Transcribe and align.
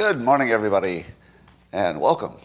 Good 0.00 0.22
morning, 0.22 0.50
everybody, 0.50 1.04
and 1.74 2.00
welcome 2.00 2.38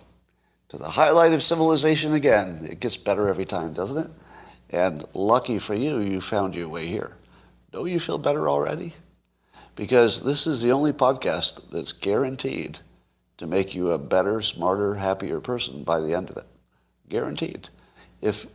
to 0.68 0.77
the 0.77 0.90
highlight 0.90 1.31
of 1.31 1.42
civilization 1.42 2.14
again. 2.14 2.68
It 2.70 2.81
gets 2.81 2.98
better 2.98 3.30
every 3.30 3.46
time, 3.46 3.72
doesn't 3.72 3.98
it? 3.98 4.12
And 4.71 5.05
lucky 5.13 5.60
for 5.60 5.73
you, 5.73 5.99
you 5.99 6.20
found 6.20 6.54
your 6.54 6.68
way 6.68 6.88
here. 6.88 7.15
Don't 7.71 7.89
you 7.89 8.02
feel 8.02 8.18
better 8.18 8.49
already? 8.49 8.94
Because 9.78 10.21
this 10.21 10.47
is 10.47 10.62
the 10.62 10.73
only 10.73 10.91
podcast 10.91 11.62
that's 11.71 11.94
guaranteed 11.94 12.79
to 13.38 13.47
make 13.47 13.74
you 13.74 13.92
a 13.92 13.97
better, 13.97 14.42
smarter, 14.42 14.96
happier 14.96 15.40
person 15.40 15.85
by 15.85 16.01
the 16.01 16.13
end 16.13 16.29
of 16.29 16.35
it. 16.35 16.47
Guaranteed. 17.07 17.69
If, 18.19 18.47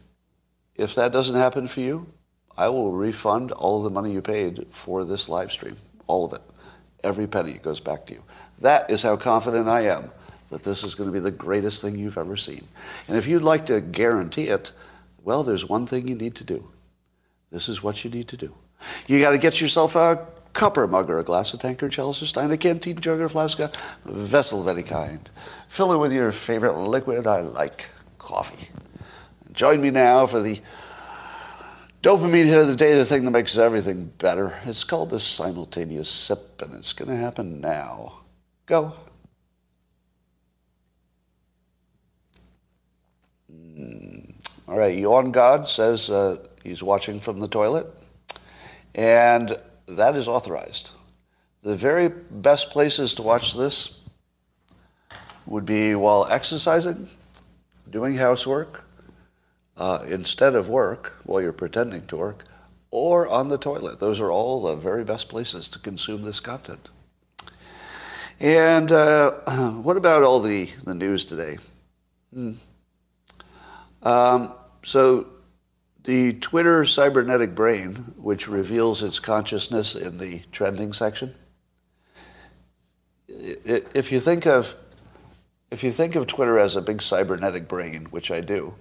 if 0.76 0.94
that 0.96 1.10
doesn't 1.10 1.36
happen 1.36 1.68
for 1.68 1.80
you, 1.80 2.06
I 2.54 2.68
will 2.68 2.92
refund 2.92 3.50
all 3.52 3.82
the 3.82 3.88
money 3.88 4.12
you 4.12 4.20
paid 4.20 4.66
for 4.68 5.06
this 5.06 5.26
live 5.26 5.52
stream, 5.52 5.78
all 6.06 6.26
of 6.26 6.34
it. 6.34 6.42
Every 7.02 7.26
penny 7.26 7.54
goes 7.54 7.80
back 7.80 8.04
to 8.06 8.12
you. 8.12 8.22
That 8.60 8.90
is 8.90 9.02
how 9.02 9.16
confident 9.16 9.68
I 9.68 9.86
am 9.86 10.10
that 10.50 10.64
this 10.64 10.82
is 10.82 10.94
going 10.94 11.08
to 11.08 11.12
be 11.12 11.20
the 11.20 11.30
greatest 11.30 11.80
thing 11.80 11.96
you've 11.96 12.18
ever 12.18 12.36
seen. 12.36 12.64
And 13.08 13.16
if 13.16 13.26
you'd 13.26 13.42
like 13.42 13.66
to 13.66 13.80
guarantee 13.80 14.48
it, 14.48 14.72
well, 15.22 15.44
there's 15.44 15.68
one 15.68 15.86
thing 15.86 16.08
you 16.08 16.16
need 16.16 16.34
to 16.36 16.44
do. 16.44 16.68
This 17.52 17.68
is 17.68 17.82
what 17.82 18.04
you 18.04 18.10
need 18.10 18.28
to 18.28 18.36
do. 18.36 18.54
You 19.06 19.20
got 19.20 19.30
to 19.30 19.38
get 19.38 19.60
yourself 19.60 19.94
a 19.94 20.26
cup 20.52 20.76
or 20.76 20.86
mug 20.88 21.08
or 21.10 21.18
a 21.18 21.24
glass, 21.24 21.54
a 21.54 21.58
tankard, 21.58 21.92
chalice 21.92 22.22
or 22.22 22.26
stein, 22.26 22.50
a 22.50 22.56
canteen, 22.56 22.98
jug 22.98 23.20
or 23.20 23.28
flask, 23.28 23.58
a 23.60 23.70
vessel 24.04 24.60
of 24.60 24.68
any 24.68 24.82
kind. 24.82 25.28
Fill 25.68 25.92
it 25.92 25.98
with 25.98 26.12
your 26.12 26.32
favorite 26.32 26.76
liquid. 26.76 27.26
I 27.26 27.40
like 27.40 27.88
coffee. 28.18 28.68
Join 29.52 29.80
me 29.80 29.90
now 29.90 30.26
for 30.26 30.40
the 30.40 30.60
dopamine 32.02 32.46
hit 32.46 32.58
of 32.58 32.68
the 32.68 32.76
day, 32.76 32.94
the 32.94 33.04
thing 33.04 33.24
that 33.24 33.30
makes 33.30 33.56
everything 33.58 34.06
better. 34.18 34.58
It's 34.64 34.84
called 34.84 35.10
the 35.10 35.20
simultaneous 35.20 36.08
sip, 36.08 36.62
and 36.62 36.74
it's 36.74 36.92
going 36.92 37.10
to 37.10 37.16
happen 37.16 37.60
now. 37.60 38.19
Go. 38.70 38.92
All 44.68 44.78
right, 44.78 44.96
Yawn 44.96 45.32
God 45.32 45.68
says 45.68 46.08
uh, 46.08 46.36
he's 46.62 46.80
watching 46.80 47.18
from 47.18 47.40
the 47.40 47.48
toilet, 47.48 47.92
and 48.94 49.56
that 49.88 50.14
is 50.14 50.28
authorized. 50.28 50.92
The 51.64 51.76
very 51.76 52.10
best 52.10 52.70
places 52.70 53.16
to 53.16 53.22
watch 53.22 53.56
this 53.56 53.98
would 55.46 55.66
be 55.66 55.96
while 55.96 56.28
exercising, 56.30 57.08
doing 57.90 58.14
housework, 58.14 58.84
uh, 59.78 60.04
instead 60.06 60.54
of 60.54 60.68
work, 60.68 61.16
while 61.24 61.40
you're 61.40 61.52
pretending 61.52 62.06
to 62.06 62.16
work, 62.16 62.44
or 62.92 63.26
on 63.26 63.48
the 63.48 63.58
toilet. 63.58 63.98
Those 63.98 64.20
are 64.20 64.30
all 64.30 64.62
the 64.62 64.76
very 64.76 65.02
best 65.02 65.28
places 65.28 65.68
to 65.70 65.80
consume 65.80 66.22
this 66.22 66.38
content. 66.38 66.88
And 68.40 68.90
uh, 68.90 69.32
what 69.82 69.96
about 69.96 70.22
all 70.22 70.40
the, 70.40 70.70
the 70.84 70.94
news 70.94 71.26
today? 71.26 71.58
Hmm. 72.32 72.54
Um, 74.02 74.54
so 74.82 75.26
the 76.04 76.32
Twitter 76.34 76.86
cybernetic 76.86 77.54
brain, 77.54 78.14
which 78.16 78.48
reveals 78.48 79.02
its 79.02 79.20
consciousness 79.20 79.94
in 79.94 80.16
the 80.16 80.40
trending 80.52 80.94
section, 80.94 81.34
if 83.28 84.10
you 84.10 84.20
think 84.20 84.46
of 84.46 84.74
if 85.70 85.84
you 85.84 85.92
think 85.92 86.16
of 86.16 86.26
Twitter 86.26 86.58
as 86.58 86.74
a 86.74 86.82
big 86.82 87.00
cybernetic 87.00 87.68
brain, 87.68 88.06
which 88.06 88.32
I 88.32 88.40
do, 88.40 88.74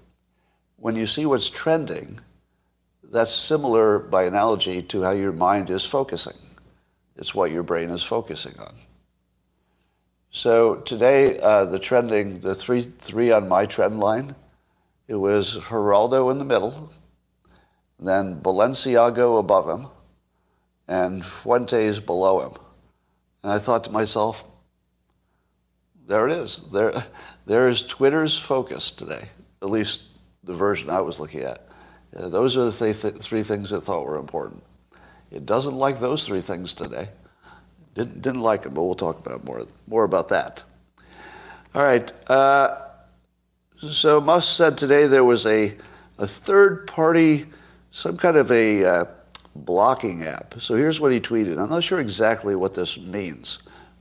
when 0.78 0.96
you 0.96 1.06
see 1.06 1.24
what's 1.28 1.48
trending, 1.48 2.20
that's 3.04 3.32
similar 3.32 4.00
by 4.00 4.24
analogy 4.24 4.82
to 4.84 5.04
how 5.04 5.12
your 5.12 5.32
mind 5.32 5.70
is 5.70 5.86
focusing. 5.86 6.38
It's 7.16 7.36
what 7.36 7.52
your 7.52 7.62
brain 7.62 7.92
is 7.92 8.04
focusing 8.04 8.58
on. 8.60 8.74
So 10.32 10.76
today, 10.76 11.40
uh, 11.40 11.66
the 11.66 11.80
trending, 11.80 12.40
the 12.40 12.54
three 12.54 12.82
three 13.00 13.32
on 13.32 13.50
my 13.50 13.66
trend 13.66 14.00
line, 14.00 14.36
it 15.08 15.16
was 15.16 15.58
Geraldo 15.58 16.32
in 16.32 16.38
the 16.38 16.46
middle, 16.46 16.92
then 18.00 18.40
Balenciaga 18.40 19.40
above 19.40 19.68
him, 19.68 19.88
and 20.88 21.26
Fuentes 21.26 22.00
below 22.00 22.42
him. 22.42 22.58
And 23.42 23.52
I 23.52 23.58
thought 23.58 23.84
to 23.86 23.92
myself, 23.92 24.44
there 26.08 26.28
it 26.28 26.34
is. 26.34 26.64
There, 26.72 26.94
there 27.48 27.68
is 27.68 27.82
Twitter's 27.82 28.38
focus 28.38 28.92
today, 28.92 29.30
at 29.64 29.70
least 29.70 30.02
the 30.44 30.54
version 30.54 30.92
I 30.92 31.02
was 31.02 31.20
looking 31.20 31.42
at. 31.42 31.68
Uh, 32.16 32.28
those 32.30 32.56
are 32.56 32.66
the 32.66 32.72
th- 32.72 33.02
th- 33.02 33.18
three 33.18 33.44
things 33.44 33.74
I 33.74 33.80
thought 33.80 34.06
were 34.06 34.18
important. 34.20 34.64
It 35.32 35.46
doesn't 35.48 35.76
like 35.76 36.00
those 36.00 36.26
three 36.26 36.42
things 36.42 36.74
today. 36.74 37.10
Didn't, 38.00 38.22
didn't 38.22 38.40
like 38.40 38.64
them, 38.64 38.74
but 38.76 38.84
we'll 38.84 38.96
talk 38.96 39.20
about 39.20 39.44
more, 39.44 39.68
more 39.86 40.06
about 40.06 40.30
that. 40.30 40.64
All 41.76 41.84
right. 41.84 42.10
Uh, 42.30 42.78
so 43.92 44.22
Musk 44.22 44.56
said 44.56 44.78
today 44.78 45.06
there 45.06 45.26
was 45.26 45.46
a, 45.46 45.76
a 46.18 46.26
third 46.26 46.88
party 46.88 47.46
some 47.92 48.16
kind 48.16 48.38
of 48.38 48.54
a 48.54 48.86
uh, 48.86 49.06
blocking 49.54 50.24
app. 50.24 50.56
So 50.62 50.76
here's 50.76 51.02
what 51.02 51.12
he 51.12 51.20
tweeted. 51.20 51.60
I'm 51.60 51.70
not 51.70 51.84
sure 51.84 52.00
exactly 52.00 52.56
what 52.56 52.74
this 52.74 52.98
means, 52.98 53.60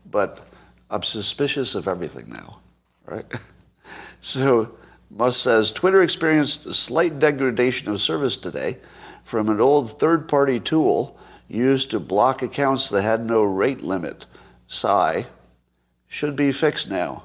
but 0.09 0.47
I'm 0.91 1.03
suspicious 1.03 1.75
of 1.75 1.89
everything 1.89 2.31
now, 2.31 2.61
right? 3.05 3.27
so 4.21 4.77
Musk 5.11 5.41
says 5.41 5.73
Twitter 5.73 6.03
experienced 6.03 6.67
a 6.67 6.75
slight 6.75 7.19
degradation 7.19 7.89
of 7.89 8.01
service 8.01 8.37
today 8.37 8.77
from 9.25 9.49
an 9.49 9.61
old 9.61 9.99
third-party 9.99 10.61
tool 10.61 11.19
used 11.49 11.91
to 11.91 12.01
block 12.01 12.43
accounts 12.43 12.89
that 12.91 13.03
had 13.03 13.25
no 13.25 13.43
rate 13.43 13.81
limit. 13.81 14.27
Sigh. 14.67 15.27
Should 16.07 16.37
be 16.37 16.53
fixed 16.53 16.89
now. 16.89 17.25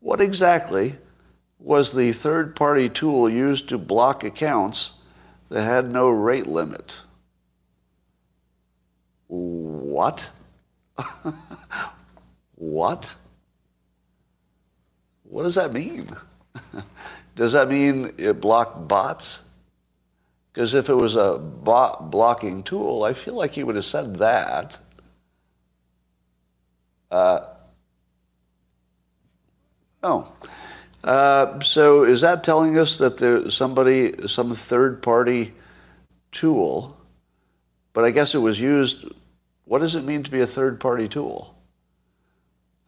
What 0.00 0.20
exactly 0.20 0.96
was 1.58 1.92
the 1.92 2.12
third-party 2.12 2.88
tool 2.90 3.28
used 3.28 3.68
to 3.68 3.78
block 3.78 4.24
accounts 4.24 4.92
that 5.48 5.62
had 5.62 5.92
no 5.92 6.08
rate 6.08 6.46
limit. 6.46 7.00
What? 9.28 10.28
what? 12.54 13.14
What 15.24 15.42
does 15.42 15.54
that 15.56 15.72
mean? 15.72 16.08
does 17.34 17.52
that 17.52 17.68
mean 17.68 18.12
it 18.18 18.40
blocked 18.40 18.88
bots? 18.88 19.44
Because 20.56 20.72
if 20.72 20.88
it 20.88 20.94
was 20.94 21.16
a 21.16 21.36
blocking 21.36 22.62
tool, 22.62 23.04
I 23.04 23.12
feel 23.12 23.34
like 23.34 23.52
he 23.52 23.62
would 23.62 23.76
have 23.76 23.84
said 23.84 24.16
that. 24.20 24.78
Uh, 27.10 27.40
oh. 30.02 30.32
Uh, 31.04 31.60
so 31.60 32.04
is 32.04 32.22
that 32.22 32.42
telling 32.42 32.78
us 32.78 32.96
that 32.96 33.18
there's 33.18 33.54
somebody, 33.54 34.26
some 34.28 34.54
third 34.54 35.02
party 35.02 35.52
tool, 36.32 36.96
but 37.92 38.06
I 38.06 38.10
guess 38.10 38.34
it 38.34 38.38
was 38.38 38.58
used, 38.58 39.04
what 39.66 39.80
does 39.80 39.94
it 39.94 40.04
mean 40.04 40.22
to 40.22 40.30
be 40.30 40.40
a 40.40 40.46
third 40.46 40.80
party 40.80 41.06
tool? 41.06 41.54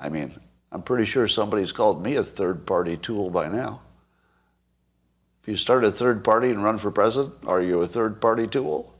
I 0.00 0.08
mean, 0.08 0.40
I'm 0.72 0.80
pretty 0.80 1.04
sure 1.04 1.28
somebody's 1.28 1.72
called 1.72 2.02
me 2.02 2.16
a 2.16 2.24
third 2.24 2.64
party 2.64 2.96
tool 2.96 3.28
by 3.28 3.50
now. 3.50 3.82
You 5.48 5.56
start 5.56 5.82
a 5.82 5.90
third 5.90 6.24
party 6.24 6.50
and 6.50 6.62
run 6.62 6.76
for 6.76 6.90
president, 6.90 7.32
are 7.46 7.62
you 7.62 7.80
a 7.80 7.86
third 7.86 8.20
party 8.20 8.46
tool? 8.46 8.92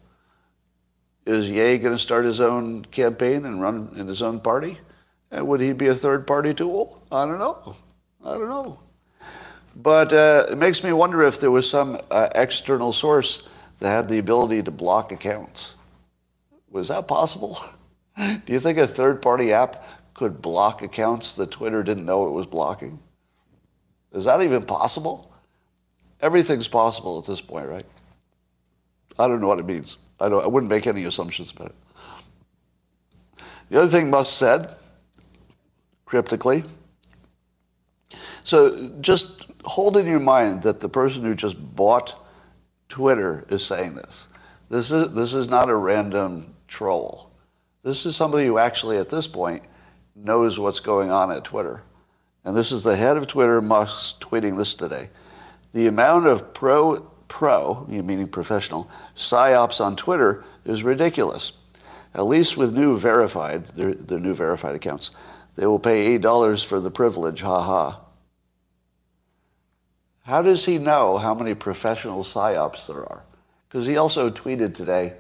Is 1.27 1.51
Ye 1.51 1.77
going 1.77 1.95
to 1.95 1.99
start 1.99 2.25
his 2.25 2.41
own 2.41 2.87
campaign 2.87 3.45
and 3.45 3.61
run 3.61 3.93
in 3.97 4.07
his 4.07 4.23
own 4.23 4.41
party? 4.41 4.79
And 5.31 5.47
would 5.47 5.61
he 5.61 5.75
be 5.75 5.89
a 5.89 5.95
third 5.95 6.27
party 6.27 6.55
tool? 6.55 7.03
I 7.13 7.27
don't 7.27 7.39
know. 7.39 7.77
I 8.25 8.39
don't 8.39 8.49
know. 8.49 8.81
But 9.77 10.15
uh, 10.15 10.47
it 10.51 10.57
makes 10.57 10.83
me 10.83 10.91
wonder 10.95 11.23
if 11.23 11.39
there 11.39 11.51
was 11.51 11.69
some 11.69 12.01
uh, 12.11 12.31
external 12.35 12.95
source 12.95 13.47
that 13.81 13.91
had 13.91 14.09
the 14.09 14.17
ability 14.17 14.63
to 14.63 14.71
block 14.71 15.13
accounts. 15.13 15.75
Was 16.71 16.89
that 16.89 17.07
possible? 17.07 17.63
Do 18.17 18.55
you 18.55 18.59
think 18.59 18.79
a 18.79 18.87
third 18.87 19.21
party 19.21 19.53
app 19.53 19.85
could 20.15 20.41
block 20.41 20.81
accounts 20.81 21.33
that 21.33 21.51
Twitter 21.51 21.83
didn't 21.83 22.07
know 22.07 22.27
it 22.27 22.33
was 22.33 22.47
blocking? 22.47 23.01
Is 24.13 24.25
that 24.25 24.41
even 24.41 24.63
possible? 24.63 25.28
Everything's 26.21 26.69
possible 26.69 27.19
at 27.19 27.27
this 27.27 27.41
point, 27.41 27.69
right? 27.69 27.87
I 29.19 29.29
don't 29.29 29.41
know 29.41 29.47
what 29.47 29.61
it 29.61 29.67
means. 29.67 29.97
I, 30.21 30.29
don't, 30.29 30.43
I 30.43 30.47
wouldn't 30.47 30.71
make 30.71 30.87
any 30.87 31.05
assumptions 31.05 31.51
about 31.51 31.69
it. 31.69 31.75
The 33.71 33.83
other 33.83 33.91
thing 33.91 34.11
Musk 34.11 34.37
said, 34.37 34.75
cryptically, 36.07 36.65
so 38.45 38.91
just 39.01 39.45
hold 39.65 39.97
in 39.97 40.07
your 40.07 40.21
mind 40.21 40.63
that 40.63 40.81
the 40.81 40.89
person 40.89 41.23
who 41.23 41.35
just 41.35 41.57
bought 41.77 42.27
Twitter 42.89 43.47
is 43.51 43.65
saying 43.65 43.95
this. 43.97 44.27
This 44.71 44.91
is, 44.91 45.13
this 45.13 45.35
is 45.35 45.49
not 45.49 45.69
a 45.69 45.75
random 45.75 46.55
troll. 46.67 47.31
This 47.83 48.07
is 48.07 48.17
somebody 48.17 48.47
who 48.47 48.59
actually, 48.59 48.97
at 48.97 49.11
this 49.11 49.27
point, 49.27 49.65
knows 50.15 50.59
what's 50.59 50.81
going 50.81 51.11
on 51.11 51.31
at 51.31 51.45
Twitter. 51.45 51.83
And 52.45 52.57
this 52.57 52.73
is 52.73 52.83
the 52.83 52.97
head 52.97 53.17
of 53.17 53.27
Twitter, 53.27 53.61
Musk, 53.61 54.21
tweeting 54.21 54.57
this 54.57 54.75
today. 54.75 55.11
The 55.79 55.87
amount 55.87 56.27
of 56.27 56.55
pro, 56.55 57.03
pro, 57.29 57.87
meaning 57.87 58.27
professional, 58.27 58.91
psyops 59.17 59.81
on 59.81 59.95
Twitter 59.95 60.43
is 60.65 60.83
ridiculous. 60.83 61.53
At 62.13 62.27
least 62.27 62.57
with 62.57 62.77
new 62.77 62.99
verified, 62.99 63.67
the 63.67 64.19
new 64.19 64.35
verified 64.35 64.75
accounts. 64.75 65.13
They 65.55 65.67
will 65.67 65.79
pay 65.79 66.19
$8 66.19 66.65
for 66.65 66.81
the 66.81 66.91
privilege, 66.91 67.43
ha 67.43 67.63
ha. 67.63 68.01
How 70.25 70.43
does 70.43 70.65
he 70.65 70.79
know 70.79 71.17
how 71.17 71.33
many 71.33 71.55
professional 71.55 72.25
psyops 72.25 72.89
there 72.89 73.09
are? 73.09 73.23
Because 73.69 73.87
he 73.87 73.99
also 73.99 74.31
tweeted 74.31 74.75
today, 74.75 75.13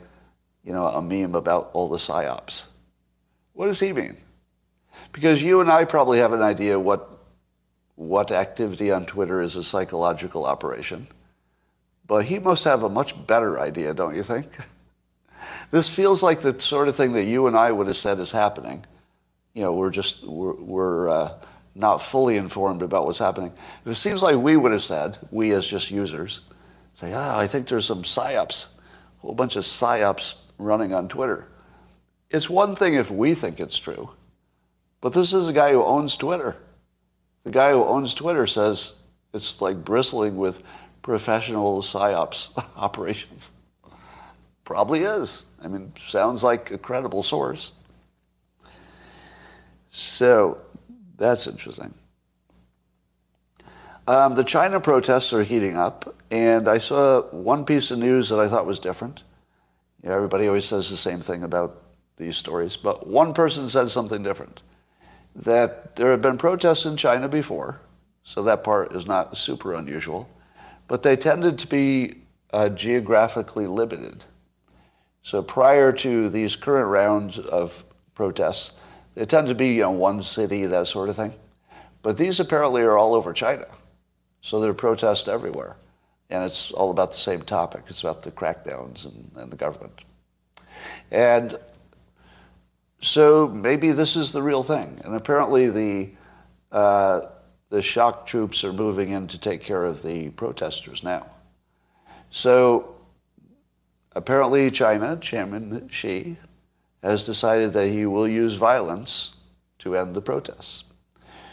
you 0.65 0.73
know, 0.73 0.87
a 0.87 1.01
meme 1.01 1.37
about 1.37 1.71
all 1.73 1.89
the 1.89 1.99
psyops. 1.99 2.67
What 3.53 3.67
does 3.67 3.79
he 3.79 3.93
mean? 3.93 4.17
Because 5.13 5.41
you 5.41 5.61
and 5.61 5.71
I 5.71 5.85
probably 5.85 6.19
have 6.19 6.33
an 6.33 6.43
idea 6.43 6.81
what 6.81 7.18
what 7.99 8.31
activity 8.31 8.93
on 8.93 9.05
Twitter 9.05 9.43
is 9.43 9.57
a 9.57 9.65
psychological 9.65 10.47
operation. 10.47 11.09
But 12.07 12.27
he 12.27 12.39
must 12.39 12.63
have 12.63 12.85
a 12.85 12.89
much 12.89 13.27
better 13.27 13.59
idea, 13.59 13.93
don't 13.93 14.17
you 14.17 14.23
think? 14.23 14.47
This 15.71 15.95
feels 15.95 16.23
like 16.23 16.41
the 16.41 16.59
sort 16.59 16.89
of 16.89 16.97
thing 16.97 17.13
that 17.13 17.25
you 17.25 17.47
and 17.47 17.55
I 17.55 17.71
would 17.71 17.89
have 17.89 17.97
said 17.97 18.19
is 18.21 18.33
happening. 18.33 18.87
You 19.53 19.65
know, 19.65 19.75
we're 19.75 19.91
just, 19.91 20.25
we're, 20.27 20.55
we're 20.55 21.11
uh, 21.11 21.35
not 21.75 21.99
fully 21.99 22.39
informed 22.39 22.81
about 22.81 23.05
what's 23.05 23.19
happening. 23.19 23.53
It 23.85 23.95
seems 23.97 24.23
like 24.23 24.37
we 24.37 24.57
would 24.57 24.73
have 24.73 24.83
said, 24.83 25.19
we 25.31 25.53
as 25.53 25.67
just 25.67 25.91
users, 25.91 26.41
say, 26.95 27.13
ah, 27.13 27.37
oh, 27.37 27.39
I 27.39 27.47
think 27.47 27.69
there's 27.69 27.85
some 27.85 28.03
psyops, 28.03 28.69
a 28.69 29.21
whole 29.21 29.35
bunch 29.35 29.57
of 29.57 29.65
psyops 29.65 30.37
running 30.57 30.95
on 30.95 31.07
Twitter. 31.07 31.49
It's 32.31 32.49
one 32.49 32.75
thing 32.75 32.95
if 32.95 33.11
we 33.11 33.35
think 33.35 33.61
it's 33.61 33.79
true, 33.79 34.09
but 35.03 35.13
this 35.13 35.35
is 35.35 35.49
a 35.49 35.53
guy 35.53 35.73
who 35.73 35.85
owns 35.85 36.17
Twitter. 36.17 36.57
The 37.45 37.51
guy 37.51 37.71
who 37.73 37.85
owns 37.85 38.15
Twitter 38.15 38.47
says 38.47 38.95
it's 39.33 39.61
like 39.61 39.85
bristling 39.85 40.37
with 40.37 40.63
professional 41.03 41.81
psyops 41.81 42.51
operations. 42.77 43.51
Probably 44.65 45.01
is. 45.01 45.47
I 45.63 45.69
mean, 45.69 45.93
sounds 46.07 46.45
like 46.45 46.71
a 46.71 46.79
credible 46.79 47.23
source. 47.23 47.73
So 49.91 50.59
that's 51.17 51.47
interesting. 51.47 51.95
Um, 54.07 54.35
the 54.35 54.45
China 54.45 54.81
protests 54.81 55.33
are 55.33 55.43
heating 55.43 55.77
up, 55.77 56.15
and 56.31 56.69
I 56.69 56.79
saw 56.79 57.23
one 57.31 57.65
piece 57.65 57.91
of 57.91 57.99
news 57.99 58.29
that 58.31 58.39
I 58.39 58.49
thought 58.49 58.67
was 58.67 58.79
different. 58.79 59.23
You 60.03 60.09
know, 60.09 60.15
everybody 60.17 60.47
always 60.47 60.65
says 60.65 60.89
the 60.89 60.97
same 60.97 61.21
thing 61.21 61.43
about 61.43 61.83
these 62.17 62.37
stories, 62.37 62.77
but 62.77 63.07
one 63.07 63.35
person 63.35 63.69
said 63.69 63.89
something 63.89 64.23
different 64.23 64.63
that 65.35 65.97
there 65.97 66.11
have 66.11 66.23
been 66.23 66.39
protests 66.39 66.85
in 66.85 66.97
China 66.97 67.29
before, 67.29 67.81
so 68.25 68.43
that 68.43 68.65
part 68.65 68.95
is 68.95 69.07
not 69.07 69.37
super 69.37 69.75
unusual, 69.75 70.29
but 70.87 71.03
they 71.03 71.17
tended 71.17 71.59
to 71.59 71.67
be 71.67 72.15
uh, 72.53 72.69
geographically 72.69 73.67
limited. 73.67 74.25
So 75.23 75.43
prior 75.43 75.93
to 75.93 76.29
these 76.29 76.57
current 76.57 76.89
rounds 76.89 77.39
of 77.39 77.85
protests, 78.15 78.73
they 79.15 79.27
tend 79.27 79.49
to 79.49 79.55
be 79.55 79.75
you 79.75 79.83
know, 79.83 79.91
one 79.91 80.23
city, 80.23 80.67
that 80.67 80.87
sort 80.87 81.09
of 81.09 81.17
thing. 81.17 81.35
But 82.03 82.17
these 82.17 82.41
apparently 82.41 82.83
are 82.83 82.97
all 82.97 83.15
over 83.15 83.33
China. 83.33 83.67
So 84.41 84.61
there 84.61 84.71
are 84.71 84.75
protests 84.75 85.29
everywhere. 85.29 85.77
And 86.31 86.45
it's 86.45 86.71
all 86.71 86.91
about 86.91 87.13
the 87.13 87.19
same 87.19 87.43
topic. 87.43 87.85
It's 87.89 88.01
about 88.01 88.23
the 88.23 88.31
crackdowns 88.31 89.07
and, 89.07 89.31
and 89.37 89.51
the 89.51 89.57
government. 89.57 90.05
And 91.11 91.59
so 93.01 93.49
maybe 93.49 93.93
this 93.93 94.17
is 94.17 94.33
the 94.33 94.43
real 94.43 94.63
thing. 94.63 95.01
And 95.05 95.15
apparently 95.15 95.71
the, 95.71 96.11
uh, 96.73 97.23
the 97.71 97.83
shock 97.83 98.27
troops 98.27 98.65
are 98.65 98.73
moving 98.73 99.11
in 99.11 99.27
to 99.29 99.39
take 99.39 99.63
care 99.63 99.85
of 99.85 100.03
the 100.03 100.31
protesters 100.31 101.03
now. 101.03 101.27
So 102.31 102.97
apparently 104.15 104.71
China, 104.71 105.17
Chairman 105.21 105.89
Xi, 105.89 106.37
has 107.03 107.25
decided 107.25 107.73
that 107.75 107.89
he 107.89 108.07
will 108.07 108.27
use 108.27 108.55
violence 108.55 109.37
to 109.79 109.97
end 109.97 110.15
the 110.15 110.21
protests. 110.21 110.85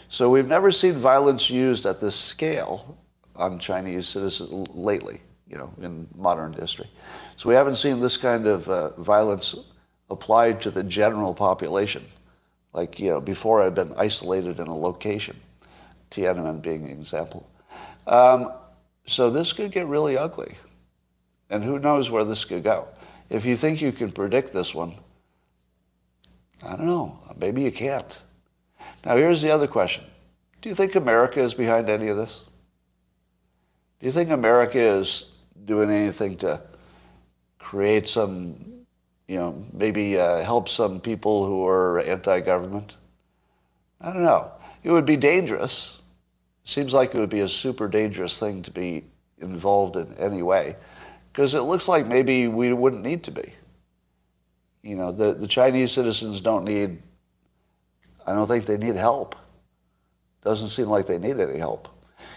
So 0.08 0.30
we've 0.30 0.48
never 0.48 0.70
seen 0.70 0.94
violence 0.94 1.48
used 1.50 1.86
at 1.86 2.00
this 2.00 2.16
scale 2.16 2.98
on 3.36 3.58
Chinese 3.58 4.08
citizens 4.08 4.68
lately, 4.70 5.20
you 5.48 5.56
know, 5.56 5.70
in 5.80 6.08
modern 6.14 6.52
history. 6.52 6.88
So 7.36 7.48
we 7.48 7.54
haven't 7.54 7.76
seen 7.76 8.00
this 8.00 8.16
kind 8.16 8.46
of 8.46 8.68
uh, 8.68 8.90
violence 9.00 9.54
applied 10.10 10.60
to 10.62 10.70
the 10.70 10.82
general 10.82 11.34
population. 11.34 12.04
Like, 12.72 12.98
you 12.98 13.10
know, 13.10 13.20
before 13.20 13.62
I'd 13.62 13.74
been 13.74 13.94
isolated 13.96 14.60
in 14.60 14.66
a 14.66 14.76
location, 14.76 15.36
Tiananmen 16.10 16.62
being 16.62 16.84
an 16.84 16.90
example. 16.90 17.48
Um, 18.06 18.52
so 19.06 19.30
this 19.30 19.52
could 19.52 19.72
get 19.72 19.86
really 19.86 20.16
ugly. 20.16 20.54
And 21.48 21.64
who 21.64 21.78
knows 21.78 22.10
where 22.10 22.24
this 22.24 22.44
could 22.44 22.64
go. 22.64 22.88
If 23.30 23.44
you 23.44 23.56
think 23.56 23.80
you 23.80 23.92
can 23.92 24.12
predict 24.12 24.52
this 24.52 24.74
one, 24.74 24.94
I 26.62 26.76
don't 26.76 26.86
know, 26.86 27.18
maybe 27.36 27.62
you 27.62 27.72
can't. 27.72 28.20
Now 29.04 29.16
here's 29.16 29.42
the 29.42 29.50
other 29.50 29.66
question. 29.66 30.04
Do 30.60 30.68
you 30.68 30.74
think 30.74 30.94
America 30.94 31.40
is 31.40 31.54
behind 31.54 31.88
any 31.88 32.08
of 32.08 32.16
this? 32.16 32.44
Do 34.00 34.06
you 34.06 34.12
think 34.12 34.30
America 34.30 34.78
is 34.78 35.32
doing 35.64 35.90
anything 35.90 36.36
to 36.38 36.60
create 37.58 38.08
some 38.08 38.75
you 39.28 39.36
know, 39.36 39.64
maybe 39.72 40.18
uh, 40.18 40.42
help 40.42 40.68
some 40.68 41.00
people 41.00 41.46
who 41.46 41.66
are 41.66 42.00
anti-government? 42.00 42.96
I 44.00 44.12
don't 44.12 44.22
know. 44.22 44.52
It 44.82 44.90
would 44.90 45.06
be 45.06 45.16
dangerous. 45.16 46.00
Seems 46.64 46.92
like 46.92 47.14
it 47.14 47.18
would 47.18 47.30
be 47.30 47.40
a 47.40 47.48
super 47.48 47.88
dangerous 47.88 48.38
thing 48.38 48.62
to 48.62 48.70
be 48.70 49.04
involved 49.38 49.96
in 49.96 50.14
any 50.14 50.42
way, 50.42 50.76
because 51.32 51.54
it 51.54 51.62
looks 51.62 51.88
like 51.88 52.06
maybe 52.06 52.48
we 52.48 52.72
wouldn't 52.72 53.02
need 53.02 53.24
to 53.24 53.30
be. 53.30 53.52
You 54.82 54.96
know, 54.96 55.12
the, 55.12 55.34
the 55.34 55.48
Chinese 55.48 55.92
citizens 55.92 56.40
don't 56.40 56.64
need, 56.64 57.02
I 58.26 58.32
don't 58.32 58.46
think 58.46 58.66
they 58.66 58.76
need 58.76 58.96
help. 58.96 59.36
Doesn't 60.42 60.68
seem 60.68 60.86
like 60.86 61.06
they 61.06 61.18
need 61.18 61.40
any 61.40 61.58
help. 61.58 61.88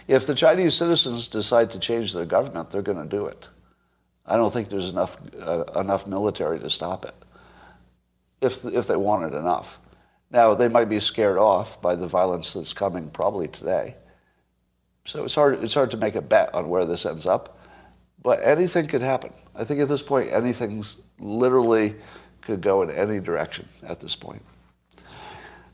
If 0.07 0.25
the 0.25 0.33
Chinese 0.33 0.73
citizens 0.73 1.27
decide 1.27 1.69
to 1.71 1.79
change 1.79 2.13
their 2.13 2.25
government, 2.25 2.71
they're 2.71 2.81
going 2.81 2.97
to 2.97 3.05
do 3.05 3.27
it. 3.27 3.47
I 4.25 4.37
don't 4.37 4.51
think 4.51 4.69
there's 4.69 4.89
enough 4.89 5.17
uh, 5.41 5.63
enough 5.75 6.07
military 6.07 6.59
to 6.59 6.69
stop 6.69 7.05
it. 7.05 7.15
If 8.41 8.63
if 8.65 8.87
they 8.87 8.95
wanted 8.95 9.33
enough, 9.33 9.79
now 10.31 10.53
they 10.53 10.67
might 10.69 10.89
be 10.89 10.99
scared 10.99 11.37
off 11.37 11.81
by 11.81 11.95
the 11.95 12.07
violence 12.07 12.53
that's 12.53 12.73
coming 12.73 13.09
probably 13.09 13.47
today. 13.47 13.95
So 15.05 15.23
it's 15.23 15.35
hard 15.35 15.63
it's 15.63 15.73
hard 15.73 15.91
to 15.91 15.97
make 15.97 16.15
a 16.15 16.21
bet 16.21 16.53
on 16.53 16.69
where 16.69 16.85
this 16.85 17.05
ends 17.05 17.25
up, 17.25 17.59
but 18.21 18.43
anything 18.43 18.87
could 18.87 19.01
happen. 19.01 19.33
I 19.55 19.63
think 19.63 19.79
at 19.79 19.87
this 19.87 20.03
point 20.03 20.31
anything's 20.31 20.97
literally 21.19 21.95
could 22.41 22.61
go 22.61 22.81
in 22.83 22.91
any 22.91 23.19
direction 23.19 23.67
at 23.83 23.99
this 23.99 24.15
point. 24.15 24.43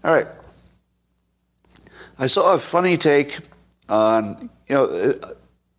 All 0.04 0.14
right. 0.14 0.28
I 2.18 2.28
saw 2.28 2.54
a 2.54 2.60
funny 2.60 2.98
take 2.98 3.40
on 3.90 4.50
you 4.70 4.76
know 4.76 5.20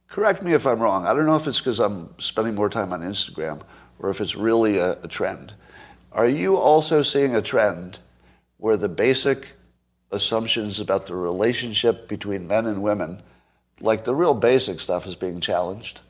Correct 0.08 0.42
me 0.42 0.54
if 0.54 0.66
I'm 0.66 0.80
wrong. 0.80 1.06
I 1.06 1.14
don't 1.14 1.26
know 1.26 1.36
if 1.36 1.46
it's 1.46 1.58
because 1.58 1.80
I'm 1.80 2.14
spending 2.18 2.54
more 2.54 2.68
time 2.68 2.92
on 2.92 3.02
Instagram 3.02 3.60
or 3.98 4.10
if 4.10 4.20
it's 4.20 4.36
really 4.36 4.78
a, 4.78 4.92
a 5.02 5.08
trend. 5.08 5.54
Are 6.12 6.28
you 6.28 6.56
also 6.56 7.02
seeing 7.02 7.34
a 7.34 7.42
trend 7.42 7.98
where 8.58 8.76
the 8.76 8.88
basic 8.88 9.48
assumptions 10.12 10.80
about 10.80 11.06
the 11.06 11.14
relationship 11.14 12.08
between 12.08 12.46
men 12.46 12.66
and 12.66 12.82
women, 12.82 13.20
like 13.80 14.04
the 14.04 14.14
real 14.14 14.34
basic 14.34 14.80
stuff, 14.80 15.06
is 15.06 15.16
being 15.16 15.40
challenged? 15.40 16.00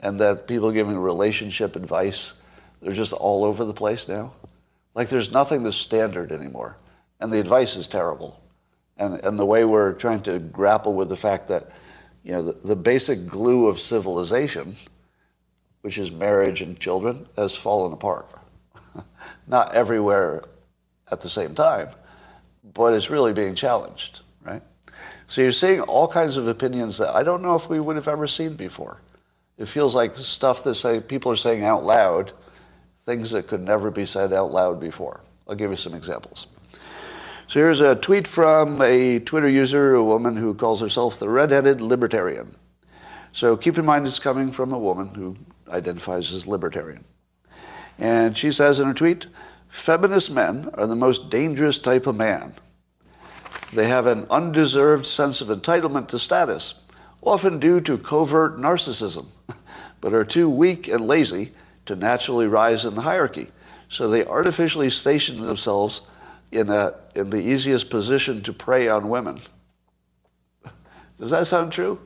And 0.00 0.20
that 0.20 0.46
people 0.46 0.70
giving 0.70 0.98
relationship 0.98 1.74
advice, 1.74 2.34
they're 2.80 2.92
just 2.92 3.12
all 3.12 3.44
over 3.44 3.64
the 3.64 3.72
place 3.72 4.08
now? 4.08 4.32
Like 4.94 5.08
there's 5.08 5.32
nothing 5.32 5.62
that's 5.62 5.76
standard 5.76 6.32
anymore. 6.32 6.76
And 7.20 7.32
the 7.32 7.40
advice 7.40 7.76
is 7.76 7.88
terrible. 7.88 8.40
And, 8.98 9.14
and 9.24 9.38
the 9.38 9.46
way 9.46 9.64
we're 9.64 9.94
trying 9.94 10.22
to 10.24 10.38
grapple 10.38 10.92
with 10.92 11.08
the 11.08 11.16
fact 11.16 11.48
that 11.48 11.70
you 12.24 12.32
know, 12.32 12.42
the, 12.42 12.52
the 12.52 12.76
basic 12.76 13.26
glue 13.26 13.68
of 13.68 13.80
civilization, 13.80 14.76
which 15.80 15.98
is 15.98 16.10
marriage 16.10 16.62
and 16.62 16.78
children, 16.78 17.26
has 17.36 17.56
fallen 17.56 17.92
apart. 17.92 18.28
Not 19.46 19.74
everywhere 19.74 20.44
at 21.10 21.20
the 21.20 21.28
same 21.28 21.54
time, 21.54 21.88
but 22.74 22.94
it's 22.94 23.10
really 23.10 23.32
being 23.32 23.54
challenged, 23.54 24.20
right? 24.44 24.62
So 25.26 25.40
you're 25.40 25.52
seeing 25.52 25.80
all 25.80 26.06
kinds 26.06 26.36
of 26.36 26.46
opinions 26.46 26.98
that 26.98 27.14
I 27.14 27.22
don't 27.22 27.42
know 27.42 27.54
if 27.54 27.68
we 27.68 27.80
would 27.80 27.96
have 27.96 28.08
ever 28.08 28.26
seen 28.26 28.54
before. 28.54 28.98
It 29.58 29.66
feels 29.66 29.94
like 29.94 30.16
stuff 30.18 30.64
that 30.64 30.74
say 30.74 31.00
people 31.00 31.32
are 31.32 31.36
saying 31.36 31.64
out 31.64 31.84
loud, 31.84 32.32
things 33.04 33.30
that 33.32 33.46
could 33.46 33.60
never 33.60 33.90
be 33.90 34.06
said 34.06 34.32
out 34.32 34.52
loud 34.52 34.80
before. 34.80 35.20
I'll 35.48 35.54
give 35.54 35.70
you 35.70 35.76
some 35.76 35.94
examples. 35.94 36.46
So 37.52 37.60
here's 37.60 37.82
a 37.82 37.96
tweet 37.96 38.26
from 38.26 38.80
a 38.80 39.18
Twitter 39.18 39.46
user, 39.46 39.94
a 39.94 40.02
woman 40.02 40.36
who 40.36 40.54
calls 40.54 40.80
herself 40.80 41.18
the 41.18 41.28
redheaded 41.28 41.82
libertarian. 41.82 42.56
So 43.34 43.58
keep 43.58 43.76
in 43.76 43.84
mind 43.84 44.06
it's 44.06 44.18
coming 44.18 44.50
from 44.50 44.72
a 44.72 44.78
woman 44.78 45.08
who 45.08 45.36
identifies 45.68 46.32
as 46.32 46.46
libertarian. 46.46 47.04
And 47.98 48.38
she 48.38 48.52
says 48.52 48.80
in 48.80 48.86
her 48.86 48.94
tweet, 48.94 49.26
feminist 49.68 50.30
men 50.30 50.70
are 50.72 50.86
the 50.86 50.96
most 50.96 51.28
dangerous 51.28 51.78
type 51.78 52.06
of 52.06 52.16
man. 52.16 52.54
They 53.74 53.86
have 53.86 54.06
an 54.06 54.26
undeserved 54.30 55.04
sense 55.04 55.42
of 55.42 55.48
entitlement 55.48 56.08
to 56.08 56.18
status, 56.18 56.76
often 57.20 57.58
due 57.58 57.82
to 57.82 57.98
covert 57.98 58.56
narcissism, 58.56 59.26
but 60.00 60.14
are 60.14 60.24
too 60.24 60.48
weak 60.48 60.88
and 60.88 61.06
lazy 61.06 61.52
to 61.84 61.96
naturally 61.96 62.46
rise 62.46 62.86
in 62.86 62.94
the 62.94 63.02
hierarchy. 63.02 63.48
So 63.90 64.08
they 64.08 64.24
artificially 64.24 64.88
station 64.88 65.42
themselves 65.42 66.06
in, 66.52 66.68
a, 66.68 66.94
in 67.14 67.30
the 67.30 67.40
easiest 67.40 67.90
position 67.90 68.42
to 68.42 68.52
prey 68.52 68.88
on 68.88 69.08
women. 69.08 69.40
Does 71.18 71.30
that 71.30 71.46
sound 71.46 71.72
true? 71.72 71.98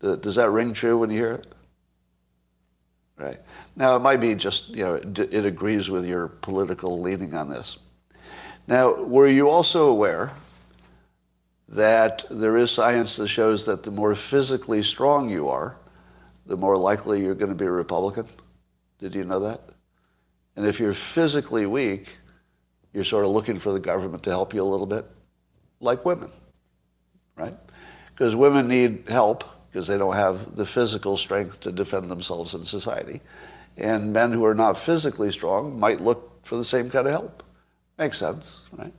Does 0.00 0.34
that 0.36 0.50
ring 0.50 0.72
true 0.72 0.98
when 0.98 1.10
you 1.10 1.16
hear 1.16 1.32
it? 1.32 1.46
Right. 3.16 3.38
Now, 3.74 3.96
it 3.96 4.00
might 4.00 4.20
be 4.20 4.34
just, 4.34 4.68
you 4.68 4.84
know, 4.84 4.94
it 4.94 5.44
agrees 5.44 5.90
with 5.90 6.06
your 6.06 6.28
political 6.28 7.00
leaning 7.00 7.34
on 7.34 7.48
this. 7.48 7.78
Now, 8.66 8.94
were 8.94 9.26
you 9.26 9.48
also 9.48 9.88
aware 9.88 10.30
that 11.68 12.24
there 12.30 12.56
is 12.56 12.70
science 12.70 13.16
that 13.16 13.28
shows 13.28 13.66
that 13.66 13.82
the 13.82 13.90
more 13.90 14.14
physically 14.14 14.82
strong 14.82 15.28
you 15.28 15.48
are, 15.48 15.76
the 16.46 16.56
more 16.56 16.76
likely 16.76 17.22
you're 17.22 17.34
going 17.34 17.50
to 17.50 17.56
be 17.56 17.66
a 17.66 17.70
Republican? 17.70 18.26
Did 18.98 19.14
you 19.14 19.24
know 19.24 19.40
that? 19.40 19.60
And 20.56 20.64
if 20.66 20.80
you're 20.80 20.94
physically 20.94 21.66
weak, 21.66 22.16
you're 22.92 23.04
sort 23.04 23.24
of 23.24 23.30
looking 23.30 23.58
for 23.58 23.72
the 23.72 23.80
government 23.80 24.22
to 24.24 24.30
help 24.30 24.54
you 24.54 24.62
a 24.62 24.64
little 24.64 24.86
bit, 24.86 25.06
like 25.80 26.04
women, 26.04 26.30
right? 27.36 27.56
Because 28.12 28.34
women 28.34 28.68
need 28.68 29.04
help 29.08 29.44
because 29.70 29.86
they 29.86 29.98
don't 29.98 30.14
have 30.14 30.56
the 30.56 30.66
physical 30.66 31.16
strength 31.16 31.60
to 31.60 31.70
defend 31.70 32.10
themselves 32.10 32.54
in 32.54 32.64
society. 32.64 33.20
And 33.76 34.12
men 34.12 34.32
who 34.32 34.44
are 34.44 34.54
not 34.54 34.78
physically 34.78 35.30
strong 35.30 35.78
might 35.78 36.00
look 36.00 36.44
for 36.44 36.56
the 36.56 36.64
same 36.64 36.90
kind 36.90 37.06
of 37.06 37.12
help. 37.12 37.42
Makes 37.98 38.18
sense, 38.18 38.64
right? 38.72 38.92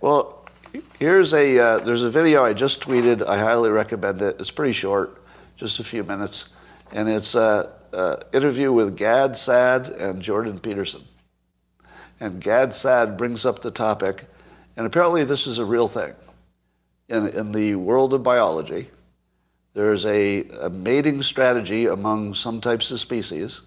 Well, 0.00 0.46
here's 0.98 1.32
a, 1.32 1.58
uh, 1.58 1.78
there's 1.78 2.02
a 2.02 2.10
video 2.10 2.44
I 2.44 2.52
just 2.52 2.80
tweeted. 2.80 3.26
I 3.26 3.38
highly 3.38 3.70
recommend 3.70 4.22
it. 4.22 4.36
It's 4.38 4.50
pretty 4.50 4.72
short, 4.72 5.22
just 5.56 5.80
a 5.80 5.84
few 5.84 6.04
minutes. 6.04 6.56
And 6.92 7.08
it's 7.08 7.34
an 7.34 7.66
interview 8.32 8.72
with 8.72 8.96
Gad 8.96 9.36
Saad 9.36 9.88
and 9.88 10.22
Jordan 10.22 10.58
Peterson. 10.58 11.02
And 12.20 12.40
Gad 12.40 12.74
Saad 12.74 13.16
brings 13.16 13.46
up 13.46 13.60
the 13.60 13.70
topic, 13.70 14.26
and 14.76 14.86
apparently 14.86 15.24
this 15.24 15.46
is 15.46 15.58
a 15.58 15.64
real 15.64 15.88
thing. 15.88 16.12
In, 17.08 17.28
in 17.28 17.50
the 17.50 17.74
world 17.74 18.12
of 18.12 18.22
biology, 18.22 18.88
there's 19.72 20.04
a, 20.04 20.46
a 20.60 20.68
mating 20.70 21.22
strategy 21.22 21.86
among 21.86 22.34
some 22.34 22.60
types 22.60 22.90
of 22.90 23.00
species, 23.00 23.62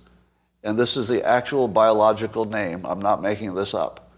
and 0.64 0.78
this 0.78 0.96
is 0.96 1.08
the 1.08 1.26
actual 1.26 1.68
biological 1.68 2.46
name, 2.46 2.86
I'm 2.86 3.02
not 3.02 3.22
making 3.22 3.56
this 3.56 3.74
up, 3.74 4.12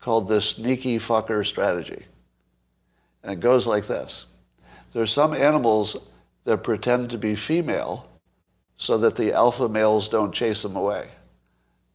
called 0.00 0.28
the 0.28 0.40
sneaky 0.40 0.98
fucker 0.98 1.46
strategy. 1.46 2.04
And 3.22 3.32
it 3.32 3.40
goes 3.40 3.66
like 3.66 3.86
this. 3.86 4.26
There's 4.92 5.12
some 5.12 5.32
animals 5.32 5.96
that 6.44 6.64
pretend 6.64 7.10
to 7.10 7.18
be 7.18 7.34
female 7.36 8.08
so 8.76 8.98
that 8.98 9.14
the 9.14 9.32
alpha 9.32 9.68
males 9.68 10.08
don't 10.08 10.34
chase 10.34 10.62
them 10.62 10.74
away. 10.74 11.08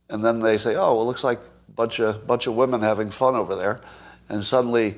And 0.09 0.23
then 0.23 0.39
they 0.39 0.57
say, 0.57 0.75
oh, 0.75 0.93
well, 0.93 1.01
it 1.01 1.05
looks 1.05 1.23
like 1.23 1.39
bunch 1.73 1.99
of, 1.99 2.25
bunch 2.27 2.47
of 2.47 2.55
women 2.55 2.81
having 2.81 3.11
fun 3.11 3.35
over 3.35 3.55
there. 3.55 3.81
And 4.29 4.43
suddenly 4.43 4.97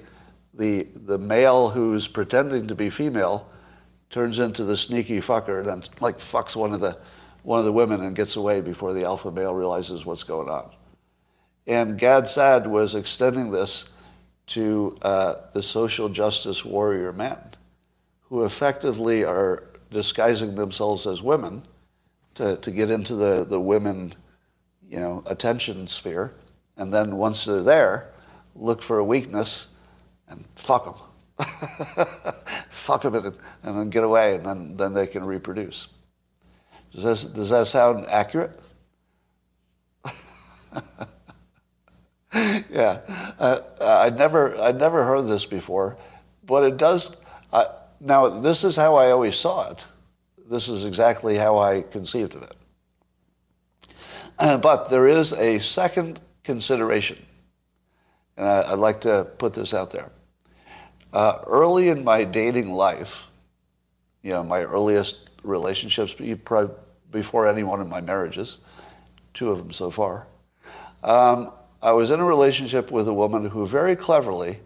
the, 0.53 0.87
the 0.95 1.17
male 1.17 1.69
who's 1.69 2.07
pretending 2.07 2.67
to 2.67 2.75
be 2.75 2.89
female 2.89 3.49
turns 4.09 4.39
into 4.39 4.63
the 4.63 4.77
sneaky 4.77 5.19
fucker 5.19 5.59
and 5.59 5.67
then 5.67 5.83
like 5.99 6.17
fucks 6.19 6.55
one 6.55 6.73
of 6.73 6.79
the 6.79 6.97
one 7.43 7.59
of 7.59 7.65
the 7.65 7.71
women 7.71 8.01
and 8.01 8.13
gets 8.13 8.35
away 8.35 8.59
before 8.59 8.93
the 8.93 9.05
alpha 9.05 9.31
male 9.31 9.53
realizes 9.53 10.05
what's 10.05 10.23
going 10.23 10.49
on. 10.49 10.69
And 11.65 11.97
Gad 11.97 12.27
Saad 12.27 12.67
was 12.67 12.93
extending 12.93 13.51
this 13.51 13.89
to 14.47 14.97
uh, 15.01 15.35
the 15.53 15.63
social 15.63 16.09
justice 16.09 16.65
warrior 16.65 17.13
men 17.13 17.39
who 18.23 18.43
effectively 18.43 19.23
are 19.23 19.63
disguising 19.91 20.55
themselves 20.55 21.07
as 21.07 21.21
women 21.21 21.63
to, 22.35 22.57
to 22.57 22.69
get 22.69 22.89
into 22.89 23.15
the, 23.15 23.45
the 23.45 23.59
women, 23.59 24.13
you 24.89 24.99
know, 24.99 25.23
attention 25.25 25.87
sphere. 25.87 26.33
And 26.77 26.93
then 26.93 27.17
once 27.17 27.45
they're 27.45 27.63
there, 27.63 28.11
look 28.55 28.81
for 28.81 28.99
a 28.99 29.03
weakness 29.03 29.69
and 30.27 30.45
fuck 30.55 30.85
them. 30.85 30.95
fuck 32.69 33.01
them 33.03 33.15
and, 33.15 33.37
and 33.63 33.77
then 33.77 33.89
get 33.89 34.03
away, 34.03 34.35
and 34.35 34.45
then, 34.45 34.77
then 34.77 34.93
they 34.93 35.07
can 35.07 35.23
reproduce. 35.23 35.87
Does 36.93 37.23
that, 37.23 37.33
does 37.33 37.49
that 37.49 37.67
sound 37.67 38.05
accurate? 38.07 38.59
yeah, 42.33 42.99
uh, 43.39 43.59
I'd 43.81 44.17
never 44.17 44.59
I'd 44.59 44.77
never 44.77 45.05
heard 45.05 45.23
this 45.27 45.45
before, 45.45 45.97
but 46.45 46.63
it 46.63 46.77
does. 46.77 47.17
Uh, 47.51 47.65
now 47.99 48.27
this 48.27 48.63
is 48.63 48.75
how 48.75 48.95
I 48.95 49.11
always 49.11 49.35
saw 49.35 49.69
it. 49.71 49.85
This 50.49 50.67
is 50.67 50.85
exactly 50.85 51.37
how 51.37 51.57
I 51.57 51.81
conceived 51.81 52.35
of 52.35 52.43
it. 52.43 52.55
Uh, 54.39 54.57
but 54.61 54.89
there 54.89 55.07
is 55.07 55.33
a 55.33 55.59
second 55.59 56.19
consideration, 56.47 57.23
and 58.37 58.47
I, 58.47 58.71
would 58.71 58.79
like 58.79 59.01
to 59.01 59.25
put 59.37 59.53
this 59.53 59.73
out 59.73 59.91
there. 59.91 60.09
Uh, 61.11 61.39
early 61.45 61.89
in 61.89 62.05
my 62.05 62.23
dating 62.23 62.71
life, 62.71 63.25
you 64.23 64.31
know, 64.31 64.43
my 64.43 64.63
earliest 64.63 65.29
relationships, 65.43 66.15
before 67.11 67.47
any 67.47 67.63
one 67.63 67.81
of 67.81 67.89
my 67.89 67.99
marriages, 67.99 68.59
two 69.33 69.51
of 69.51 69.57
them 69.57 69.73
so 69.73 69.91
far, 69.91 70.25
um, 71.03 71.51
I 71.81 71.91
was 71.91 72.11
in 72.11 72.21
a 72.21 72.25
relationship 72.25 72.91
with 72.91 73.09
a 73.09 73.13
woman 73.13 73.49
who 73.49 73.67
very 73.67 73.97
cleverly 73.97 74.59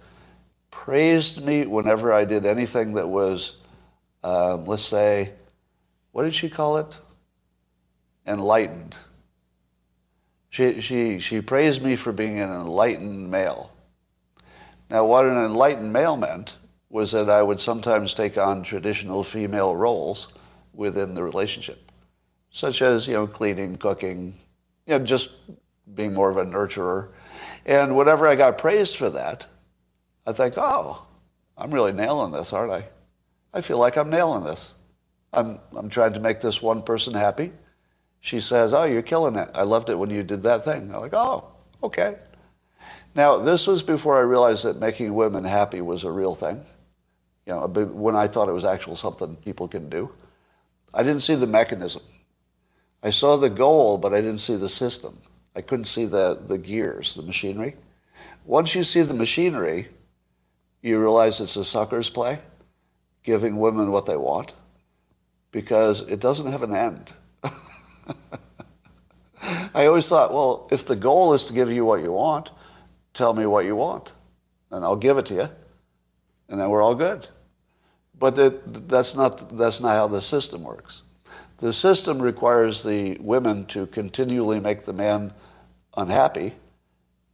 praised 0.70 1.44
me 1.44 1.66
whenever 1.66 2.14
I 2.14 2.26
did 2.26 2.46
anything 2.46 2.94
that 2.94 3.10
was, 3.10 3.56
um, 4.24 4.66
let's 4.66 4.86
say, 4.86 5.34
what 6.12 6.24
did 6.24 6.36
she 6.36 6.48
call 6.48 6.78
it? 6.78 7.00
Enlightened. 8.28 8.96
She, 10.52 10.82
she, 10.82 11.20
she 11.20 11.42
praised 11.42 11.82
me 11.82 11.96
for 11.96 12.12
being 12.12 12.40
an 12.40 12.52
enlightened 12.52 13.32
male. 13.32 13.72
Now, 14.90 15.06
what 15.06 15.26
an 15.26 15.38
enlightened 15.38 15.94
male 15.94 16.18
meant 16.18 16.58
was 16.90 17.14
that 17.14 17.30
I 17.30 17.42
would 17.42 17.62
sometimes 17.62 18.14
take 18.14 18.38
on 18.38 18.62
traditional 18.62 19.24
female 19.24 19.74
roles 19.78 20.28
within 20.74 21.14
the 21.14 21.24
relationship, 21.24 21.90
such 22.52 22.82
as, 22.82 23.08
you 23.08 23.14
know, 23.14 23.28
cleaning, 23.28 23.78
cooking, 23.78 24.38
you 24.86 25.00
know, 25.00 25.06
just 25.06 25.30
being 25.96 26.14
more 26.14 26.30
of 26.30 26.36
a 26.36 26.46
nurturer. 26.46 27.08
And 27.66 27.96
whenever 27.96 28.28
I 28.28 28.36
got 28.36 28.58
praised 28.58 28.98
for 28.98 29.10
that, 29.10 29.48
I 30.28 30.34
think, 30.34 30.56
oh, 30.58 31.06
I'm 31.58 31.74
really 31.74 31.94
nailing 31.94 32.34
this, 32.34 32.52
aren't 32.52 32.74
I? 32.74 32.84
I 33.54 33.62
feel 33.62 33.78
like 33.78 33.96
I'm 33.96 34.10
nailing 34.10 34.44
this. 34.44 34.76
I'm, 35.32 35.60
I'm 35.74 35.90
trying 35.90 36.12
to 36.14 36.20
make 36.20 36.42
this 36.42 36.62
one 36.62 36.82
person 36.82 37.14
happy. 37.14 37.54
She 38.22 38.40
says, 38.40 38.72
oh, 38.72 38.84
you're 38.84 39.02
killing 39.02 39.36
it. 39.36 39.50
I 39.56 39.64
loved 39.64 39.90
it 39.90 39.98
when 39.98 40.12
you 40.12 40.24
did 40.24 40.44
that 40.44 40.64
thing. 40.64 40.94
I'm 40.94 41.02
like, 41.02 41.14
oh, 41.14 41.48
okay. 41.84 42.18
Now, 43.16 43.38
this 43.38 43.68
was 43.68 43.84
before 43.84 44.18
I 44.18 44.22
realized 44.22 44.64
that 44.64 44.80
making 44.80 45.14
women 45.14 45.44
happy 45.44 45.82
was 45.82 46.04
a 46.04 46.12
real 46.12 46.36
thing. 46.36 46.64
You 47.48 47.54
know, 47.54 47.68
when 47.68 48.16
I 48.16 48.28
thought 48.28 48.48
it 48.48 48.54
was 48.54 48.64
actual 48.64 48.96
something 48.96 49.36
people 49.38 49.68
can 49.68 49.90
do. 49.90 50.12
I 50.94 51.04
didn't 51.04 51.24
see 51.24 51.36
the 51.36 51.48
mechanism. 51.48 52.04
I 53.02 53.10
saw 53.10 53.38
the 53.38 53.50
goal, 53.50 53.98
but 53.98 54.14
I 54.14 54.22
didn't 54.22 54.40
see 54.40 54.56
the 54.56 54.70
system. 54.70 55.20
I 55.56 55.62
couldn't 55.62 55.86
see 55.86 56.06
the, 56.06 56.40
the 56.46 56.60
gears, 56.60 57.16
the 57.16 57.24
machinery. 57.24 57.76
Once 58.46 58.76
you 58.76 58.84
see 58.84 59.02
the 59.02 59.14
machinery, 59.16 59.90
you 60.82 61.00
realize 61.00 61.40
it's 61.40 61.56
a 61.56 61.66
sucker's 61.66 62.10
play, 62.10 62.40
giving 63.24 63.58
women 63.58 63.92
what 63.92 64.06
they 64.06 64.16
want, 64.16 64.54
because 65.52 66.02
it 66.02 66.20
doesn't 66.20 66.52
have 66.52 66.64
an 66.64 66.76
end. 66.76 67.14
I 69.74 69.86
always 69.86 70.08
thought, 70.08 70.34
well, 70.34 70.68
if 70.72 70.86
the 70.86 70.96
goal 70.96 71.34
is 71.34 71.46
to 71.46 71.54
give 71.54 71.72
you 71.72 71.86
what 71.86 72.02
you 72.02 72.12
want, 72.12 72.52
tell 73.14 73.34
me 73.34 73.46
what 73.46 73.66
you 73.66 73.76
want, 73.76 74.14
and 74.70 74.84
I'll 74.84 74.96
give 74.96 75.18
it 75.18 75.26
to 75.28 75.34
you, 75.34 75.50
and 76.50 76.60
then 76.60 76.70
we're 76.70 76.82
all 76.82 76.96
good. 76.96 77.28
But 78.18 78.36
that, 78.36 78.88
that's, 78.88 79.16
not, 79.16 79.58
that's 79.58 79.82
not 79.82 79.96
how 79.96 80.08
the 80.08 80.22
system 80.22 80.64
works. 80.64 81.04
The 81.58 81.74
system 81.74 82.22
requires 82.22 82.84
the 82.84 83.18
women 83.20 83.66
to 83.68 83.88
continually 83.88 84.60
make 84.60 84.86
the 84.86 84.94
man 84.94 85.34
unhappy 85.96 86.54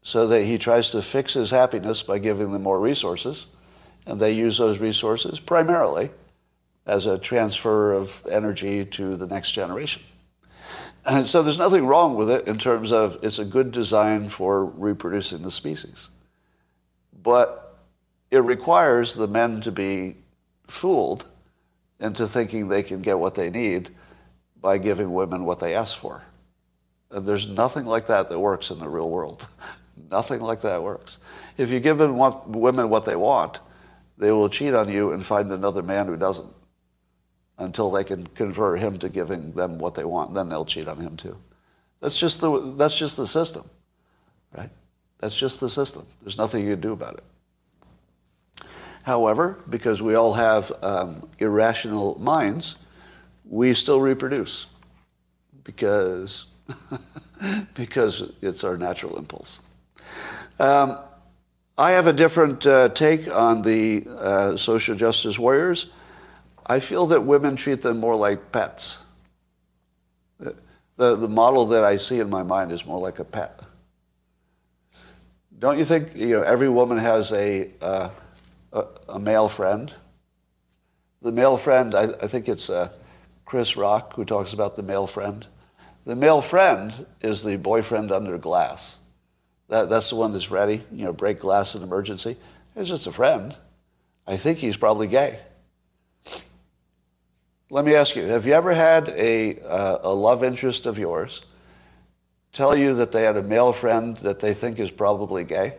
so 0.02 0.28
that 0.28 0.44
he 0.44 0.58
tries 0.58 0.92
to 0.92 1.02
fix 1.02 1.34
his 1.34 1.50
happiness 1.50 2.04
by 2.04 2.20
giving 2.20 2.52
them 2.52 2.64
more 2.64 2.80
resources, 2.80 3.48
and 4.06 4.20
they 4.20 4.32
use 4.32 4.58
those 4.58 4.80
resources 4.80 5.40
primarily 5.40 6.10
as 6.86 7.06
a 7.06 7.18
transfer 7.18 7.92
of 7.92 8.26
energy 8.32 8.86
to 8.86 9.18
the 9.18 9.28
next 9.28 9.52
generation. 9.52 10.02
And 11.08 11.28
so 11.28 11.42
there's 11.42 11.58
nothing 11.58 11.86
wrong 11.86 12.16
with 12.16 12.30
it 12.30 12.48
in 12.48 12.58
terms 12.58 12.92
of 12.92 13.18
it's 13.22 13.40
a 13.40 13.46
good 13.46 13.72
design 13.72 14.28
for 14.28 14.66
reproducing 14.66 15.42
the 15.42 15.52
species. 15.52 16.10
But 17.24 17.78
it 18.30 18.40
requires 18.40 19.16
the 19.16 19.28
men 19.28 19.62
to 19.62 19.72
be 19.72 20.18
fooled 20.68 21.26
into 22.02 22.28
thinking 22.28 22.68
they 22.68 22.84
can 22.84 23.02
get 23.02 23.20
what 23.20 23.36
they 23.36 23.50
need 23.50 23.90
by 24.60 24.78
giving 24.78 25.14
women 25.14 25.46
what 25.46 25.60
they 25.62 25.76
ask 25.76 25.98
for. 25.98 26.24
And 27.10 27.26
there's 27.26 27.48
nothing 27.48 27.86
like 27.86 28.08
that 28.08 28.28
that 28.28 28.40
works 28.40 28.70
in 28.70 28.80
the 28.80 28.90
real 28.90 29.10
world. 29.10 29.48
nothing 30.12 30.42
like 30.42 30.62
that 30.62 30.84
works. 30.84 31.22
If 31.58 31.70
you 31.70 31.80
give 31.80 32.00
women 32.00 32.90
what 32.90 33.06
they 33.06 33.16
want, 33.16 33.62
they 34.18 34.32
will 34.32 34.50
cheat 34.50 34.74
on 34.74 34.90
you 34.90 35.14
and 35.14 35.26
find 35.26 35.52
another 35.52 35.82
man 35.82 36.08
who 36.08 36.18
doesn't 36.18 36.50
until 37.58 37.92
they 37.92 38.04
can 38.04 38.28
convert 38.28 38.80
him 38.80 39.00
to 39.00 39.10
giving 39.10 39.52
them 39.54 39.80
what 39.80 39.96
they 39.96 40.06
want. 40.06 40.34
Then 40.34 40.50
they'll 40.50 40.66
cheat 40.66 40.88
on 40.88 41.00
him 41.00 41.18
too. 41.18 41.38
That's 42.00 42.18
just 42.18 42.42
the, 42.42 42.60
that's 42.78 42.96
just 42.96 43.18
the 43.18 43.26
system, 43.26 43.68
right? 44.56 44.70
That's 45.20 45.36
just 45.36 45.60
the 45.60 45.70
system. 45.70 46.06
There's 46.22 46.38
nothing 46.38 46.64
you 46.64 46.72
can 46.72 46.82
do 46.82 46.94
about 46.94 47.16
it. 47.16 47.24
However, 49.04 49.58
because 49.70 50.02
we 50.02 50.16
all 50.16 50.34
have 50.34 50.72
um, 50.84 51.28
irrational 51.40 52.20
minds, 52.20 52.76
we 53.46 53.74
still 53.74 54.02
reproduce 54.02 54.66
because, 55.64 56.46
because 57.74 58.32
it's 58.42 58.64
our 58.64 58.78
natural 58.78 59.18
impulse. 59.18 59.62
Um, 60.60 60.98
I 61.78 61.92
have 61.92 62.08
a 62.08 62.14
different 62.14 62.66
uh, 62.66 62.90
take 62.90 63.34
on 63.34 63.62
the 63.62 64.06
uh, 64.10 64.58
social 64.58 64.96
justice 64.96 65.40
warriors. 65.40 65.88
I 66.68 66.80
feel 66.80 67.08
that 67.08 67.24
women 67.24 67.56
treat 67.56 67.82
them 67.82 68.00
more 68.00 68.16
like 68.16 68.52
pets. 68.52 69.00
The, 70.40 71.16
the 71.16 71.28
model 71.30 71.68
that 71.68 71.84
I 71.84 71.98
see 71.98 72.20
in 72.20 72.30
my 72.30 72.44
mind 72.44 72.72
is 72.72 72.86
more 72.86 73.00
like 73.00 73.20
a 73.20 73.24
pet. 73.24 73.62
Don't 75.60 75.78
you 75.78 75.86
think 75.86 76.16
you 76.16 76.30
know 76.30 76.42
every 76.42 76.70
woman 76.70 76.98
has 76.98 77.32
a, 77.32 77.70
uh, 77.82 78.10
a, 78.74 78.86
a, 79.10 79.20
male 79.20 79.48
friend? 79.48 79.94
The 81.22 81.32
male 81.32 81.58
friend, 81.58 81.96
I, 81.96 82.04
I 82.22 82.28
think 82.28 82.50
it's 82.50 82.70
uh, 82.70 82.90
Chris 83.46 83.78
Rock 83.78 84.14
who 84.14 84.26
talks 84.26 84.54
about 84.54 84.76
the 84.76 84.84
male 84.84 85.08
friend. 85.08 85.46
The 86.06 86.16
male 86.16 86.42
friend 86.42 87.06
is 87.22 87.44
the 87.44 87.58
boyfriend 87.58 88.12
under 88.12 88.38
glass. 88.38 89.00
That, 89.70 89.90
that's 89.90 90.10
the 90.10 90.16
one 90.16 90.32
that's 90.32 90.52
ready, 90.52 90.84
you 90.92 91.06
know, 91.06 91.14
break 91.14 91.40
glass 91.40 91.76
in 91.76 91.84
emergency. 91.84 92.38
It's 92.76 92.90
just 92.90 93.08
a 93.08 93.12
friend. 93.12 93.56
I 94.26 94.38
think 94.38 94.60
he's 94.60 94.78
probably 94.78 95.08
gay. 95.08 95.40
Let 97.70 97.84
me 97.84 97.96
ask 97.96 98.16
you, 98.16 98.24
have 98.24 98.46
you 98.46 98.54
ever 98.54 98.74
had 98.74 99.10
a, 99.10 99.60
uh, 99.60 100.00
a 100.04 100.14
love 100.14 100.44
interest 100.44 100.86
of 100.86 100.98
yours 100.98 101.42
tell 102.54 102.78
you 102.78 102.96
that 102.96 103.12
they 103.12 103.24
had 103.24 103.36
a 103.36 103.44
male 103.44 103.74
friend 103.74 104.16
that 104.18 104.40
they 104.40 104.54
think 104.54 104.80
is 104.80 104.90
probably 104.90 105.44
gay? 105.44 105.76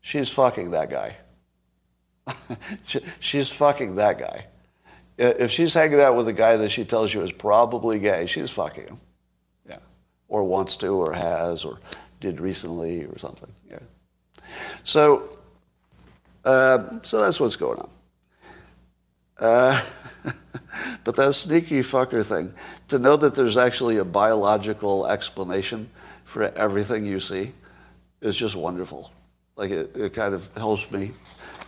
She's 0.00 0.30
fucking 0.30 0.70
that 0.70 0.88
guy. 0.88 1.16
she's 3.20 3.50
fucking 3.50 3.96
that 3.96 4.18
guy. 4.18 4.46
If 5.18 5.50
she's 5.50 5.74
hanging 5.74 6.00
out 6.00 6.16
with 6.16 6.26
a 6.28 6.32
guy 6.32 6.56
that 6.56 6.70
she 6.70 6.84
tells 6.84 7.12
you 7.12 7.22
is 7.22 7.30
probably 7.30 7.98
gay, 7.98 8.26
she's 8.26 8.50
fucking 8.50 8.84
him. 8.84 9.00
Yeah. 9.68 9.78
Or 10.28 10.44
wants 10.44 10.76
to, 10.78 10.88
or 10.88 11.12
has, 11.12 11.64
or 11.64 11.78
did 12.20 12.40
recently, 12.40 13.04
or 13.04 13.18
something. 13.18 13.52
Yeah. 13.70 13.78
So, 14.84 15.38
uh, 16.44 17.00
so 17.02 17.20
that's 17.20 17.38
what's 17.38 17.56
going 17.56 17.78
on. 17.78 17.90
Uh, 19.38 19.82
but 21.04 21.16
that 21.16 21.34
sneaky 21.34 21.80
fucker 21.80 22.24
thing, 22.24 22.52
to 22.88 22.98
know 22.98 23.16
that 23.16 23.34
there's 23.34 23.56
actually 23.56 23.98
a 23.98 24.04
biological 24.04 25.06
explanation 25.06 25.88
for 26.24 26.44
everything 26.56 27.06
you 27.06 27.20
see 27.20 27.52
is 28.20 28.36
just 28.36 28.56
wonderful. 28.56 29.12
Like 29.56 29.70
it, 29.70 29.96
it 29.96 30.14
kind 30.14 30.34
of 30.34 30.48
helps 30.56 30.90
me, 30.90 31.12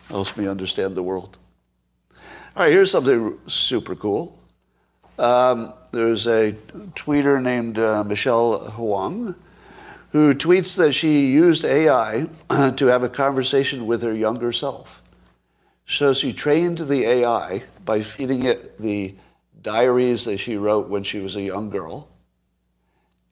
helps 0.09 0.37
me 0.37 0.49
understand 0.49 0.97
the 0.97 1.03
world. 1.03 1.37
All 2.57 2.65
right, 2.65 2.73
here's 2.73 2.91
something 2.91 3.39
super 3.47 3.95
cool. 3.95 4.39
Um, 5.19 5.73
there's 5.93 6.27
a 6.27 6.53
tweeter 6.95 7.43
named 7.43 7.79
uh, 7.79 8.05
Michelle 8.05 8.71
Huang 8.71 9.35
who 10.13 10.35
tweets 10.35 10.77
that 10.77 10.93
she 10.93 11.27
used 11.27 11.65
AI 11.65 12.27
to 12.77 12.87
have 12.87 13.03
a 13.03 13.09
conversation 13.09 13.87
with 13.87 14.03
her 14.03 14.15
younger 14.15 14.53
self. 14.53 14.96
So 15.87 16.15
she 16.15 16.33
trained 16.33 16.79
the 16.79 17.05
AI 17.05 17.63
by 17.85 18.03
feeding 18.03 18.45
it 18.45 18.79
the 18.79 19.15
diaries 19.63 20.25
that 20.25 20.39
she 20.39 20.57
wrote 20.57 20.89
when 20.89 21.05
she 21.05 21.21
was 21.21 21.37
a 21.37 21.43
young 21.43 21.71
girl. 21.71 22.09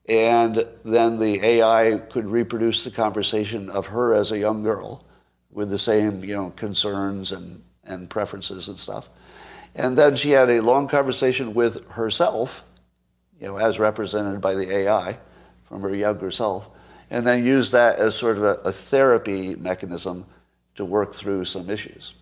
And 0.07 0.65
then 0.83 1.19
the 1.19 1.43
AI 1.43 1.97
could 2.09 2.25
reproduce 2.25 2.83
the 2.83 2.91
conversation 2.91 3.69
of 3.69 3.87
her 3.87 4.13
as 4.13 4.31
a 4.31 4.37
young 4.37 4.63
girl 4.63 5.03
with 5.51 5.69
the 5.69 5.79
same, 5.79 6.23
you 6.23 6.35
know, 6.35 6.51
concerns 6.51 7.31
and, 7.31 7.61
and 7.83 8.09
preferences 8.09 8.69
and 8.69 8.77
stuff. 8.77 9.09
And 9.73 9.97
then 9.97 10.15
she 10.15 10.31
had 10.31 10.49
a 10.49 10.61
long 10.61 10.87
conversation 10.87 11.53
with 11.53 11.89
herself, 11.89 12.63
you 13.39 13.47
know, 13.47 13.57
as 13.57 13.79
represented 13.79 14.39
by 14.39 14.55
the 14.55 14.71
AI 14.71 15.17
from 15.65 15.81
her 15.81 15.93
younger 15.93 16.31
self, 16.31 16.69
and 17.09 17.27
then 17.27 17.43
used 17.43 17.73
that 17.73 17.99
as 17.99 18.15
sort 18.15 18.37
of 18.37 18.43
a, 18.43 18.53
a 18.65 18.71
therapy 18.71 19.55
mechanism 19.55 20.25
to 20.75 20.85
work 20.85 21.13
through 21.13 21.45
some 21.45 21.69
issues. 21.69 22.13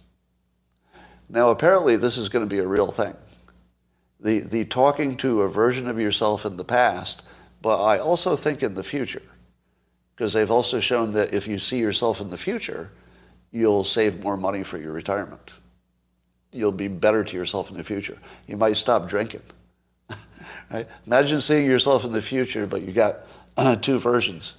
Now, 1.33 1.49
apparently, 1.49 1.95
this 1.95 2.17
is 2.17 2.29
going 2.29 2.47
to 2.47 2.55
be 2.55 2.61
a 2.61 2.67
real 2.67 2.91
thing. 2.91 3.15
The, 4.19 4.41
the 4.41 4.65
talking 4.65 5.17
to 5.17 5.41
a 5.41 5.49
version 5.49 5.87
of 5.87 5.99
yourself 5.99 6.45
in 6.45 6.57
the 6.57 6.63
past, 6.63 7.23
but 7.59 7.83
I 7.83 7.97
also 7.97 8.35
think 8.35 8.61
in 8.61 8.75
the 8.75 8.83
future, 8.83 9.23
because 10.15 10.33
they've 10.33 10.51
also 10.51 10.79
shown 10.79 11.11
that 11.13 11.33
if 11.33 11.47
you 11.47 11.57
see 11.57 11.79
yourself 11.79 12.21
in 12.21 12.29
the 12.29 12.37
future, 12.37 12.91
you'll 13.49 13.83
save 13.83 14.19
more 14.19 14.37
money 14.37 14.61
for 14.61 14.77
your 14.77 14.91
retirement. 14.91 15.53
You'll 16.51 16.71
be 16.71 16.87
better 16.87 17.23
to 17.23 17.35
yourself 17.35 17.71
in 17.71 17.77
the 17.77 17.83
future. 17.83 18.19
You 18.45 18.57
might 18.57 18.77
stop 18.77 19.09
drinking. 19.09 19.41
right? 20.71 20.87
Imagine 21.07 21.39
seeing 21.39 21.65
yourself 21.65 22.05
in 22.05 22.11
the 22.11 22.21
future, 22.21 22.67
but 22.67 22.83
you 22.83 22.91
got 22.91 23.21
two 23.81 23.97
versions. 23.97 24.53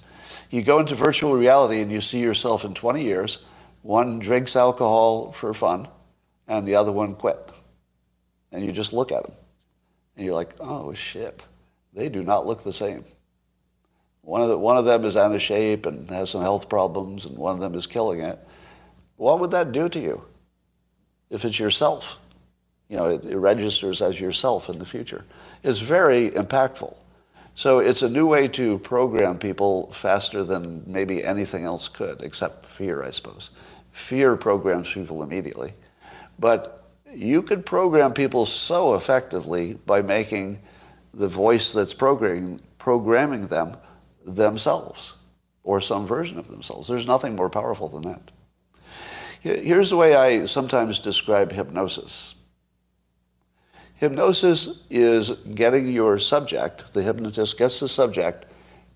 You 0.49 0.61
go 0.61 0.79
into 0.79 0.95
virtual 0.95 1.35
reality 1.35 1.79
and 1.79 1.89
you 1.89 2.01
see 2.01 2.19
yourself 2.19 2.65
in 2.65 2.73
20 2.73 3.01
years. 3.01 3.45
One 3.81 4.19
drinks 4.19 4.57
alcohol 4.57 5.31
for 5.31 5.53
fun, 5.53 5.87
and 6.47 6.67
the 6.67 6.75
other 6.75 6.91
one 6.91 7.15
quit. 7.15 7.37
And 8.51 8.63
you 8.65 8.71
just 8.71 8.93
look 8.93 9.11
at 9.11 9.23
them. 9.23 9.35
And 10.15 10.25
you're 10.25 10.35
like, 10.35 10.55
oh, 10.59 10.93
shit. 10.93 11.45
They 11.93 12.09
do 12.09 12.23
not 12.23 12.45
look 12.45 12.63
the 12.63 12.73
same. 12.73 13.05
One 14.21 14.41
of, 14.41 14.49
the, 14.49 14.57
one 14.57 14.77
of 14.77 14.85
them 14.85 15.05
is 15.05 15.15
out 15.15 15.35
of 15.35 15.41
shape 15.41 15.85
and 15.85 16.09
has 16.09 16.31
some 16.31 16.41
health 16.41 16.67
problems, 16.67 17.25
and 17.25 17.37
one 17.37 17.53
of 17.53 17.59
them 17.59 17.75
is 17.75 17.85
killing 17.85 18.21
it. 18.21 18.39
What 19.17 19.39
would 19.39 19.51
that 19.51 19.71
do 19.71 19.87
to 19.89 19.99
you 19.99 20.23
if 21.29 21.45
it's 21.45 21.59
yourself? 21.59 22.17
You 22.89 22.97
know, 22.97 23.05
it, 23.05 23.25
it 23.25 23.37
registers 23.37 24.01
as 24.01 24.19
yourself 24.19 24.69
in 24.69 24.79
the 24.79 24.85
future. 24.85 25.25
It's 25.63 25.79
very 25.79 26.31
impactful. 26.31 26.95
So 27.55 27.79
it's 27.79 28.01
a 28.01 28.09
new 28.09 28.27
way 28.27 28.47
to 28.49 28.79
program 28.79 29.39
people 29.39 29.91
faster 29.93 30.43
than 30.43 30.83
maybe 30.85 31.23
anything 31.23 31.63
else 31.63 31.87
could, 31.87 32.21
except 32.21 32.65
fear, 32.65 33.01
I 33.03 33.11
suppose. 33.11 33.51
Fear 33.91 34.35
programs 34.35 34.91
people 34.91 35.23
immediately. 35.23 35.73
But 36.39 36.83
you 37.13 37.41
could 37.41 37.65
program 37.65 38.13
people 38.13 38.45
so 38.45 38.95
effectively 38.95 39.75
by 39.85 40.01
making 40.01 40.59
the 41.13 41.27
voice 41.27 41.71
that's 41.71 41.93
programming, 41.93 42.61
programming 42.77 43.47
them 43.47 43.77
themselves 44.25 45.15
or 45.63 45.79
some 45.81 46.05
version 46.05 46.37
of 46.37 46.49
themselves. 46.49 46.87
There's 46.87 47.07
nothing 47.07 47.35
more 47.35 47.49
powerful 47.49 47.87
than 47.87 48.03
that. 48.03 48.31
Here's 49.41 49.91
the 49.91 49.97
way 49.97 50.15
I 50.15 50.45
sometimes 50.45 50.99
describe 50.99 51.51
hypnosis. 51.51 52.35
Hypnosis 53.95 54.81
is 54.89 55.29
getting 55.29 55.87
your 55.91 56.19
subject, 56.19 56.93
the 56.93 57.03
hypnotist 57.03 57.57
gets 57.57 57.79
the 57.79 57.87
subject, 57.87 58.45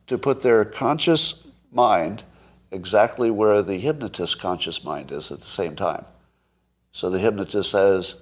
to 0.07 0.17
put 0.17 0.41
their 0.41 0.65
conscious 0.65 1.45
mind 1.71 2.23
exactly 2.71 3.31
where 3.31 3.61
the 3.61 3.77
hypnotist's 3.77 4.35
conscious 4.35 4.83
mind 4.83 5.11
is 5.11 5.31
at 5.31 5.39
the 5.39 5.45
same 5.45 5.75
time. 5.75 6.03
So 6.91 7.09
the 7.09 7.19
hypnotist 7.19 7.71
says, 7.71 8.21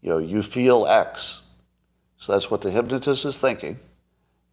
you 0.00 0.10
know, 0.10 0.18
you 0.18 0.42
feel 0.42 0.86
X. 0.86 1.42
So 2.18 2.32
that's 2.32 2.50
what 2.50 2.62
the 2.62 2.70
hypnotist 2.70 3.24
is 3.24 3.38
thinking, 3.38 3.78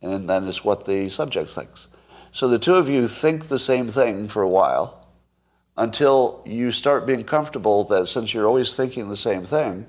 and 0.02 0.30
then 0.30 0.48
it's 0.48 0.64
what 0.64 0.86
the 0.86 1.10
subject 1.10 1.50
thinks. 1.50 1.88
So 2.32 2.48
the 2.48 2.60
two 2.60 2.76
of 2.76 2.90
you 2.90 3.08
think 3.08 3.48
the 3.48 3.60
same 3.60 3.88
thing 3.88 4.28
for 4.28 4.42
a 4.42 4.50
while 4.50 5.08
until 5.78 6.42
you 6.46 6.72
start 6.72 7.08
being 7.08 7.24
comfortable 7.24 7.84
that 7.86 8.08
since 8.08 8.34
you're 8.34 8.48
always 8.48 8.76
thinking 8.76 9.08
the 9.08 9.18
same 9.18 9.46
thing, 9.46 9.86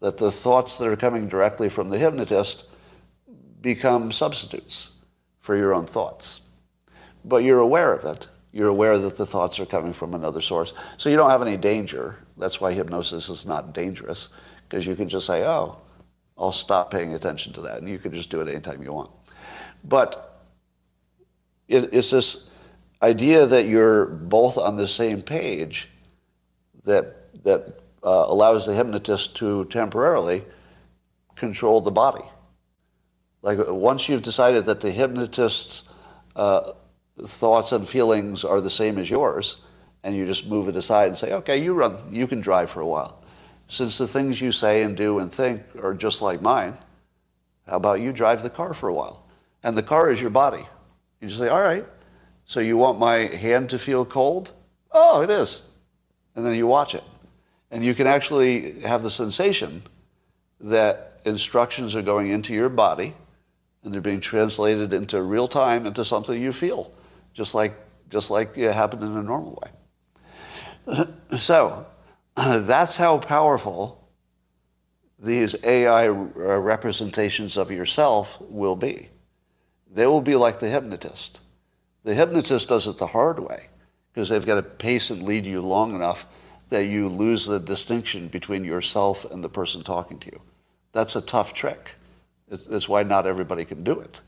that 0.00 0.18
the 0.18 0.32
thoughts 0.32 0.78
that 0.78 0.88
are 0.88 0.96
coming 0.96 1.28
directly 1.28 1.68
from 1.68 1.88
the 1.88 1.98
hypnotist 1.98 2.66
become 3.60 4.12
substitutes 4.12 4.90
for 5.40 5.56
your 5.56 5.72
own 5.74 5.86
thoughts. 5.86 6.40
But 7.24 7.44
you're 7.44 7.60
aware 7.60 7.94
of 7.94 8.04
it. 8.04 8.28
You're 8.52 8.68
aware 8.68 8.98
that 8.98 9.16
the 9.16 9.26
thoughts 9.26 9.58
are 9.58 9.66
coming 9.66 9.92
from 9.92 10.14
another 10.14 10.40
source. 10.40 10.74
So 10.96 11.08
you 11.08 11.16
don't 11.16 11.30
have 11.30 11.42
any 11.42 11.56
danger 11.56 12.16
that's 12.36 12.60
why 12.60 12.72
hypnosis 12.72 13.28
is 13.28 13.46
not 13.46 13.72
dangerous, 13.72 14.28
because 14.68 14.86
you 14.86 14.94
can 14.94 15.08
just 15.08 15.26
say, 15.26 15.44
oh, 15.44 15.78
I'll 16.38 16.52
stop 16.52 16.90
paying 16.90 17.14
attention 17.14 17.52
to 17.54 17.62
that. 17.62 17.78
And 17.78 17.88
you 17.88 17.98
can 17.98 18.12
just 18.12 18.30
do 18.30 18.40
it 18.40 18.48
anytime 18.48 18.82
you 18.82 18.92
want. 18.92 19.10
But 19.84 20.44
it's 21.68 22.10
this 22.10 22.50
idea 23.02 23.46
that 23.46 23.66
you're 23.66 24.06
both 24.06 24.58
on 24.58 24.76
the 24.76 24.88
same 24.88 25.22
page 25.22 25.88
that, 26.84 27.42
that 27.44 27.80
uh, 28.04 28.26
allows 28.28 28.66
the 28.66 28.74
hypnotist 28.74 29.36
to 29.36 29.64
temporarily 29.66 30.44
control 31.34 31.80
the 31.80 31.90
body. 31.90 32.24
Like 33.42 33.58
once 33.68 34.08
you've 34.08 34.22
decided 34.22 34.66
that 34.66 34.80
the 34.80 34.90
hypnotist's 34.90 35.84
uh, 36.34 36.72
thoughts 37.24 37.72
and 37.72 37.88
feelings 37.88 38.44
are 38.44 38.60
the 38.60 38.70
same 38.70 38.98
as 38.98 39.08
yours, 39.08 39.58
and 40.06 40.14
you 40.14 40.24
just 40.24 40.46
move 40.46 40.68
it 40.68 40.76
aside 40.76 41.08
and 41.08 41.18
say, 41.18 41.32
okay, 41.32 41.60
you 41.60 41.74
run, 41.74 41.98
you 42.12 42.28
can 42.28 42.40
drive 42.40 42.70
for 42.70 42.80
a 42.80 42.86
while. 42.86 43.24
Since 43.66 43.98
the 43.98 44.06
things 44.06 44.40
you 44.40 44.52
say 44.52 44.84
and 44.84 44.96
do 44.96 45.18
and 45.18 45.32
think 45.32 45.62
are 45.82 45.94
just 45.94 46.22
like 46.22 46.40
mine, 46.40 46.78
how 47.66 47.78
about 47.78 48.00
you 48.00 48.12
drive 48.12 48.44
the 48.44 48.48
car 48.48 48.72
for 48.72 48.88
a 48.88 48.94
while? 48.94 49.26
And 49.64 49.76
the 49.76 49.82
car 49.82 50.12
is 50.12 50.20
your 50.20 50.30
body. 50.30 50.64
You 51.20 51.26
just 51.26 51.40
say, 51.40 51.48
all 51.48 51.60
right, 51.60 51.84
So 52.44 52.60
you 52.60 52.76
want 52.76 53.00
my 53.00 53.16
hand 53.16 53.68
to 53.70 53.80
feel 53.80 54.04
cold? 54.04 54.52
Oh, 54.92 55.22
it 55.22 55.30
is. 55.30 55.62
And 56.36 56.46
then 56.46 56.54
you 56.54 56.68
watch 56.68 56.94
it. 56.94 57.02
And 57.72 57.84
you 57.84 57.92
can 57.92 58.06
actually 58.06 58.78
have 58.82 59.02
the 59.02 59.10
sensation 59.10 59.82
that 60.60 61.20
instructions 61.24 61.96
are 61.96 62.02
going 62.02 62.28
into 62.28 62.54
your 62.54 62.68
body 62.68 63.12
and 63.82 63.92
they're 63.92 64.00
being 64.00 64.20
translated 64.20 64.92
into 64.92 65.20
real 65.20 65.48
time 65.48 65.84
into 65.84 66.04
something 66.04 66.40
you 66.40 66.52
feel, 66.52 66.92
just 67.34 67.56
like, 67.56 67.74
just 68.08 68.30
like 68.30 68.56
it 68.56 68.72
happened 68.72 69.02
in 69.02 69.16
a 69.16 69.22
normal 69.24 69.58
way. 69.64 69.70
so 71.38 71.86
that's 72.36 72.96
how 72.96 73.18
powerful 73.18 74.06
these 75.18 75.56
AI 75.64 76.08
uh, 76.08 76.12
representations 76.12 77.56
of 77.56 77.70
yourself 77.70 78.38
will 78.40 78.76
be. 78.76 79.08
They 79.90 80.06
will 80.06 80.20
be 80.20 80.36
like 80.36 80.60
the 80.60 80.68
hypnotist. 80.68 81.40
The 82.04 82.14
hypnotist 82.14 82.68
does 82.68 82.86
it 82.86 82.98
the 82.98 83.06
hard 83.06 83.38
way 83.38 83.68
because 84.12 84.28
they've 84.28 84.44
got 84.44 84.56
to 84.56 84.62
pace 84.62 85.10
and 85.10 85.22
lead 85.22 85.46
you 85.46 85.60
long 85.60 85.94
enough 85.94 86.26
that 86.68 86.86
you 86.86 87.08
lose 87.08 87.46
the 87.46 87.60
distinction 87.60 88.28
between 88.28 88.64
yourself 88.64 89.24
and 89.30 89.42
the 89.42 89.48
person 89.48 89.82
talking 89.82 90.18
to 90.18 90.26
you. 90.26 90.40
That's 90.92 91.16
a 91.16 91.20
tough 91.20 91.54
trick. 91.54 91.94
It's, 92.50 92.88
why 92.88 93.02
not 93.02 93.26
everybody 93.26 93.64
can 93.64 93.82
do 93.84 93.98
it. 94.00 94.20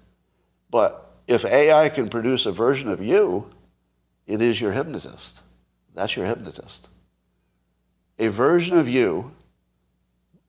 But 0.71 1.13
if 1.27 1.45
AI 1.45 1.89
can 1.89 2.09
produce 2.09 2.47
a 2.47 2.53
version 2.53 2.89
of 2.89 3.03
you, 3.03 3.49
it 4.27 4.43
is 4.43 4.61
your 4.61 4.73
hypnotist. 4.73 5.43
That's 5.99 6.15
your 6.15 6.27
hypnotist. 6.27 6.89
A 8.21 8.29
version 8.29 8.79
of 8.79 8.89
you 8.89 9.33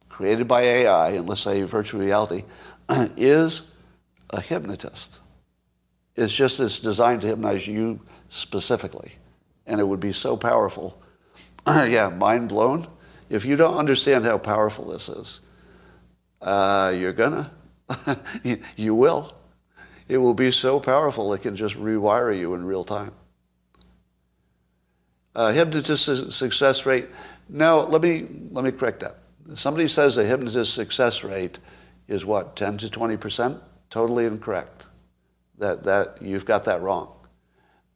created 0.08 0.48
by 0.48 0.62
AI, 0.62 1.10
and 1.10 1.28
let's 1.28 1.42
say 1.42 1.64
virtual 1.64 2.02
reality, 2.02 2.44
is 3.18 3.74
a 4.30 4.42
hypnotist. 4.42 5.22
It's 6.16 6.32
just 6.32 6.60
it's 6.60 6.78
designed 6.78 7.22
to 7.22 7.28
hypnotize 7.28 7.66
you 7.66 8.00
specifically. 8.30 9.14
And 9.66 9.82
it 9.82 9.86
would 9.88 10.00
be 10.00 10.12
so 10.12 10.38
powerful. 10.38 11.02
yeah, 11.68 12.10
mind 12.10 12.50
blown. 12.50 12.88
If 13.32 13.44
you 13.44 13.56
don't 13.56 13.78
understand 13.78 14.26
how 14.26 14.38
powerful 14.38 14.86
this 14.86 15.10
is, 15.10 15.40
uh, 16.44 16.94
you're 16.96 17.14
gonna. 17.14 17.50
you 18.76 18.94
will. 18.94 19.34
It 20.08 20.18
will 20.20 20.36
be 20.36 20.52
so 20.52 20.80
powerful 20.80 21.34
it 21.34 21.42
can 21.42 21.56
just 21.56 21.76
rewire 21.76 22.38
you 22.38 22.54
in 22.54 22.64
real 22.66 22.84
time. 22.84 23.14
Uh, 25.36 25.52
hypnotist 25.52 26.32
success 26.32 26.86
rate. 26.86 27.08
No, 27.48 27.82
let 27.82 28.02
me 28.02 28.28
let 28.52 28.66
me 28.66 28.72
correct 28.72 29.00
that. 29.02 29.18
Somebody 29.56 29.88
says 29.88 30.18
a 30.18 30.26
hypnotist 30.26 30.74
success 30.74 31.24
rate 31.24 31.60
is 32.08 32.26
what 32.26 32.56
10 32.56 32.80
to 32.80 32.90
20 32.90 33.18
percent. 33.18 33.58
Totally 33.90 34.26
incorrect. 34.26 34.88
That 35.58 35.84
that 35.84 36.22
you've 36.22 36.46
got 36.46 36.66
that 36.66 36.82
wrong. 36.82 37.16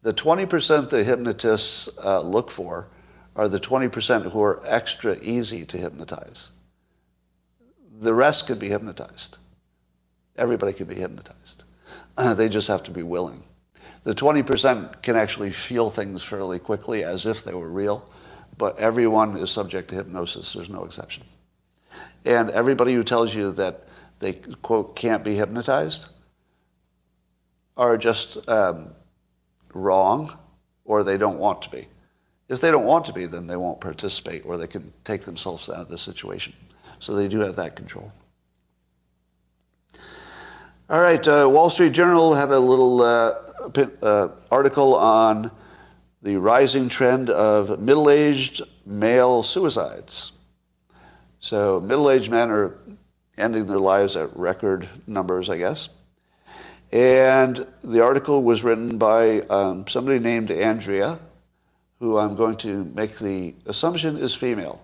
The 0.04 0.14
20 0.14 0.46
percent 0.46 0.90
the 0.90 1.04
hypnotists 1.04 1.90
uh, 2.04 2.22
look 2.22 2.52
for 2.52 2.88
are 3.36 3.48
the 3.48 3.60
20 3.60 3.88
percent 3.88 4.26
who 4.26 4.42
are 4.42 4.62
extra 4.66 5.18
easy 5.22 5.66
to 5.66 5.78
hypnotize. 5.78 6.52
The 8.00 8.14
rest 8.14 8.48
can 8.48 8.60
be 8.60 8.70
hypnotized. 8.70 9.38
Everybody 10.36 10.74
can 10.74 10.88
be 10.88 10.96
hypnotized. 10.96 11.64
They 12.36 12.50
just 12.50 12.68
have 12.68 12.84
to 12.84 12.92
be 12.92 13.04
willing. 13.04 13.44
The 14.04 14.14
20% 14.14 15.02
can 15.02 15.16
actually 15.16 15.52
feel 15.52 15.90
things 15.90 16.22
fairly 16.22 16.60
quickly 16.60 17.04
as 17.04 17.26
if 17.26 17.44
they 17.44 17.54
were 17.54 17.70
real, 17.70 18.10
but 18.58 18.78
everyone 18.78 19.38
is 19.38 19.50
subject 19.50 19.90
to 19.90 19.96
hypnosis. 19.96 20.54
There's 20.54 20.70
no 20.70 20.84
exception. 20.84 21.24
And 22.26 22.50
everybody 22.52 22.94
who 22.94 23.04
tells 23.04 23.34
you 23.34 23.52
that 23.54 23.88
they, 24.20 24.34
quote, 24.34 24.96
can't 24.96 25.24
be 25.24 25.36
hypnotized 25.36 26.10
are 27.78 27.98
just 27.98 28.48
um, 28.50 28.90
wrong 29.74 30.38
or 30.86 31.04
they 31.04 31.18
don't 31.18 31.40
want 31.40 31.62
to 31.64 31.70
be. 31.70 31.88
If 32.50 32.62
they 32.62 32.72
don't 32.72 32.86
want 32.86 33.06
to 33.06 33.14
be, 33.14 33.26
then 33.26 33.48
they 33.48 33.56
won't 33.56 33.80
participate 33.80 34.46
or 34.46 34.58
they 34.58 34.68
can 34.68 34.94
take 35.06 35.24
themselves 35.24 35.70
out 35.70 35.78
of 35.78 35.90
the 35.90 35.98
situation. 35.98 36.54
So 37.00 37.16
they 37.16 37.28
do 37.28 37.40
have 37.40 37.56
that 37.56 37.76
control. 37.76 38.12
All 40.90 41.02
right, 41.02 41.26
uh, 41.28 41.50
Wall 41.50 41.70
Street 41.70 41.94
Journal 41.94 42.36
had 42.36 42.52
a 42.52 42.60
little 42.60 43.02
uh, 43.02 43.34
uh, 44.02 44.28
article 44.52 44.96
on 44.96 45.52
the 46.22 46.38
rising 46.38 46.90
trend 46.90 47.30
of 47.30 47.80
middle 47.80 48.10
aged 48.10 48.62
male 48.86 49.44
suicides. 49.44 50.32
So, 51.40 51.82
middle 51.82 52.10
aged 52.10 52.32
men 52.32 52.50
are 52.50 52.78
ending 53.38 53.66
their 53.66 53.80
lives 53.80 54.16
at 54.16 54.36
record 54.36 54.88
numbers, 55.08 55.50
I 55.50 55.58
guess. 55.58 55.90
And 56.92 57.66
the 57.84 58.02
article 58.02 58.44
was 58.44 58.64
written 58.64 58.98
by 58.98 59.42
um, 59.42 59.88
somebody 59.88 60.20
named 60.20 60.52
Andrea, 60.52 61.20
who 62.00 62.18
I'm 62.18 62.36
going 62.36 62.58
to 62.58 62.86
make 62.96 63.18
the 63.18 63.56
assumption 63.66 64.18
is 64.18 64.36
female. 64.36 64.82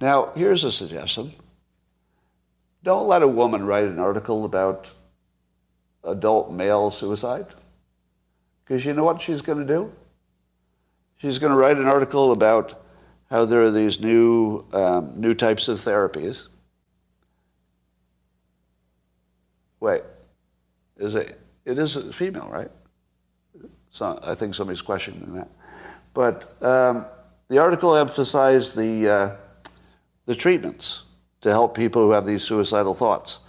Now, 0.00 0.32
here's 0.34 0.64
a 0.64 0.72
suggestion. 0.72 1.34
Don't 2.82 3.06
let 3.06 3.22
a 3.22 3.28
woman 3.28 3.66
write 3.66 3.84
an 3.84 3.98
article 3.98 4.44
about 4.44 4.90
adult 6.04 6.50
male 6.50 6.90
suicide. 6.90 7.46
Because 8.64 8.84
you 8.84 8.92
know 8.92 9.04
what 9.04 9.20
she's 9.20 9.40
going 9.40 9.58
to 9.58 9.66
do? 9.66 9.92
She's 11.16 11.38
going 11.38 11.52
to 11.52 11.58
write 11.58 11.78
an 11.78 11.86
article 11.86 12.32
about 12.32 12.84
how 13.30 13.44
there 13.44 13.62
are 13.62 13.70
these 13.70 14.00
new, 14.00 14.64
um, 14.72 15.12
new 15.16 15.34
types 15.34 15.68
of 15.68 15.80
therapies. 15.80 16.48
Wait, 19.80 20.02
is 20.96 21.14
it? 21.14 21.38
It 21.64 21.78
is 21.78 21.96
a 21.96 22.12
female, 22.12 22.48
right? 22.50 22.70
So 23.90 24.18
I 24.22 24.34
think 24.34 24.54
somebody's 24.54 24.82
questioning 24.82 25.34
that. 25.34 25.48
But 26.14 26.62
um, 26.62 27.06
the 27.48 27.58
article 27.58 27.96
emphasized 27.96 28.76
the, 28.76 29.08
uh, 29.08 29.36
the 30.26 30.34
treatments 30.34 31.02
to 31.42 31.50
help 31.50 31.76
people 31.76 32.02
who 32.02 32.10
have 32.12 32.26
these 32.26 32.42
suicidal 32.42 32.94
thoughts. 32.94 33.40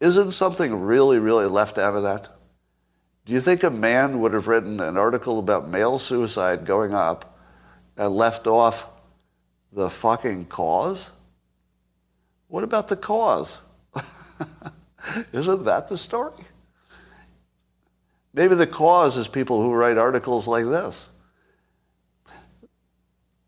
Isn't 0.00 0.32
something 0.32 0.74
really, 0.74 1.18
really 1.18 1.46
left 1.46 1.78
out 1.78 1.94
of 1.94 2.02
that? 2.02 2.28
Do 3.24 3.32
you 3.32 3.40
think 3.40 3.62
a 3.62 3.70
man 3.70 4.20
would 4.20 4.34
have 4.34 4.48
written 4.48 4.80
an 4.80 4.96
article 4.96 5.38
about 5.38 5.68
male 5.68 5.98
suicide 5.98 6.66
going 6.66 6.92
up 6.92 7.38
and 7.96 8.14
left 8.14 8.46
off 8.46 8.88
the 9.72 9.88
fucking 9.88 10.46
cause? 10.46 11.10
What 12.48 12.64
about 12.64 12.88
the 12.88 12.96
cause? 12.96 13.62
Isn't 15.32 15.64
that 15.64 15.88
the 15.88 15.96
story? 15.96 16.34
Maybe 18.34 18.56
the 18.56 18.66
cause 18.66 19.16
is 19.16 19.28
people 19.28 19.62
who 19.62 19.72
write 19.72 19.96
articles 19.96 20.46
like 20.46 20.64
this. 20.64 21.08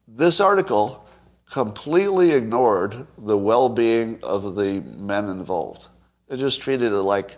This 0.09 0.41
article 0.41 1.07
completely 1.51 2.33
ignored 2.33 3.07
the 3.19 3.37
well 3.37 3.69
being 3.69 4.21
of 4.23 4.55
the 4.55 4.81
men 4.81 5.29
involved. 5.29 5.89
It 6.29 6.39
just 6.39 6.61
treated 6.61 6.93
it 6.93 7.03
like, 7.03 7.37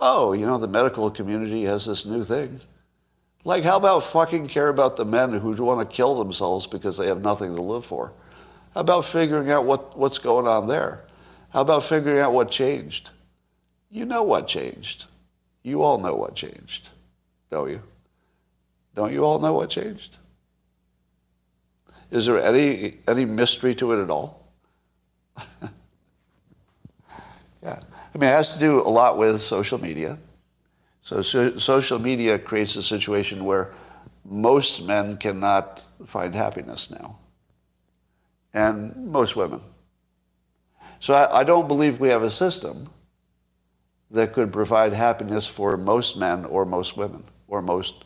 oh, 0.00 0.32
you 0.32 0.46
know, 0.46 0.58
the 0.58 0.66
medical 0.66 1.10
community 1.10 1.64
has 1.64 1.84
this 1.84 2.06
new 2.06 2.24
thing. 2.24 2.60
Like, 3.44 3.64
how 3.64 3.76
about 3.76 4.04
fucking 4.04 4.48
care 4.48 4.68
about 4.68 4.96
the 4.96 5.04
men 5.04 5.32
who 5.32 5.52
want 5.64 5.88
to 5.88 5.96
kill 5.96 6.14
themselves 6.14 6.66
because 6.66 6.98
they 6.98 7.06
have 7.06 7.22
nothing 7.22 7.54
to 7.56 7.62
live 7.62 7.86
for? 7.86 8.12
How 8.74 8.82
about 8.82 9.04
figuring 9.04 9.50
out 9.50 9.64
what, 9.64 9.96
what's 9.96 10.18
going 10.18 10.46
on 10.46 10.68
there? 10.68 11.04
How 11.50 11.62
about 11.62 11.84
figuring 11.84 12.20
out 12.20 12.32
what 12.32 12.50
changed? 12.50 13.10
You 13.90 14.04
know 14.04 14.22
what 14.22 14.46
changed. 14.46 15.06
You 15.62 15.82
all 15.82 15.98
know 15.98 16.14
what 16.14 16.34
changed, 16.34 16.88
don't 17.50 17.70
you? 17.70 17.82
Don't 18.94 19.12
you 19.12 19.24
all 19.24 19.38
know 19.38 19.52
what 19.52 19.70
changed? 19.70 20.18
Is 22.10 22.26
there 22.26 22.42
any, 22.42 22.98
any 23.06 23.24
mystery 23.24 23.74
to 23.76 23.92
it 23.92 24.02
at 24.02 24.10
all? 24.10 24.46
yeah. 27.62 27.80
I 28.14 28.18
mean, 28.18 28.28
it 28.28 28.32
has 28.32 28.52
to 28.54 28.58
do 28.58 28.80
a 28.80 28.88
lot 28.88 29.18
with 29.18 29.40
social 29.40 29.80
media. 29.80 30.18
So, 31.02 31.22
so, 31.22 31.56
social 31.56 31.98
media 31.98 32.38
creates 32.38 32.76
a 32.76 32.82
situation 32.82 33.44
where 33.44 33.72
most 34.24 34.82
men 34.82 35.16
cannot 35.16 35.84
find 36.06 36.34
happiness 36.34 36.90
now, 36.90 37.18
and 38.52 38.94
most 39.06 39.36
women. 39.36 39.60
So 41.00 41.14
I, 41.14 41.40
I 41.40 41.44
don't 41.44 41.66
believe 41.66 41.98
we 41.98 42.08
have 42.10 42.22
a 42.22 42.30
system 42.30 42.90
that 44.10 44.32
could 44.32 44.52
provide 44.52 44.92
happiness 44.92 45.46
for 45.46 45.76
most 45.76 46.16
men 46.16 46.44
or 46.44 46.66
most 46.66 46.96
women 46.96 47.24
or 47.48 47.62
most 47.62 48.04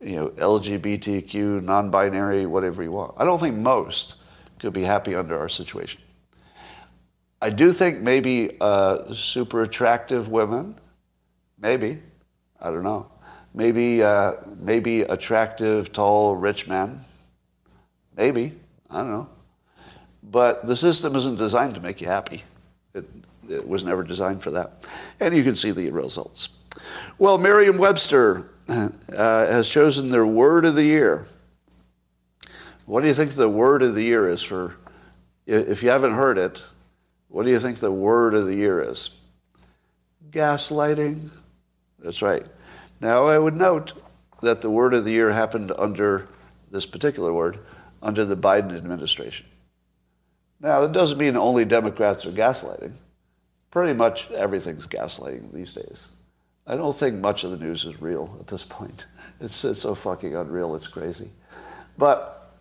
you 0.00 0.16
know, 0.16 0.28
LGBTQ, 0.28 1.62
non-binary, 1.62 2.46
whatever 2.46 2.82
you 2.82 2.92
want. 2.92 3.14
I 3.16 3.24
don't 3.24 3.38
think 3.38 3.56
most 3.56 4.16
could 4.58 4.72
be 4.72 4.82
happy 4.82 5.14
under 5.14 5.38
our 5.38 5.48
situation. 5.48 6.00
I 7.40 7.50
do 7.50 7.72
think 7.72 8.00
maybe 8.00 8.56
uh, 8.60 9.12
super 9.12 9.62
attractive 9.62 10.28
women, 10.28 10.74
maybe, 11.58 11.98
I 12.60 12.70
don't 12.70 12.84
know. 12.84 13.10
Maybe, 13.52 14.02
uh, 14.02 14.34
maybe 14.58 15.02
attractive, 15.02 15.92
tall, 15.92 16.34
rich 16.34 16.66
men, 16.66 17.04
maybe, 18.16 18.52
I 18.90 18.98
don't 18.98 19.12
know. 19.12 19.28
But 20.22 20.66
the 20.66 20.76
system 20.76 21.14
isn't 21.14 21.36
designed 21.36 21.74
to 21.74 21.80
make 21.80 22.00
you 22.00 22.06
happy. 22.06 22.42
It, 22.94 23.04
it 23.48 23.66
was 23.66 23.84
never 23.84 24.02
designed 24.02 24.42
for 24.42 24.50
that. 24.52 24.84
And 25.20 25.36
you 25.36 25.44
can 25.44 25.54
see 25.54 25.70
the 25.70 25.90
results. 25.90 26.48
Well, 27.18 27.38
Merriam-Webster 27.38 28.50
uh, 28.68 28.88
has 29.16 29.68
chosen 29.68 30.10
their 30.10 30.26
word 30.26 30.64
of 30.64 30.74
the 30.74 30.84
year. 30.84 31.26
What 32.86 33.02
do 33.02 33.08
you 33.08 33.14
think 33.14 33.32
the 33.32 33.48
word 33.48 33.82
of 33.82 33.94
the 33.94 34.02
year 34.02 34.28
is 34.28 34.42
for? 34.42 34.76
If 35.46 35.82
you 35.82 35.90
haven't 35.90 36.14
heard 36.14 36.38
it, 36.38 36.62
what 37.28 37.44
do 37.44 37.50
you 37.50 37.60
think 37.60 37.78
the 37.78 37.92
word 37.92 38.34
of 38.34 38.46
the 38.46 38.54
year 38.54 38.80
is? 38.80 39.10
Gaslighting. 40.30 41.30
That's 41.98 42.22
right. 42.22 42.44
Now 43.00 43.26
I 43.26 43.38
would 43.38 43.56
note 43.56 43.92
that 44.42 44.60
the 44.60 44.70
word 44.70 44.94
of 44.94 45.04
the 45.04 45.12
year 45.12 45.30
happened 45.30 45.72
under 45.76 46.28
this 46.70 46.86
particular 46.86 47.32
word 47.32 47.58
under 48.02 48.24
the 48.24 48.36
Biden 48.36 48.76
administration. 48.76 49.46
Now, 50.60 50.82
it 50.82 50.92
doesn't 50.92 51.18
mean 51.18 51.36
only 51.36 51.64
Democrats 51.64 52.24
are 52.24 52.32
gaslighting. 52.32 52.92
Pretty 53.70 53.92
much 53.92 54.30
everything's 54.30 54.86
gaslighting 54.86 55.52
these 55.52 55.72
days. 55.72 56.08
I 56.66 56.76
don't 56.76 56.96
think 56.96 57.16
much 57.16 57.44
of 57.44 57.50
the 57.50 57.58
news 57.58 57.84
is 57.84 58.00
real 58.00 58.36
at 58.40 58.46
this 58.46 58.64
point. 58.64 59.06
It's, 59.38 59.66
it's 59.66 59.80
so 59.80 59.94
fucking 59.94 60.34
unreal, 60.34 60.74
it's 60.74 60.88
crazy. 60.88 61.30
But 61.98 62.54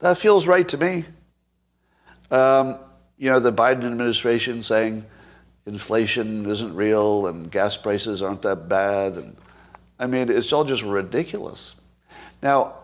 that 0.00 0.18
feels 0.18 0.46
right 0.46 0.68
to 0.68 0.76
me. 0.76 1.04
Um, 2.30 2.78
you 3.20 3.28
know, 3.28 3.38
the 3.38 3.52
Biden 3.52 3.84
administration 3.84 4.62
saying 4.62 5.04
inflation 5.66 6.50
isn't 6.50 6.74
real 6.74 7.26
and 7.26 7.50
gas 7.50 7.76
prices 7.76 8.22
aren't 8.22 8.40
that 8.42 8.66
bad. 8.66 9.12
And 9.12 9.36
I 9.98 10.06
mean, 10.06 10.30
it's 10.30 10.54
all 10.54 10.64
just 10.64 10.82
ridiculous. 10.82 11.76
Now, 12.42 12.76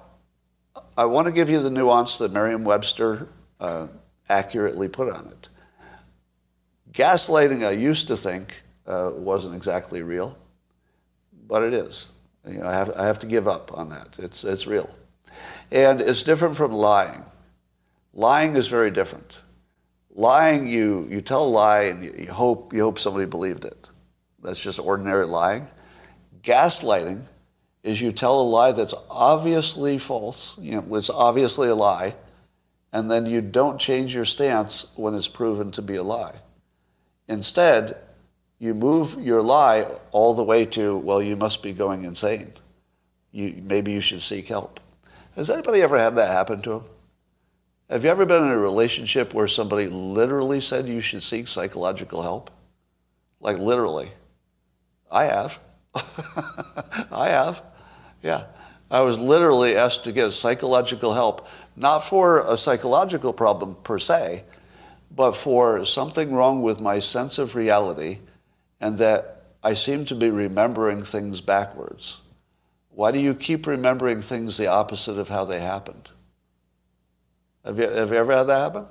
I 0.99 1.07
want 1.07 1.27
to 1.27 1.33
give 1.33 1.49
you 1.49 1.61
the 1.61 1.71
nuance 1.71 2.19
that 2.19 2.33
Merriam-Webster 2.33 3.27
uh, 3.61 3.87
accurately 4.29 4.89
put 4.89 5.11
on 5.11 5.27
it. 5.29 5.49
Gaslighting, 6.93 7.67
I 7.67 7.71
used 7.71 8.09
to 8.09 8.17
think, 8.17 8.63
uh, 8.87 9.13
wasn't 9.15 9.55
exactly 9.55 10.03
real, 10.03 10.37
but 11.49 11.63
it 11.63 11.73
is. 11.73 12.09
You 12.47 12.59
know, 12.59 12.67
I 12.67 12.75
have, 12.75 12.91
I 12.95 13.07
have 13.07 13.19
to 13.21 13.27
give 13.27 13.49
up 13.49 13.73
on 13.73 13.89
that. 13.89 14.09
It's, 14.19 14.45
it's 14.45 14.67
real. 14.67 14.91
And 15.73 16.03
it's 16.03 16.23
different 16.23 16.59
from 16.59 16.73
lying. 16.73 17.25
Lying 18.13 18.55
is 18.55 18.69
very 18.69 18.91
different. 18.91 19.39
Lying, 20.19 20.67
you, 20.67 21.07
you 21.11 21.21
tell 21.21 21.45
a 21.45 21.47
lie 21.47 21.83
and 21.83 22.03
you, 22.03 22.33
hope, 22.33 22.73
you 22.73 22.81
hope 22.81 22.99
somebody 22.99 23.27
believed 23.27 23.67
it. 23.67 23.91
That's 24.43 24.59
just 24.59 24.79
ordinary 24.79 25.27
lying. 25.27 25.69
Gaslighting 26.43 27.23
is 27.83 28.01
you 28.01 28.13
tell 28.13 28.41
a 28.41 28.43
lie 28.43 28.73
that's 28.73 28.95
obviously 29.11 29.99
false, 29.99 30.57
you 30.59 30.77
know, 30.77 30.97
it's 30.97 31.11
obviously 31.11 31.69
a 31.69 31.75
lie, 31.75 32.15
and 32.95 33.11
then 33.11 33.27
you 33.27 33.43
don't 33.43 33.79
change 33.79 34.15
your 34.15 34.25
stance 34.25 34.91
when 34.97 35.15
it's 35.15 35.29
proven 35.29 35.71
to 35.73 35.83
be 35.83 35.97
a 35.97 36.03
lie. 36.03 36.35
Instead, 37.29 37.99
you 38.59 38.73
move 38.73 39.21
your 39.21 39.43
lie 39.43 39.83
all 40.13 40.33
the 40.33 40.43
way 40.43 40.65
to, 40.65 40.97
well, 40.97 41.21
you 41.21 41.37
must 41.37 41.63
be 41.63 41.73
going 41.73 42.05
insane. 42.05 42.53
You, 43.33 43.63
maybe 43.63 43.93
you 43.93 44.01
should 44.01 44.23
seek 44.23 44.49
help. 44.49 44.81
Has 45.35 45.51
anybody 45.51 45.83
ever 45.83 45.99
had 45.99 46.17
that 46.17 46.31
happen 46.31 46.63
to 46.63 46.71
them? 46.71 46.85
Have 47.89 48.03
you 48.03 48.11
ever 48.11 48.27
been 48.27 48.43
in 48.43 48.51
a 48.51 48.59
relationship 48.59 49.33
where 49.33 49.47
somebody 49.47 49.87
literally 49.87 50.61
said 50.61 50.89
you 50.89 51.01
should 51.01 51.23
seek 51.23 51.47
psychological 51.47 52.21
help? 52.21 52.51
Like 53.41 53.59
literally. 53.59 54.11
I 55.09 55.27
have. 55.27 55.61
I 57.13 57.29
have. 57.29 57.63
Yeah. 58.25 58.45
I 58.91 59.03
was 59.03 59.21
literally 59.21 59.77
asked 59.77 60.03
to 60.05 60.13
get 60.13 60.33
psychological 60.33 61.15
help, 61.15 61.47
not 61.77 62.01
for 62.01 62.41
a 62.41 62.59
psychological 62.59 63.33
problem 63.33 63.77
per 63.85 64.01
se, 64.01 64.43
but 65.15 65.33
for 65.33 65.85
something 65.85 66.35
wrong 66.35 66.63
with 66.63 66.81
my 66.81 66.99
sense 66.99 67.39
of 67.39 67.55
reality 67.55 68.19
and 68.81 68.99
that 68.99 69.45
I 69.63 69.75
seem 69.75 70.05
to 70.07 70.17
be 70.17 70.31
remembering 70.31 71.05
things 71.05 71.41
backwards. 71.41 72.21
Why 72.91 73.13
do 73.13 73.21
you 73.21 73.35
keep 73.35 73.67
remembering 73.67 74.23
things 74.23 74.57
the 74.57 74.67
opposite 74.67 75.19
of 75.19 75.29
how 75.29 75.45
they 75.45 75.61
happened? 75.61 76.11
Have 77.67 77.81
you, 77.81 77.89
have 77.89 78.11
you 78.11 78.17
ever 78.17 78.33
had 78.33 78.45
that 78.45 78.61
happen? 78.61 78.87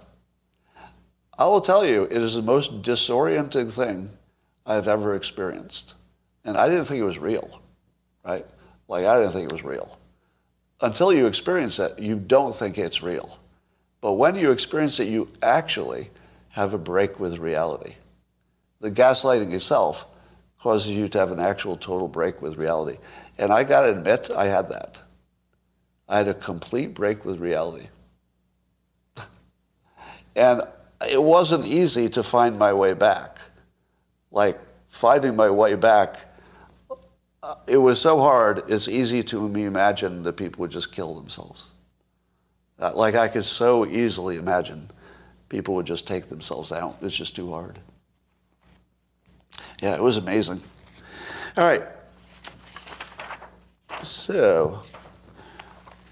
I 1.38 1.46
will 1.46 1.62
tell 1.62 1.86
you, 1.86 2.04
it 2.04 2.22
is 2.22 2.36
the 2.36 2.42
most 2.42 2.82
disorienting 2.82 3.72
thing 3.72 4.10
I've 4.66 4.90
ever 4.90 5.16
experienced. 5.16 5.96
And 6.44 6.58
I 6.58 6.68
didn't 6.68 6.86
think 6.86 7.00
it 7.00 7.06
was 7.06 7.18
real, 7.18 7.62
right? 8.26 8.46
Like, 8.90 9.06
I 9.06 9.18
didn't 9.18 9.32
think 9.32 9.50
it 9.50 9.54
was 9.54 9.64
real. 9.64 9.98
Until 10.82 11.14
you 11.14 11.26
experience 11.26 11.80
it, 11.80 11.98
you 11.98 12.18
don't 12.18 12.54
think 12.56 12.78
it's 12.78 13.02
real. 13.02 13.40
But 14.02 14.14
when 14.14 14.36
you 14.36 14.52
experience 14.52 15.00
it, 15.00 15.08
you 15.08 15.28
actually 15.42 16.12
have 16.50 16.74
a 16.74 16.78
break 16.78 17.20
with 17.20 17.38
reality. 17.38 17.96
The 18.82 18.92
gaslighting 18.92 19.54
itself 19.54 20.06
causes 20.60 20.92
you 20.92 21.08
to 21.08 21.18
have 21.18 21.32
an 21.32 21.40
actual 21.40 21.78
total 21.78 22.10
break 22.10 22.42
with 22.42 22.58
reality. 22.58 22.98
And 23.38 23.54
I 23.54 23.64
got 23.64 23.82
to 23.82 23.92
admit, 23.92 24.30
I 24.36 24.46
had 24.46 24.70
that. 24.70 25.02
I 26.10 26.18
had 26.18 26.28
a 26.28 26.34
complete 26.34 26.94
break 26.94 27.24
with 27.24 27.40
reality. 27.40 27.88
And 30.36 30.64
it 31.10 31.22
wasn't 31.22 31.66
easy 31.66 32.10
to 32.10 32.24
find 32.24 32.58
my 32.58 32.74
way 32.74 32.94
back. 32.94 33.40
Like, 34.32 34.60
finding 34.90 35.36
my 35.36 35.50
way 35.50 35.76
back 35.76 36.20
uh, 37.46 37.54
it 37.68 37.78
was 37.78 38.02
so 38.02 38.18
hard, 38.18 38.64
it's 38.68 38.88
easy 38.88 39.22
to 39.22 39.46
imagine 39.46 40.24
that 40.24 40.34
people 40.34 40.62
would 40.62 40.72
just 40.72 40.92
kill 40.92 41.14
themselves. 41.14 41.70
Uh, 42.80 42.92
like 42.96 43.14
I 43.14 43.28
could 43.28 43.46
so 43.46 43.86
easily 43.86 44.38
imagine 44.38 44.90
people 45.48 45.76
would 45.76 45.86
just 45.86 46.08
take 46.08 46.28
themselves 46.28 46.72
out. 46.72 46.98
It's 47.04 47.16
just 47.16 47.36
too 47.36 47.52
hard. 47.52 47.78
Yeah, 49.80 49.94
it 49.94 50.02
was 50.02 50.18
amazing. 50.18 50.60
All 51.56 51.66
right. 51.66 51.84
So, 54.04 54.82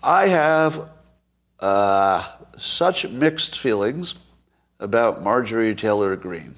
I 0.03 0.27
have 0.27 0.87
uh, 1.59 2.31
such 2.57 3.07
mixed 3.07 3.57
feelings 3.59 4.15
about 4.79 5.21
Marjorie 5.21 5.75
Taylor 5.75 6.15
Greene. 6.15 6.55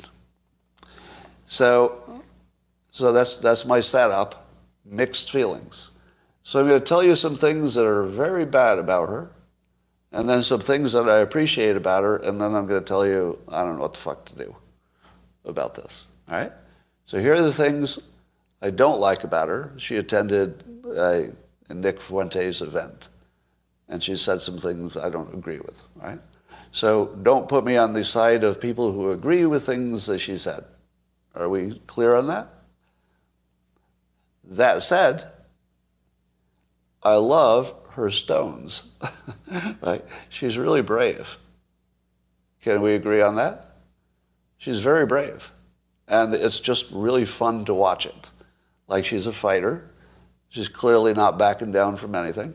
So, 1.47 2.21
so 2.91 3.11
that's 3.11 3.37
that's 3.37 3.65
my 3.65 3.81
setup 3.81 4.47
mixed 4.83 5.31
feelings. 5.31 5.91
So 6.43 6.59
I'm 6.59 6.67
going 6.67 6.79
to 6.79 6.85
tell 6.85 7.03
you 7.03 7.15
some 7.15 7.35
things 7.35 7.73
that 7.73 7.85
are 7.85 8.03
very 8.05 8.45
bad 8.45 8.77
about 8.77 9.09
her, 9.09 9.31
and 10.11 10.29
then 10.29 10.43
some 10.43 10.59
things 10.59 10.93
that 10.93 11.09
I 11.09 11.19
appreciate 11.19 11.75
about 11.75 12.03
her, 12.03 12.17
and 12.17 12.39
then 12.39 12.53
I'm 12.55 12.67
going 12.67 12.81
to 12.81 12.87
tell 12.87 13.05
you 13.05 13.39
I 13.47 13.63
don't 13.63 13.75
know 13.75 13.81
what 13.81 13.93
the 13.93 13.99
fuck 13.99 14.25
to 14.25 14.35
do 14.35 14.55
about 15.45 15.75
this. 15.75 16.05
All 16.29 16.35
right? 16.35 16.51
So 17.05 17.19
here 17.19 17.33
are 17.33 17.41
the 17.41 17.53
things 17.53 17.99
I 18.61 18.69
don't 18.69 18.99
like 18.99 19.23
about 19.23 19.47
her. 19.49 19.73
She 19.77 19.97
attended 19.97 20.63
a 20.97 21.29
Nick 21.71 21.99
Fuentes 21.99 22.61
event, 22.61 23.09
and 23.89 24.03
she 24.03 24.15
said 24.15 24.41
some 24.41 24.57
things 24.57 24.97
I 24.97 25.09
don't 25.09 25.33
agree 25.33 25.59
with. 25.59 25.79
Right? 25.95 26.19
So 26.71 27.15
don't 27.23 27.47
put 27.47 27.63
me 27.63 27.77
on 27.77 27.93
the 27.93 28.03
side 28.03 28.43
of 28.43 28.59
people 28.59 28.91
who 28.91 29.11
agree 29.11 29.45
with 29.45 29.65
things 29.65 30.05
that 30.07 30.19
she 30.19 30.37
said. 30.37 30.65
Are 31.35 31.49
we 31.49 31.79
clear 31.87 32.15
on 32.15 32.27
that? 32.27 32.49
That 34.43 34.83
said, 34.83 35.23
I 37.03 37.15
love 37.15 37.73
her 37.91 38.09
stones. 38.09 38.91
right? 39.81 40.03
She's 40.29 40.57
really 40.57 40.81
brave. 40.81 41.37
Can 42.61 42.81
we 42.81 42.95
agree 42.95 43.21
on 43.21 43.35
that? 43.35 43.77
She's 44.57 44.79
very 44.79 45.05
brave. 45.05 45.51
And 46.07 46.33
it's 46.33 46.59
just 46.59 46.87
really 46.91 47.25
fun 47.25 47.65
to 47.65 47.73
watch 47.73 48.05
it. 48.05 48.31
Like 48.87 49.05
she's 49.05 49.27
a 49.27 49.33
fighter. 49.33 49.91
She's 50.49 50.67
clearly 50.67 51.13
not 51.13 51.37
backing 51.37 51.71
down 51.71 51.97
from 51.97 52.15
anything. 52.15 52.53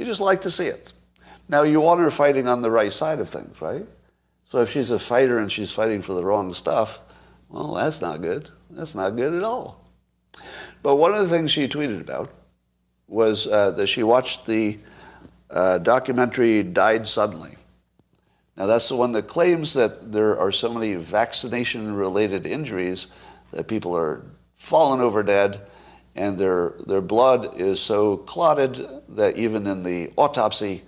You 0.00 0.06
just 0.06 0.22
like 0.22 0.40
to 0.40 0.50
see 0.50 0.64
it. 0.64 0.94
Now, 1.50 1.62
you 1.62 1.78
want 1.78 2.00
her 2.00 2.10
fighting 2.10 2.48
on 2.48 2.62
the 2.62 2.70
right 2.70 2.90
side 2.90 3.18
of 3.18 3.28
things, 3.28 3.60
right? 3.60 3.86
So 4.46 4.62
if 4.62 4.70
she's 4.70 4.90
a 4.90 4.98
fighter 4.98 5.38
and 5.40 5.52
she's 5.52 5.72
fighting 5.72 6.00
for 6.00 6.14
the 6.14 6.24
wrong 6.24 6.54
stuff, 6.54 7.00
well, 7.50 7.74
that's 7.74 8.00
not 8.00 8.22
good. 8.22 8.48
That's 8.70 8.94
not 8.94 9.10
good 9.10 9.34
at 9.34 9.42
all. 9.42 9.84
But 10.82 10.96
one 10.96 11.12
of 11.12 11.28
the 11.28 11.36
things 11.36 11.50
she 11.50 11.68
tweeted 11.68 12.00
about 12.00 12.32
was 13.08 13.46
uh, 13.46 13.72
that 13.72 13.88
she 13.88 14.02
watched 14.02 14.46
the 14.46 14.78
uh, 15.50 15.76
documentary 15.76 16.62
Died 16.62 17.06
Suddenly. 17.06 17.56
Now, 18.56 18.64
that's 18.64 18.88
the 18.88 18.96
one 18.96 19.12
that 19.12 19.28
claims 19.28 19.74
that 19.74 20.12
there 20.12 20.38
are 20.38 20.50
so 20.50 20.72
many 20.72 20.94
vaccination 20.94 21.94
related 21.94 22.46
injuries 22.46 23.08
that 23.50 23.68
people 23.68 23.94
are 23.94 24.22
falling 24.56 25.02
over 25.02 25.22
dead 25.22 25.60
and 26.16 26.36
their, 26.36 26.74
their 26.86 27.00
blood 27.00 27.58
is 27.60 27.80
so 27.80 28.18
clotted 28.18 28.86
that 29.10 29.36
even 29.36 29.66
in 29.66 29.82
the 29.82 30.12
autopsy, 30.16 30.82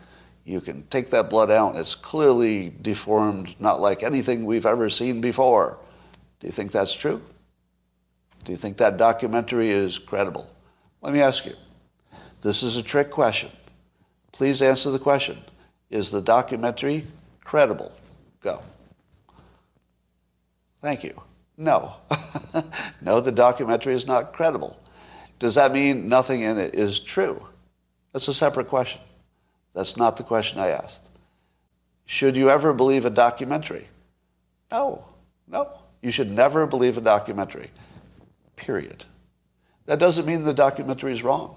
you 0.44 0.60
can 0.60 0.82
take 0.88 1.10
that 1.10 1.30
blood 1.30 1.50
out. 1.50 1.76
It's 1.76 1.94
clearly 1.94 2.74
deformed, 2.82 3.54
not 3.60 3.80
like 3.80 4.02
anything 4.02 4.44
we've 4.44 4.66
ever 4.66 4.90
seen 4.90 5.20
before. 5.20 5.78
Do 6.40 6.46
you 6.46 6.52
think 6.52 6.72
that's 6.72 6.94
true? 6.94 7.22
Do 8.44 8.50
you 8.50 8.58
think 8.58 8.76
that 8.78 8.96
documentary 8.96 9.70
is 9.70 9.98
credible? 9.98 10.50
Let 11.00 11.12
me 11.12 11.20
ask 11.20 11.46
you. 11.46 11.54
This 12.40 12.64
is 12.64 12.76
a 12.76 12.82
trick 12.82 13.10
question. 13.10 13.50
Please 14.32 14.62
answer 14.62 14.90
the 14.90 14.98
question. 14.98 15.38
Is 15.90 16.10
the 16.10 16.20
documentary 16.20 17.06
credible? 17.44 17.92
Go. 18.40 18.60
Thank 20.80 21.04
you. 21.04 21.20
No. 21.56 21.94
no, 23.00 23.20
the 23.20 23.30
documentary 23.30 23.94
is 23.94 24.06
not 24.06 24.32
credible. 24.32 24.81
Does 25.42 25.56
that 25.56 25.72
mean 25.72 26.08
nothing 26.08 26.42
in 26.42 26.56
it 26.56 26.76
is 26.76 27.00
true? 27.00 27.44
That's 28.12 28.28
a 28.28 28.32
separate 28.32 28.68
question. 28.68 29.00
That's 29.74 29.96
not 29.96 30.16
the 30.16 30.22
question 30.22 30.60
I 30.60 30.68
asked. 30.68 31.10
Should 32.06 32.36
you 32.36 32.48
ever 32.48 32.72
believe 32.72 33.06
a 33.06 33.10
documentary? 33.10 33.88
No, 34.70 35.04
no. 35.48 35.68
You 36.00 36.12
should 36.12 36.30
never 36.30 36.64
believe 36.68 36.96
a 36.96 37.00
documentary, 37.00 37.70
period. 38.54 39.04
That 39.86 39.98
doesn't 39.98 40.26
mean 40.26 40.44
the 40.44 40.54
documentary 40.54 41.10
is 41.10 41.24
wrong. 41.24 41.56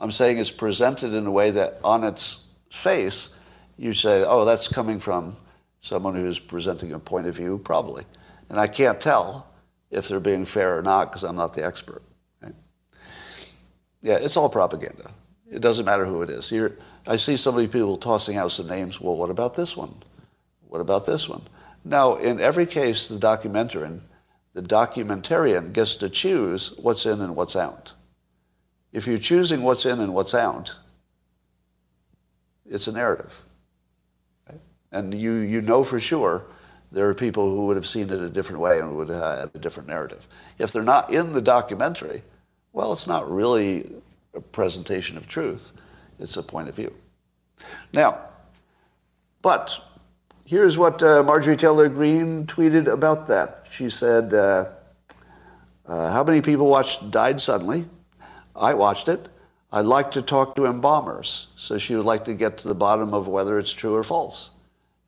I'm 0.00 0.10
saying 0.10 0.38
it's 0.38 0.50
presented 0.50 1.14
in 1.14 1.26
a 1.26 1.30
way 1.30 1.52
that 1.52 1.78
on 1.84 2.02
its 2.02 2.42
face, 2.72 3.36
you 3.76 3.94
say, 3.94 4.24
oh, 4.26 4.44
that's 4.44 4.66
coming 4.66 4.98
from 4.98 5.36
someone 5.80 6.16
who's 6.16 6.40
presenting 6.40 6.92
a 6.92 6.98
point 6.98 7.28
of 7.28 7.36
view, 7.36 7.60
probably. 7.62 8.02
And 8.48 8.58
I 8.58 8.66
can't 8.66 9.00
tell 9.00 9.46
if 9.92 10.08
they're 10.08 10.18
being 10.18 10.44
fair 10.44 10.76
or 10.76 10.82
not 10.82 11.12
because 11.12 11.22
I'm 11.22 11.36
not 11.36 11.54
the 11.54 11.64
expert. 11.64 12.02
Yeah, 14.02 14.16
it's 14.16 14.36
all 14.36 14.48
propaganda. 14.48 15.10
It 15.50 15.60
doesn't 15.60 15.84
matter 15.84 16.04
who 16.04 16.22
it 16.22 16.30
is. 16.30 16.48
Here, 16.48 16.78
I 17.06 17.16
see 17.16 17.36
so 17.36 17.52
many 17.52 17.66
people 17.66 17.96
tossing 17.96 18.36
out 18.36 18.52
some 18.52 18.68
names. 18.68 19.00
Well, 19.00 19.16
what 19.16 19.30
about 19.30 19.54
this 19.54 19.76
one? 19.76 19.94
What 20.68 20.80
about 20.80 21.06
this 21.06 21.28
one? 21.28 21.42
Now, 21.84 22.16
in 22.16 22.40
every 22.40 22.66
case, 22.66 23.08
the 23.08 23.18
documentarian, 23.18 24.00
the 24.54 24.62
documentarian 24.62 25.72
gets 25.72 25.96
to 25.96 26.08
choose 26.08 26.76
what's 26.78 27.06
in 27.06 27.20
and 27.20 27.34
what's 27.34 27.56
out. 27.56 27.92
If 28.92 29.06
you're 29.06 29.18
choosing 29.18 29.62
what's 29.62 29.86
in 29.86 30.00
and 30.00 30.14
what's 30.14 30.34
out, 30.34 30.74
it's 32.68 32.86
a 32.86 32.92
narrative. 32.92 33.34
And 34.92 35.14
you, 35.14 35.32
you 35.34 35.60
know 35.60 35.84
for 35.84 36.00
sure 36.00 36.44
there 36.92 37.08
are 37.08 37.14
people 37.14 37.48
who 37.48 37.66
would 37.66 37.76
have 37.76 37.86
seen 37.86 38.10
it 38.10 38.20
a 38.20 38.28
different 38.28 38.60
way 38.60 38.80
and 38.80 38.96
would 38.96 39.08
have 39.08 39.38
had 39.38 39.50
a 39.54 39.58
different 39.58 39.88
narrative. 39.88 40.26
If 40.58 40.72
they're 40.72 40.82
not 40.82 41.12
in 41.12 41.32
the 41.32 41.42
documentary, 41.42 42.22
well, 42.72 42.92
it's 42.92 43.06
not 43.06 43.30
really 43.30 43.90
a 44.34 44.40
presentation 44.40 45.16
of 45.16 45.26
truth. 45.26 45.72
It's 46.18 46.36
a 46.36 46.42
point 46.42 46.68
of 46.68 46.76
view. 46.76 46.94
Now, 47.92 48.20
but 49.42 49.76
here's 50.44 50.78
what 50.78 51.02
uh, 51.02 51.22
Marjorie 51.22 51.56
Taylor 51.56 51.88
Greene 51.88 52.46
tweeted 52.46 52.86
about 52.86 53.26
that. 53.28 53.66
She 53.70 53.88
said, 53.90 54.34
uh, 54.34 54.66
uh, 55.86 56.12
How 56.12 56.22
many 56.24 56.40
people 56.40 56.66
watched 56.66 57.10
Died 57.10 57.40
Suddenly? 57.40 57.86
I 58.54 58.74
watched 58.74 59.08
it. 59.08 59.28
I'd 59.72 59.86
like 59.86 60.10
to 60.12 60.22
talk 60.22 60.56
to 60.56 60.66
embalmers. 60.66 61.48
So 61.56 61.78
she 61.78 61.94
would 61.94 62.04
like 62.04 62.24
to 62.24 62.34
get 62.34 62.58
to 62.58 62.68
the 62.68 62.74
bottom 62.74 63.14
of 63.14 63.28
whether 63.28 63.58
it's 63.58 63.72
true 63.72 63.94
or 63.94 64.02
false. 64.02 64.50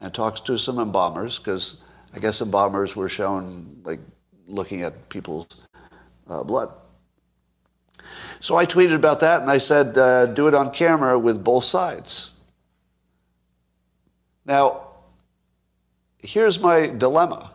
And 0.01 0.13
talks 0.13 0.41
to 0.41 0.59
some 0.59 0.79
embalmers 0.79 1.39
because 1.39 1.77
I 2.15 2.19
guess 2.19 2.41
embalmers 2.41 2.97
were 2.97 3.09
shown 3.09 3.81
like 3.85 4.01
looking 4.47 4.83
at 4.83 5.09
people's 5.09 5.47
uh, 6.29 6.43
blood. 6.43 6.73
So 8.41 8.57
I 8.57 8.67
tweeted 8.67 8.95
about 8.95 9.21
that 9.21 9.41
and 9.41 9.51
I 9.51 9.59
said, 9.59 9.97
uh, 9.97 10.27
do 10.27 10.49
it 10.49 10.55
on 10.55 10.73
camera 10.73 11.19
with 11.19 11.45
both 11.45 11.65
sides. 11.65 12.33
Now, 14.45 14.89
here's 16.19 16.59
my 16.59 16.89
dilemma. 16.89 17.53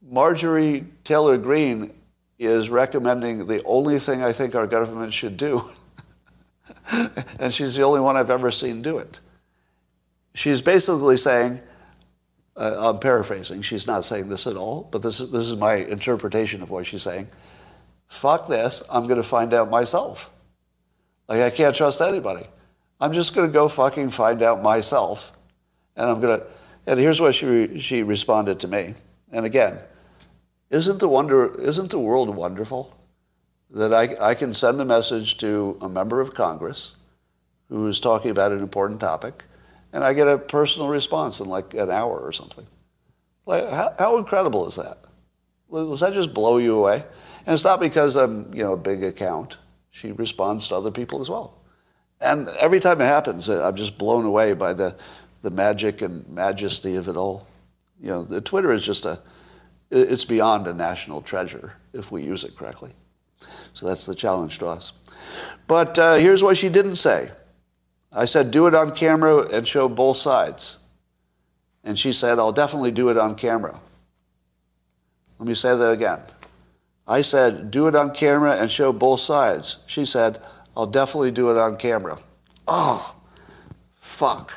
Marjorie 0.00 0.84
Taylor 1.04 1.38
Greene 1.38 1.92
is 2.38 2.70
recommending 2.70 3.46
the 3.46 3.62
only 3.64 3.98
thing 3.98 4.22
I 4.22 4.32
think 4.32 4.54
our 4.54 4.66
government 4.66 5.12
should 5.12 5.36
do. 5.36 5.70
and 7.38 7.52
she's 7.52 7.74
the 7.74 7.82
only 7.82 8.00
one 8.00 8.16
I've 8.16 8.30
ever 8.30 8.50
seen 8.50 8.82
do 8.82 8.98
it. 8.98 9.20
She's 10.34 10.62
basically 10.62 11.16
saying, 11.16 11.60
uh, 12.56 12.90
I'm 12.90 12.98
paraphrasing, 12.98 13.62
she's 13.62 13.86
not 13.86 14.04
saying 14.04 14.28
this 14.28 14.46
at 14.46 14.56
all, 14.56 14.88
but 14.90 15.02
this 15.02 15.20
is, 15.20 15.30
this 15.30 15.48
is 15.48 15.56
my 15.56 15.74
interpretation 15.74 16.62
of 16.62 16.70
what 16.70 16.86
she's 16.86 17.02
saying 17.02 17.26
fuck 18.12 18.46
this, 18.46 18.82
I'm 18.90 19.06
going 19.06 19.20
to 19.20 19.26
find 19.26 19.54
out 19.54 19.70
myself. 19.70 20.30
Like, 21.28 21.40
I 21.40 21.50
can't 21.50 21.74
trust 21.74 22.00
anybody. 22.00 22.46
I'm 23.00 23.12
just 23.12 23.34
going 23.34 23.48
to 23.48 23.52
go 23.52 23.68
fucking 23.68 24.10
find 24.10 24.42
out 24.42 24.62
myself. 24.62 25.32
And 25.96 26.08
I'm 26.08 26.20
going 26.20 26.38
to, 26.38 26.46
and 26.86 27.00
here's 27.00 27.20
what 27.20 27.34
she, 27.34 27.80
she 27.80 28.02
responded 28.02 28.60
to 28.60 28.68
me. 28.68 28.94
And 29.32 29.46
again, 29.46 29.78
isn't 30.70 30.98
the, 30.98 31.08
wonder, 31.08 31.58
isn't 31.60 31.90
the 31.90 31.98
world 31.98 32.28
wonderful? 32.28 32.96
That 33.70 33.94
I, 33.94 34.14
I 34.20 34.34
can 34.34 34.52
send 34.52 34.80
a 34.80 34.84
message 34.84 35.38
to 35.38 35.78
a 35.80 35.88
member 35.88 36.20
of 36.20 36.34
Congress 36.34 36.94
who 37.70 37.86
is 37.88 37.98
talking 37.98 38.30
about 38.30 38.52
an 38.52 38.58
important 38.58 39.00
topic, 39.00 39.44
and 39.94 40.04
I 40.04 40.12
get 40.12 40.28
a 40.28 40.36
personal 40.36 40.88
response 40.88 41.40
in 41.40 41.48
like 41.48 41.72
an 41.72 41.90
hour 41.90 42.20
or 42.20 42.32
something. 42.32 42.66
Like, 43.46 43.68
how, 43.70 43.94
how 43.98 44.18
incredible 44.18 44.68
is 44.68 44.76
that? 44.76 44.98
Does 45.72 46.00
that 46.00 46.12
just 46.12 46.34
blow 46.34 46.58
you 46.58 46.78
away? 46.78 47.04
And 47.46 47.54
it's 47.54 47.64
not 47.64 47.80
because 47.80 48.16
I'm, 48.16 48.52
you 48.54 48.62
know, 48.62 48.74
a 48.74 48.76
big 48.76 49.02
account. 49.02 49.58
She 49.90 50.12
responds 50.12 50.68
to 50.68 50.76
other 50.76 50.90
people 50.90 51.20
as 51.20 51.28
well. 51.28 51.58
And 52.20 52.48
every 52.60 52.80
time 52.80 53.00
it 53.00 53.06
happens, 53.06 53.48
uh, 53.48 53.66
I'm 53.66 53.76
just 53.76 53.98
blown 53.98 54.24
away 54.24 54.54
by 54.54 54.72
the, 54.72 54.96
the 55.42 55.50
magic 55.50 56.02
and 56.02 56.26
majesty 56.28 56.94
of 56.96 57.08
it 57.08 57.16
all. 57.16 57.46
You 58.00 58.10
know, 58.10 58.24
the 58.24 58.40
Twitter 58.40 58.72
is 58.72 58.84
just 58.84 59.04
a, 59.04 59.20
it's 59.90 60.24
beyond 60.24 60.66
a 60.66 60.72
national 60.72 61.20
treasure 61.20 61.74
if 61.92 62.10
we 62.12 62.22
use 62.22 62.44
it 62.44 62.56
correctly. 62.56 62.92
So 63.74 63.86
that's 63.86 64.06
the 64.06 64.14
challenge 64.14 64.58
to 64.60 64.66
us. 64.66 64.92
But 65.66 65.98
uh, 65.98 66.14
here's 66.14 66.42
what 66.42 66.56
she 66.56 66.68
didn't 66.68 66.96
say. 66.96 67.30
I 68.12 68.26
said, 68.26 68.50
do 68.50 68.66
it 68.66 68.74
on 68.74 68.92
camera 68.92 69.48
and 69.48 69.66
show 69.66 69.88
both 69.88 70.16
sides. 70.16 70.78
And 71.84 71.98
she 71.98 72.12
said, 72.12 72.38
I'll 72.38 72.52
definitely 72.52 72.92
do 72.92 73.08
it 73.08 73.16
on 73.16 73.34
camera. 73.34 73.80
Let 75.38 75.48
me 75.48 75.54
say 75.54 75.76
that 75.76 75.90
again. 75.90 76.20
I 77.06 77.22
said, 77.22 77.70
do 77.70 77.88
it 77.88 77.94
on 77.94 78.14
camera 78.14 78.56
and 78.56 78.70
show 78.70 78.92
both 78.92 79.20
sides. 79.20 79.78
She 79.86 80.04
said, 80.04 80.40
I'll 80.76 80.86
definitely 80.86 81.32
do 81.32 81.50
it 81.50 81.56
on 81.56 81.76
camera. 81.76 82.18
Oh, 82.68 83.14
fuck. 84.00 84.52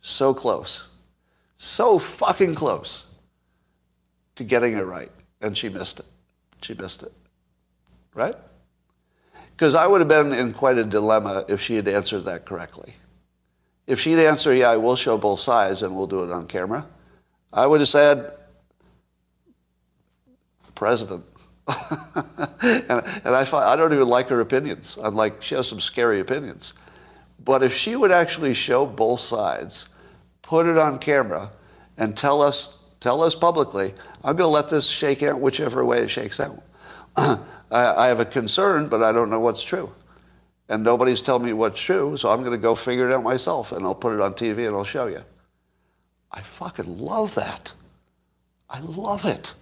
So 0.00 0.34
close. 0.34 0.88
So 1.56 1.98
fucking 1.98 2.54
close 2.54 3.06
to 4.34 4.44
getting 4.44 4.76
it 4.76 4.82
right. 4.82 5.10
And 5.40 5.56
she 5.56 5.68
missed 5.68 6.00
it. 6.00 6.06
She 6.62 6.74
missed 6.74 7.02
it. 7.02 7.12
Right? 8.14 8.36
Because 9.52 9.74
I 9.74 9.86
would 9.86 10.00
have 10.00 10.08
been 10.08 10.32
in 10.32 10.52
quite 10.52 10.78
a 10.78 10.84
dilemma 10.84 11.44
if 11.48 11.60
she 11.60 11.76
had 11.76 11.88
answered 11.88 12.22
that 12.22 12.44
correctly. 12.44 12.94
If 13.86 14.00
she'd 14.00 14.18
answered, 14.18 14.54
yeah, 14.54 14.70
I 14.70 14.76
will 14.76 14.96
show 14.96 15.16
both 15.16 15.40
sides 15.40 15.82
and 15.82 15.96
we'll 15.96 16.08
do 16.08 16.24
it 16.24 16.32
on 16.32 16.46
camera, 16.46 16.86
I 17.52 17.66
would 17.66 17.80
have 17.80 17.88
said, 17.88 18.32
President, 20.74 21.24
and, 22.62 23.02
and 23.24 23.34
I, 23.34 23.44
find, 23.44 23.64
I 23.64 23.76
don't 23.76 23.92
even 23.92 24.08
like 24.08 24.28
her 24.28 24.40
opinions. 24.40 24.98
I'm 25.02 25.16
like, 25.16 25.42
she 25.42 25.54
has 25.54 25.68
some 25.68 25.80
scary 25.80 26.20
opinions. 26.20 26.74
But 27.44 27.62
if 27.62 27.74
she 27.74 27.96
would 27.96 28.10
actually 28.10 28.54
show 28.54 28.86
both 28.86 29.20
sides, 29.20 29.88
put 30.42 30.66
it 30.66 30.78
on 30.78 30.98
camera, 30.98 31.50
and 31.96 32.16
tell 32.16 32.42
us, 32.42 32.78
tell 33.00 33.22
us 33.22 33.34
publicly, 33.34 33.94
I'm 34.22 34.36
going 34.36 34.48
to 34.48 34.48
let 34.48 34.68
this 34.68 34.86
shake 34.86 35.22
out 35.22 35.40
whichever 35.40 35.84
way 35.84 35.98
it 35.98 36.08
shakes 36.08 36.40
out. 36.40 36.62
I, 37.16 37.38
I 37.70 38.06
have 38.06 38.20
a 38.20 38.24
concern, 38.24 38.88
but 38.88 39.02
I 39.02 39.12
don't 39.12 39.30
know 39.30 39.40
what's 39.40 39.62
true. 39.62 39.92
And 40.68 40.82
nobody's 40.82 41.22
telling 41.22 41.44
me 41.44 41.52
what's 41.52 41.80
true, 41.80 42.16
so 42.16 42.30
I'm 42.30 42.40
going 42.40 42.52
to 42.52 42.58
go 42.58 42.74
figure 42.74 43.08
it 43.08 43.14
out 43.14 43.22
myself, 43.22 43.72
and 43.72 43.84
I'll 43.84 43.94
put 43.94 44.14
it 44.14 44.20
on 44.20 44.34
TV 44.34 44.66
and 44.66 44.74
I'll 44.74 44.84
show 44.84 45.06
you. 45.06 45.22
I 46.30 46.42
fucking 46.42 46.98
love 46.98 47.34
that. 47.36 47.72
I 48.68 48.80
love 48.80 49.24
it. 49.24 49.54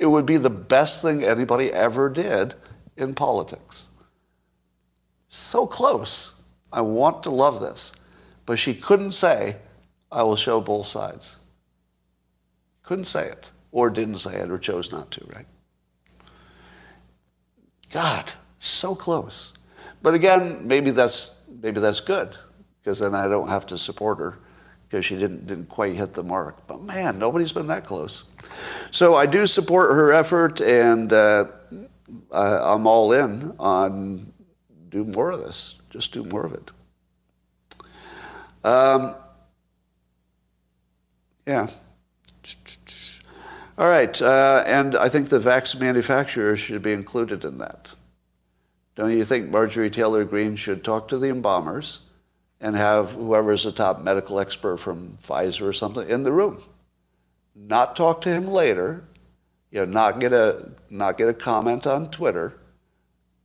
It 0.00 0.06
would 0.06 0.24
be 0.24 0.38
the 0.38 0.48
best 0.48 1.02
thing 1.02 1.22
anybody 1.22 1.70
ever 1.70 2.08
did 2.08 2.54
in 2.96 3.14
politics. 3.14 3.90
So 5.28 5.66
close. 5.66 6.34
I 6.72 6.80
want 6.80 7.22
to 7.24 7.30
love 7.30 7.60
this. 7.60 7.92
But 8.46 8.58
she 8.58 8.74
couldn't 8.74 9.12
say, 9.12 9.56
I 10.10 10.22
will 10.22 10.36
show 10.36 10.62
both 10.62 10.86
sides. 10.86 11.36
Couldn't 12.82 13.04
say 13.04 13.28
it, 13.28 13.50
or 13.72 13.90
didn't 13.90 14.18
say 14.18 14.36
it, 14.36 14.50
or 14.50 14.58
chose 14.58 14.90
not 14.90 15.10
to, 15.12 15.24
right? 15.34 15.46
God, 17.92 18.32
so 18.58 18.94
close. 18.94 19.52
But 20.02 20.14
again, 20.14 20.66
maybe 20.66 20.92
that's 20.92 21.34
maybe 21.62 21.78
that's 21.78 22.00
good, 22.00 22.34
because 22.80 23.00
then 23.00 23.14
I 23.14 23.28
don't 23.28 23.48
have 23.48 23.66
to 23.66 23.76
support 23.76 24.18
her 24.18 24.38
because 24.90 25.04
she 25.04 25.16
didn't 25.16 25.46
didn't 25.46 25.68
quite 25.68 25.94
hit 25.94 26.14
the 26.14 26.22
mark. 26.22 26.66
But 26.66 26.82
man, 26.82 27.18
nobody's 27.18 27.52
been 27.52 27.68
that 27.68 27.84
close. 27.84 28.24
So 28.90 29.14
I 29.14 29.26
do 29.26 29.46
support 29.46 29.92
her 29.92 30.12
effort, 30.12 30.60
and 30.60 31.12
uh, 31.12 31.44
I, 32.32 32.72
I'm 32.72 32.86
all 32.86 33.12
in 33.12 33.54
on 33.58 34.32
do 34.88 35.04
more 35.04 35.30
of 35.30 35.40
this. 35.40 35.76
Just 35.90 36.12
do 36.12 36.24
more 36.24 36.44
of 36.44 36.54
it. 36.54 36.70
Um, 38.64 39.14
yeah. 41.46 41.68
All 43.78 43.88
right, 43.88 44.20
uh, 44.20 44.62
and 44.66 44.94
I 44.96 45.08
think 45.08 45.28
the 45.30 45.40
vaccine 45.40 45.80
manufacturers 45.80 46.58
should 46.58 46.82
be 46.82 46.92
included 46.92 47.44
in 47.44 47.58
that. 47.58 47.92
Don't 48.94 49.16
you 49.16 49.24
think 49.24 49.48
Marjorie 49.48 49.88
Taylor 49.88 50.24
Greene 50.24 50.56
should 50.56 50.84
talk 50.84 51.08
to 51.08 51.18
the 51.18 51.28
embalmers 51.28 52.00
and 52.60 52.76
have 52.76 53.12
whoever's 53.12 53.64
the 53.64 53.72
top 53.72 54.00
medical 54.00 54.38
expert 54.38 54.78
from 54.78 55.16
Pfizer 55.22 55.62
or 55.62 55.72
something 55.72 56.08
in 56.08 56.22
the 56.22 56.32
room? 56.32 56.62
not 57.54 57.96
talk 57.96 58.20
to 58.22 58.32
him 58.32 58.48
later, 58.48 59.04
you 59.70 59.80
know, 59.80 59.84
not 59.84 60.20
get 60.20 60.32
a 60.32 60.70
not 60.88 61.18
get 61.18 61.28
a 61.28 61.34
comment 61.34 61.86
on 61.86 62.10
Twitter, 62.10 62.54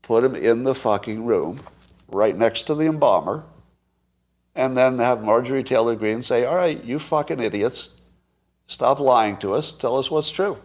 put 0.01 0.23
him 0.23 0.35
in 0.35 0.63
the 0.63 0.75
fucking 0.75 1.25
room 1.25 1.59
right 2.07 2.37
next 2.37 2.63
to 2.63 2.75
the 2.75 2.85
embalmer, 2.85 3.43
and 4.55 4.75
then 4.77 4.99
have 4.99 5.23
Marjorie 5.23 5.63
Taylor 5.63 5.95
Greene 5.95 6.23
say, 6.23 6.45
all 6.45 6.55
right, 6.55 6.83
you 6.83 6.99
fucking 6.99 7.39
idiots, 7.39 7.89
stop 8.67 8.99
lying 8.99 9.37
to 9.37 9.53
us, 9.53 9.71
tell 9.71 9.97
us 9.97 10.09
what's 10.09 10.29
true. 10.29 10.57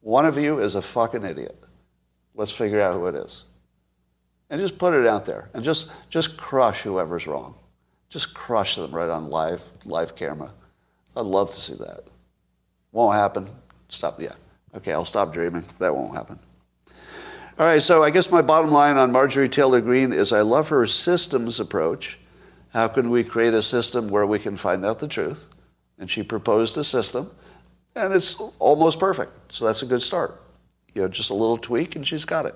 One 0.00 0.24
of 0.24 0.38
you 0.38 0.60
is 0.60 0.74
a 0.74 0.82
fucking 0.82 1.24
idiot. 1.24 1.64
Let's 2.34 2.52
figure 2.52 2.80
out 2.80 2.94
who 2.94 3.06
it 3.08 3.14
is. 3.14 3.44
And 4.48 4.60
just 4.60 4.78
put 4.78 4.94
it 4.94 5.06
out 5.06 5.26
there 5.26 5.50
and 5.52 5.64
just, 5.64 5.90
just 6.08 6.36
crush 6.38 6.82
whoever's 6.82 7.26
wrong. 7.26 7.56
Just 8.08 8.34
crush 8.34 8.76
them 8.76 8.90
right 8.92 9.10
on 9.10 9.30
live, 9.30 9.62
live 9.84 10.16
camera. 10.16 10.52
I'd 11.16 11.26
love 11.26 11.50
to 11.50 11.60
see 11.60 11.74
that. 11.74 12.04
Won't 12.92 13.16
happen. 13.16 13.50
Stop. 13.88 14.20
Yeah. 14.20 14.32
Okay, 14.74 14.92
I'll 14.92 15.04
stop 15.04 15.32
dreaming. 15.32 15.64
That 15.78 15.94
won't 15.94 16.14
happen. 16.14 16.38
All 17.58 17.66
right, 17.66 17.82
so 17.82 18.04
I 18.04 18.10
guess 18.10 18.30
my 18.30 18.40
bottom 18.40 18.70
line 18.70 18.96
on 18.96 19.10
Marjorie 19.10 19.48
Taylor 19.48 19.80
Greene 19.80 20.12
is 20.12 20.32
I 20.32 20.42
love 20.42 20.68
her 20.68 20.86
systems 20.86 21.58
approach. 21.58 22.18
How 22.72 22.86
can 22.86 23.10
we 23.10 23.24
create 23.24 23.52
a 23.52 23.62
system 23.62 24.08
where 24.08 24.26
we 24.26 24.38
can 24.38 24.56
find 24.56 24.86
out 24.86 25.00
the 25.00 25.08
truth? 25.08 25.48
And 25.98 26.08
she 26.08 26.22
proposed 26.22 26.76
a 26.76 26.84
system, 26.84 27.32
and 27.96 28.14
it's 28.14 28.36
almost 28.60 29.00
perfect. 29.00 29.52
So 29.52 29.64
that's 29.64 29.82
a 29.82 29.86
good 29.86 30.02
start. 30.02 30.40
You 30.94 31.02
know, 31.02 31.08
just 31.08 31.30
a 31.30 31.34
little 31.34 31.58
tweak, 31.58 31.96
and 31.96 32.06
she's 32.06 32.24
got 32.24 32.46
it. 32.46 32.54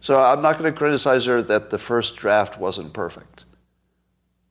So 0.00 0.18
I'm 0.18 0.40
not 0.40 0.58
going 0.58 0.72
to 0.72 0.78
criticize 0.78 1.26
her 1.26 1.42
that 1.42 1.68
the 1.68 1.78
first 1.78 2.16
draft 2.16 2.58
wasn't 2.58 2.94
perfect. 2.94 3.37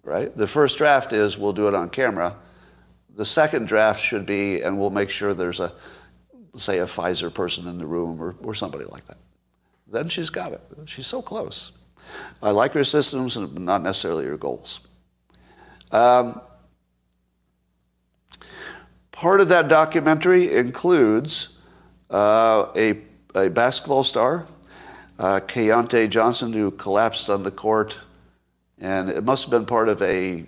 Right? 0.07 0.33
The 0.33 0.47
first 0.47 0.77
draft 0.77 1.11
is 1.11 1.37
we'll 1.37 1.51
do 1.51 1.67
it 1.67 1.75
on 1.75 1.89
camera. 1.89 2.37
The 3.17 3.25
second 3.25 3.67
draft 3.67 4.01
should 4.01 4.25
be, 4.25 4.61
and 4.61 4.79
we'll 4.79 4.89
make 4.89 5.09
sure 5.09 5.33
there's 5.33 5.59
a, 5.59 5.73
say, 6.55 6.79
a 6.79 6.85
Pfizer 6.85 7.33
person 7.33 7.67
in 7.67 7.77
the 7.77 7.85
room 7.85 8.21
or, 8.21 8.33
or 8.41 8.55
somebody 8.55 8.85
like 8.85 9.05
that. 9.07 9.17
Then 9.85 10.07
she's 10.07 10.29
got 10.29 10.53
it. 10.53 10.61
She's 10.85 11.07
so 11.07 11.21
close. 11.21 11.73
I 12.41 12.51
like 12.51 12.71
her 12.71 12.85
systems, 12.85 13.35
but 13.35 13.59
not 13.59 13.83
necessarily 13.83 14.23
her 14.27 14.37
goals. 14.37 14.79
Um, 15.91 16.39
part 19.11 19.41
of 19.41 19.49
that 19.49 19.67
documentary 19.67 20.55
includes 20.55 21.57
uh, 22.09 22.67
a, 22.77 23.01
a 23.35 23.49
basketball 23.49 24.05
star 24.05 24.47
uh, 25.19 25.41
Keyontae 25.41 26.09
Johnson, 26.09 26.53
who 26.53 26.71
collapsed 26.71 27.29
on 27.29 27.43
the 27.43 27.51
court, 27.51 27.97
and 28.79 29.09
it 29.09 29.23
must 29.23 29.45
have 29.45 29.51
been 29.51 29.65
part 29.65 29.89
of 29.89 30.01
a, 30.01 30.45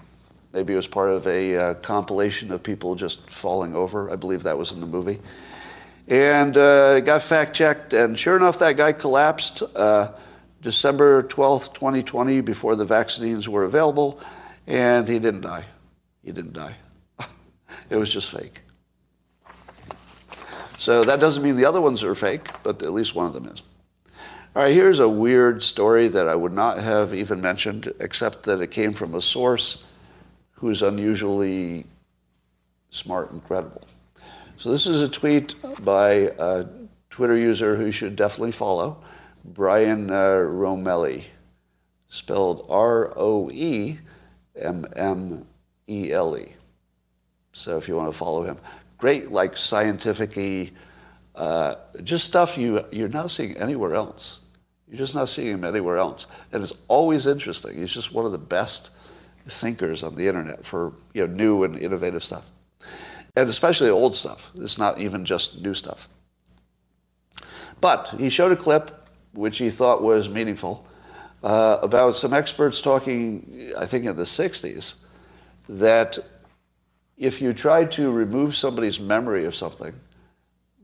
maybe 0.54 0.74
it 0.74 0.76
was 0.76 0.88
part 0.88 1.10
of 1.10 1.26
a 1.28 1.56
uh, 1.56 1.74
compilation 1.76 2.52
of 2.52 2.62
people 2.62 2.96
just 2.96 3.30
falling 3.30 3.76
over. 3.76 4.12
I 4.12 4.16
believe 4.16 4.44
that 4.44 4.58
was 4.58 4.72
in 4.72 4.80
the 4.80 4.86
movie. 4.86 5.20
And 6.08 6.58
uh, 6.58 7.00
got 7.02 7.22
fact 7.22 7.56
checked, 7.56 7.94
and 7.94 8.18
sure 8.18 8.36
enough, 8.36 8.60
that 8.60 8.78
guy 8.78 8.94
collapsed 8.94 9.62
uh, 9.76 10.12
December 10.62 11.24
12th, 11.24 11.74
2020, 11.74 12.42
before 12.42 12.76
the 12.76 12.86
vaccines 12.86 13.48
were 13.48 13.64
available, 13.64 14.20
and 14.66 15.08
he 15.08 15.20
didn't 15.20 15.42
die. 15.42 15.66
He 16.24 16.32
didn't 16.32 16.54
die. 16.54 16.76
it 17.90 17.96
was 17.96 18.12
just 18.12 18.32
fake. 18.32 18.62
So 20.80 21.04
that 21.04 21.20
doesn't 21.20 21.44
mean 21.44 21.58
the 21.58 21.66
other 21.66 21.82
ones 21.82 22.04
are 22.04 22.16
fake, 22.16 22.48
but 22.64 22.82
at 22.82 22.94
least 22.94 23.14
one 23.14 23.28
of 23.28 23.34
them 23.34 23.48
is. 23.48 23.62
All 24.56 24.64
right, 24.64 24.74
here's 24.74 25.00
a 25.00 25.08
weird 25.08 25.62
story 25.62 26.08
that 26.08 26.28
I 26.28 26.34
would 26.34 26.54
not 26.54 26.80
have 26.80 27.14
even 27.14 27.40
mentioned, 27.40 27.94
except 28.00 28.42
that 28.44 28.62
it 28.62 28.72
came 28.72 28.96
from 28.96 29.14
a 29.14 29.22
source 29.22 29.84
who's 30.54 30.82
unusually 30.82 31.86
smart 32.90 33.30
and 33.30 33.44
credible. 33.44 33.84
So 34.58 34.72
this 34.72 34.88
is 34.88 35.02
a 35.02 35.08
tweet 35.08 35.54
by 35.84 36.32
a 36.40 36.66
Twitter 37.12 37.38
user 37.38 37.76
who 37.76 37.86
you 37.86 37.92
should 37.92 38.16
definitely 38.16 38.52
follow, 38.52 38.98
Brian 39.46 40.10
uh, 40.10 40.40
Roemmele, 40.40 41.26
spelled 42.08 42.66
R-O-E-M-M-E-L-E. 42.70 44.06
So 47.54 47.78
if 47.78 47.88
you 47.88 47.96
want 47.96 48.12
to 48.12 48.18
follow 48.18 48.44
him, 48.44 48.58
great 48.98 49.30
like 49.30 49.56
scientific 49.56 50.36
uh, 51.40 51.76
just 52.04 52.26
stuff 52.26 52.58
you, 52.58 52.84
you're 52.92 53.08
not 53.08 53.32
seeing 53.32 53.56
anywhere 53.58 53.94
else. 53.96 54.42
You're 54.90 54.98
just 54.98 55.16
not 55.16 55.30
seeing 55.30 55.54
him 55.54 55.64
anywhere 55.64 55.98
else. 55.98 56.28
And 56.52 56.62
it's 56.62 56.74
always 56.90 57.28
interesting. 57.28 57.78
He's 57.78 57.94
just 57.94 58.14
one 58.14 58.26
of 58.26 58.34
the 58.34 58.38
best 58.38 58.92
thinkers 59.48 60.04
on 60.04 60.16
the 60.16 60.28
internet 60.28 60.66
for 60.66 60.94
you 61.14 61.26
know, 61.26 61.34
new 61.34 61.64
and 61.64 61.80
innovative 61.80 62.26
stuff. 62.26 62.44
And 63.38 63.50
especially 63.50 63.90
old 63.90 64.16
stuff. 64.16 64.52
It's 64.56 64.78
not 64.78 65.00
even 65.00 65.24
just 65.24 65.62
new 65.62 65.74
stuff. 65.74 66.10
But 67.80 68.10
he 68.18 68.30
showed 68.30 68.52
a 68.52 68.58
clip 68.58 69.08
which 69.32 69.60
he 69.60 69.70
thought 69.70 70.04
was 70.04 70.28
meaningful 70.28 70.86
uh, 71.42 71.78
about 71.82 72.18
some 72.18 72.34
experts 72.34 72.82
talking, 72.82 73.72
I 73.78 73.86
think 73.86 74.04
in 74.04 74.18
the 74.18 74.24
60s, 74.24 74.96
that 75.70 76.20
if 77.18 77.40
you 77.42 77.54
try 77.54 77.86
to 77.86 78.12
remove 78.12 78.58
somebody's 78.58 79.00
memory 79.00 79.46
of 79.46 79.56
something, 79.56 79.94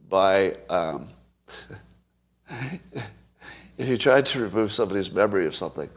by 0.10 0.56
um, 0.70 1.10
if 3.78 3.88
you 3.88 3.98
tried 3.98 4.26
to 4.28 4.40
remove 4.42 4.72
somebody's 4.72 5.12
memory 5.12 5.46
of 5.46 5.56
something 5.56 5.90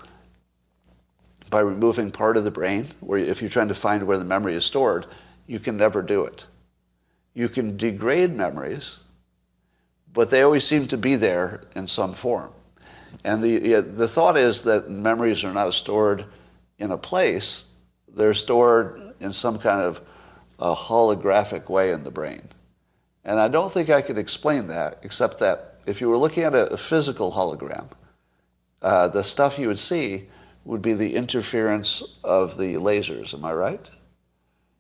by 1.51 1.61
removing 1.61 2.11
part 2.11 2.37
of 2.37 2.45
the 2.45 2.51
brain, 2.51 2.89
or 3.01 3.19
if 3.19 3.41
you're 3.41 3.51
trying 3.51 3.69
to 3.69 3.75
find 3.75 4.07
where 4.07 4.19
the 4.19 4.25
memory 4.25 4.55
is 4.55 4.65
stored, 4.65 5.07
you 5.47 5.59
can 5.59 5.77
never 5.77 6.03
do 6.03 6.25
it. 6.25 6.47
You 7.35 7.49
can 7.49 7.77
degrade 7.77 8.35
memories, 8.35 8.99
but 10.13 10.31
they 10.31 10.43
always 10.43 10.65
seem 10.65 10.87
to 10.89 10.99
be 10.99 11.17
there 11.17 11.63
in 11.75 11.87
some 11.87 12.13
form. 12.13 12.53
And 13.25 13.43
the, 13.43 13.81
the 13.81 14.09
thought 14.09 14.37
is 14.37 14.63
that 14.63 14.91
memories 14.91 15.45
are 15.45 15.53
not 15.53 15.73
stored 15.75 16.27
in 16.79 16.91
a 16.91 16.99
place, 16.99 17.65
they're 18.15 18.35
stored 18.35 19.15
in 19.21 19.33
some 19.33 19.59
kind 19.59 19.81
of 19.81 20.01
a 20.59 20.75
holographic 20.75 21.69
way 21.69 21.93
in 21.93 22.05
the 22.05 22.11
brain. 22.11 22.43
And 23.29 23.39
I 23.39 23.49
don't 23.49 23.71
think 23.71 23.91
I 23.91 24.01
could 24.01 24.17
explain 24.17 24.69
that, 24.69 25.01
except 25.03 25.39
that 25.41 25.75
if 25.85 26.01
you 26.01 26.09
were 26.09 26.17
looking 26.17 26.45
at 26.45 26.55
a, 26.55 26.73
a 26.73 26.79
physical 26.79 27.31
hologram, 27.31 27.91
uh, 28.81 29.09
the 29.09 29.23
stuff 29.23 29.59
you 29.59 29.69
would 29.69 29.79
see 29.79 30.29
would 30.65 30.81
be 30.81 30.95
the 30.95 31.15
interference 31.15 32.03
of 32.25 32.57
the 32.57 32.77
lasers. 32.77 33.35
Am 33.35 33.45
I 33.45 33.53
right? 33.53 33.91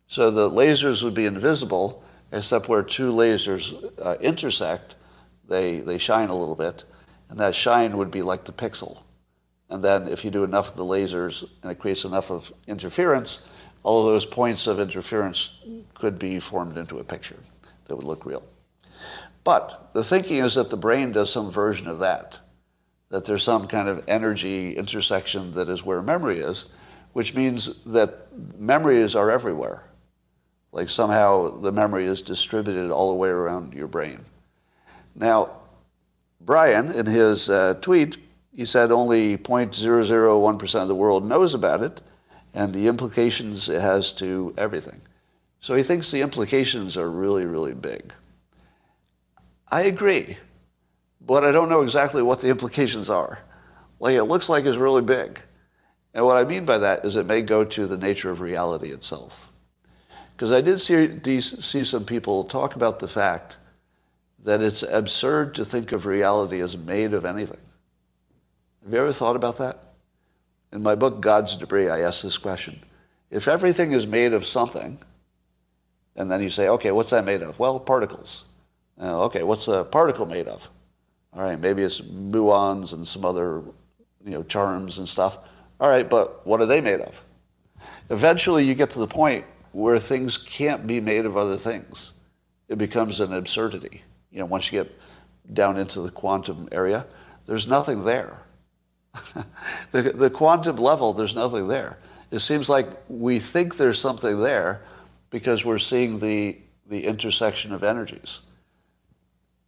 So 0.06 0.30
the 0.30 0.48
lasers 0.48 1.02
would 1.02 1.12
be 1.12 1.26
invisible, 1.26 2.02
except 2.32 2.70
where 2.70 2.82
two 2.82 3.12
lasers 3.12 3.74
uh, 4.02 4.16
intersect, 4.18 4.96
they, 5.46 5.80
they 5.80 5.98
shine 5.98 6.30
a 6.30 6.34
little 6.34 6.56
bit, 6.56 6.86
and 7.28 7.38
that 7.38 7.54
shine 7.54 7.98
would 7.98 8.10
be 8.10 8.22
like 8.22 8.46
the 8.46 8.52
pixel. 8.52 9.02
And 9.68 9.84
then 9.84 10.08
if 10.08 10.24
you 10.24 10.30
do 10.30 10.44
enough 10.44 10.70
of 10.70 10.76
the 10.78 10.86
lasers 10.86 11.46
and 11.62 11.70
it 11.70 11.78
creates 11.78 12.06
enough 12.06 12.30
of 12.30 12.50
interference, 12.66 13.46
all 13.82 14.00
of 14.00 14.06
those 14.06 14.24
points 14.24 14.66
of 14.66 14.80
interference 14.80 15.50
could 15.92 16.18
be 16.18 16.40
formed 16.40 16.78
into 16.78 16.98
a 16.98 17.04
picture 17.04 17.36
that 17.88 17.96
would 17.96 18.06
look 18.06 18.24
real. 18.24 18.42
But 19.44 19.90
the 19.94 20.04
thinking 20.04 20.36
is 20.36 20.54
that 20.54 20.70
the 20.70 20.76
brain 20.76 21.12
does 21.12 21.32
some 21.32 21.50
version 21.50 21.88
of 21.88 22.00
that, 22.00 22.38
that 23.08 23.24
there's 23.24 23.42
some 23.42 23.66
kind 23.66 23.88
of 23.88 24.04
energy 24.06 24.76
intersection 24.76 25.52
that 25.52 25.68
is 25.68 25.84
where 25.84 26.02
memory 26.02 26.40
is, 26.40 26.66
which 27.12 27.34
means 27.34 27.82
that 27.84 28.28
memories 28.58 29.14
are 29.14 29.30
everywhere. 29.30 29.84
Like 30.72 30.90
somehow 30.90 31.60
the 31.60 31.72
memory 31.72 32.06
is 32.06 32.20
distributed 32.20 32.90
all 32.90 33.08
the 33.08 33.16
way 33.16 33.30
around 33.30 33.72
your 33.72 33.86
brain. 33.86 34.20
Now, 35.14 35.50
Brian, 36.40 36.90
in 36.92 37.06
his 37.06 37.48
uh, 37.50 37.74
tweet, 37.80 38.18
he 38.54 38.64
said 38.64 38.90
only 38.90 39.38
0.001% 39.38 40.82
of 40.82 40.88
the 40.88 40.94
world 40.94 41.24
knows 41.24 41.54
about 41.54 41.82
it 41.82 42.00
and 42.54 42.74
the 42.74 42.86
implications 42.86 43.68
it 43.68 43.80
has 43.80 44.12
to 44.12 44.54
everything. 44.58 45.00
So 45.60 45.74
he 45.74 45.82
thinks 45.82 46.10
the 46.10 46.22
implications 46.22 46.96
are 46.96 47.10
really, 47.10 47.44
really 47.44 47.74
big. 47.74 48.12
I 49.70 49.82
agree, 49.82 50.36
but 51.20 51.44
I 51.44 51.52
don't 51.52 51.68
know 51.68 51.82
exactly 51.82 52.22
what 52.22 52.40
the 52.40 52.48
implications 52.48 53.10
are. 53.10 53.40
Like 54.00 54.14
it 54.14 54.24
looks 54.24 54.48
like 54.48 54.64
it's 54.64 54.76
really 54.76 55.02
big. 55.02 55.40
And 56.14 56.24
what 56.24 56.36
I 56.36 56.44
mean 56.44 56.64
by 56.64 56.78
that 56.78 57.04
is 57.04 57.16
it 57.16 57.26
may 57.26 57.42
go 57.42 57.64
to 57.64 57.86
the 57.86 57.98
nature 57.98 58.30
of 58.30 58.40
reality 58.40 58.90
itself. 58.90 59.50
Because 60.34 60.52
I 60.52 60.60
did 60.60 60.80
see, 60.80 61.40
see 61.40 61.84
some 61.84 62.04
people 62.04 62.44
talk 62.44 62.76
about 62.76 62.98
the 63.00 63.08
fact 63.08 63.56
that 64.44 64.62
it's 64.62 64.82
absurd 64.82 65.54
to 65.56 65.64
think 65.64 65.92
of 65.92 66.06
reality 66.06 66.60
as 66.60 66.76
made 66.76 67.12
of 67.12 67.24
anything. 67.24 67.60
Have 68.84 68.92
you 68.92 69.00
ever 69.00 69.12
thought 69.12 69.36
about 69.36 69.58
that? 69.58 69.82
In 70.72 70.82
my 70.82 70.94
book, 70.94 71.20
God's 71.20 71.56
Debris, 71.56 71.90
I 71.90 72.00
ask 72.00 72.22
this 72.22 72.38
question. 72.38 72.80
If 73.30 73.48
everything 73.48 73.92
is 73.92 74.06
made 74.06 74.32
of 74.32 74.46
something, 74.46 74.98
and 76.18 76.28
then 76.28 76.42
you 76.42 76.50
say, 76.50 76.68
okay, 76.68 76.90
what's 76.90 77.10
that 77.10 77.24
made 77.24 77.42
of? 77.42 77.58
Well, 77.58 77.78
particles. 77.78 78.44
Uh, 79.00 79.24
okay, 79.26 79.44
what's 79.44 79.68
a 79.68 79.84
particle 79.84 80.26
made 80.26 80.48
of? 80.48 80.68
All 81.32 81.42
right, 81.42 81.58
maybe 81.58 81.82
it's 81.82 82.00
muons 82.00 82.92
and 82.92 83.06
some 83.06 83.24
other, 83.24 83.62
you 84.24 84.32
know, 84.32 84.42
charms 84.42 84.98
and 84.98 85.08
stuff. 85.08 85.38
All 85.78 85.88
right, 85.88 86.08
but 86.08 86.44
what 86.44 86.60
are 86.60 86.66
they 86.66 86.80
made 86.80 87.00
of? 87.00 87.22
Eventually, 88.10 88.64
you 88.64 88.74
get 88.74 88.90
to 88.90 88.98
the 88.98 89.06
point 89.06 89.44
where 89.70 90.00
things 90.00 90.36
can't 90.36 90.88
be 90.88 91.00
made 91.00 91.24
of 91.24 91.36
other 91.36 91.56
things. 91.56 92.14
It 92.68 92.78
becomes 92.78 93.20
an 93.20 93.32
absurdity. 93.32 94.02
You 94.32 94.40
know, 94.40 94.46
once 94.46 94.72
you 94.72 94.82
get 94.82 95.00
down 95.52 95.76
into 95.76 96.00
the 96.00 96.10
quantum 96.10 96.68
area, 96.72 97.06
there's 97.46 97.68
nothing 97.68 98.04
there. 98.04 98.42
the, 99.92 100.02
the 100.02 100.30
quantum 100.30 100.76
level, 100.76 101.12
there's 101.12 101.36
nothing 101.36 101.68
there. 101.68 101.98
It 102.32 102.40
seems 102.40 102.68
like 102.68 102.88
we 103.08 103.38
think 103.38 103.76
there's 103.76 104.00
something 104.00 104.40
there 104.40 104.82
because 105.30 105.64
we're 105.64 105.78
seeing 105.78 106.18
the, 106.18 106.58
the 106.86 107.04
intersection 107.04 107.72
of 107.72 107.82
energies 107.82 108.40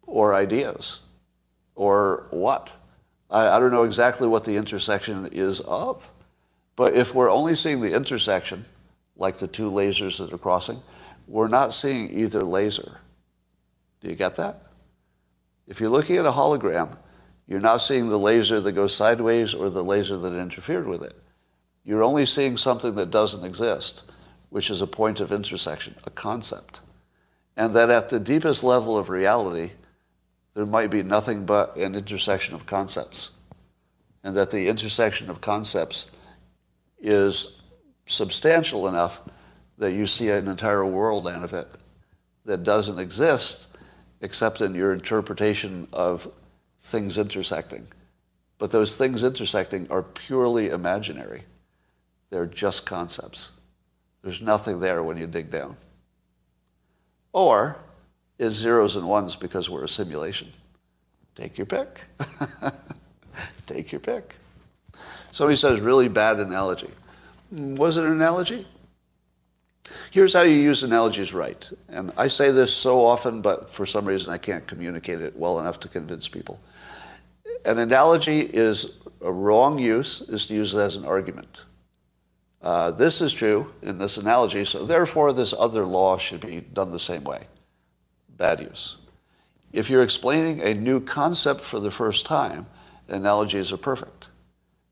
or 0.07 0.33
ideas 0.33 1.01
or 1.75 2.27
what. 2.31 2.71
I, 3.29 3.49
I 3.49 3.59
don't 3.59 3.71
know 3.71 3.83
exactly 3.83 4.27
what 4.27 4.43
the 4.43 4.55
intersection 4.55 5.29
is 5.31 5.61
of. 5.61 6.09
But 6.75 6.93
if 6.93 7.13
we're 7.13 7.29
only 7.29 7.55
seeing 7.55 7.81
the 7.81 7.93
intersection, 7.93 8.65
like 9.15 9.37
the 9.37 9.47
two 9.47 9.69
lasers 9.69 10.17
that 10.17 10.33
are 10.33 10.37
crossing, 10.37 10.81
we're 11.27 11.47
not 11.47 11.73
seeing 11.73 12.11
either 12.17 12.43
laser. 12.43 12.97
Do 14.01 14.09
you 14.09 14.15
get 14.15 14.35
that? 14.37 14.63
If 15.67 15.79
you're 15.79 15.89
looking 15.89 16.17
at 16.17 16.25
a 16.25 16.31
hologram, 16.31 16.97
you're 17.47 17.59
not 17.59 17.77
seeing 17.77 18.09
the 18.09 18.19
laser 18.19 18.59
that 18.59 18.71
goes 18.71 18.95
sideways 18.95 19.53
or 19.53 19.69
the 19.69 19.83
laser 19.83 20.17
that 20.17 20.33
interfered 20.33 20.87
with 20.87 21.03
it. 21.03 21.13
You're 21.83 22.03
only 22.03 22.25
seeing 22.25 22.57
something 22.57 22.95
that 22.95 23.11
doesn't 23.11 23.45
exist, 23.45 24.10
which 24.51 24.69
is 24.69 24.81
a 24.81 24.87
point 24.87 25.21
of 25.21 25.31
intersection, 25.31 25.95
a 26.03 26.09
concept. 26.09 26.81
And 27.55 27.73
that 27.73 27.89
at 27.89 28.09
the 28.09 28.19
deepest 28.19 28.63
level 28.63 28.97
of 28.97 29.09
reality, 29.09 29.71
there 30.53 30.65
might 30.65 30.91
be 30.91 31.03
nothing 31.03 31.45
but 31.45 31.75
an 31.77 31.95
intersection 31.95 32.53
of 32.53 32.65
concepts. 32.65 33.31
And 34.23 34.35
that 34.35 34.51
the 34.51 34.67
intersection 34.67 35.29
of 35.29 35.39
concepts 35.39 36.11
is 36.99 37.61
substantial 38.05 38.87
enough 38.89 39.21
that 39.77 39.93
you 39.93 40.05
see 40.05 40.29
an 40.29 40.49
entire 40.49 40.85
world 40.85 41.29
out 41.29 41.43
of 41.43 41.53
it 41.53 41.67
that 42.43 42.63
doesn't 42.63 42.99
exist 42.99 43.67
except 44.19 44.59
in 44.59 44.75
your 44.75 44.91
interpretation 44.91 45.87
of 45.93 46.29
things 46.81 47.17
intersecting. 47.17 47.87
But 48.57 48.69
those 48.69 48.97
things 48.97 49.23
intersecting 49.23 49.89
are 49.89 50.03
purely 50.03 50.69
imaginary. 50.69 51.43
They're 52.29 52.45
just 52.45 52.85
concepts. 52.85 53.51
There's 54.23 54.41
nothing 54.41 54.79
there 54.79 55.03
when 55.03 55.17
you 55.17 55.27
dig 55.27 55.49
down. 55.49 55.75
Or 57.33 57.77
is 58.37 58.53
zeros 58.53 58.95
and 58.95 59.07
ones 59.07 59.35
because 59.35 59.69
we're 59.69 59.83
a 59.83 59.89
simulation? 59.89 60.51
Take 61.35 61.57
your 61.57 61.65
pick. 61.65 62.01
Take 63.65 63.91
your 63.91 64.01
pick. 64.01 64.35
Somebody 65.31 65.55
says, 65.55 65.79
really 65.79 66.09
bad 66.09 66.39
analogy. 66.39 66.89
Mm, 67.53 67.77
was 67.77 67.97
it 67.97 68.05
an 68.05 68.11
analogy? 68.11 68.67
Here's 70.11 70.33
how 70.33 70.41
you 70.41 70.55
use 70.55 70.83
analogies 70.83 71.33
right. 71.33 71.69
And 71.89 72.11
I 72.17 72.27
say 72.27 72.51
this 72.51 72.73
so 72.73 73.03
often, 73.03 73.41
but 73.41 73.69
for 73.69 73.85
some 73.85 74.05
reason 74.05 74.31
I 74.31 74.37
can't 74.37 74.65
communicate 74.67 75.21
it 75.21 75.35
well 75.35 75.59
enough 75.59 75.79
to 75.81 75.87
convince 75.87 76.27
people. 76.27 76.59
An 77.65 77.77
analogy 77.77 78.41
is 78.41 78.97
a 79.21 79.31
wrong 79.31 79.79
use, 79.79 80.21
is 80.21 80.45
to 80.47 80.53
use 80.53 80.73
it 80.73 80.79
as 80.79 80.95
an 80.95 81.05
argument. 81.05 81.61
Uh, 82.61 82.91
this 82.91 83.21
is 83.21 83.33
true 83.33 83.73
in 83.81 83.97
this 83.97 84.17
analogy, 84.17 84.63
so 84.65 84.85
therefore 84.85 85.33
this 85.33 85.53
other 85.57 85.85
law 85.85 86.17
should 86.17 86.41
be 86.41 86.61
done 86.61 86.91
the 86.91 86.99
same 86.99 87.23
way. 87.23 87.41
Bad 88.37 88.61
use. 88.61 88.97
If 89.73 89.89
you're 89.89 90.03
explaining 90.03 90.61
a 90.61 90.73
new 90.73 90.99
concept 90.99 91.61
for 91.61 91.79
the 91.79 91.91
first 91.91 92.25
time, 92.25 92.67
analogies 93.07 93.71
are 93.71 93.77
perfect. 93.77 94.27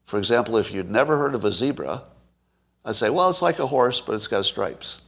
For 0.05 0.17
example, 0.17 0.57
if 0.57 0.71
you'd 0.71 0.89
never 0.89 1.17
heard 1.17 1.35
of 1.35 1.45
a 1.45 1.51
zebra, 1.51 2.03
I'd 2.85 2.95
say, 2.95 3.09
well, 3.09 3.29
it's 3.29 3.41
like 3.41 3.59
a 3.59 3.67
horse, 3.67 4.01
but 4.01 4.13
it's 4.13 4.27
got 4.27 4.45
stripes. 4.45 5.01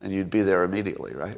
And 0.00 0.12
you'd 0.12 0.30
be 0.30 0.42
there 0.42 0.64
immediately, 0.64 1.14
right? 1.14 1.36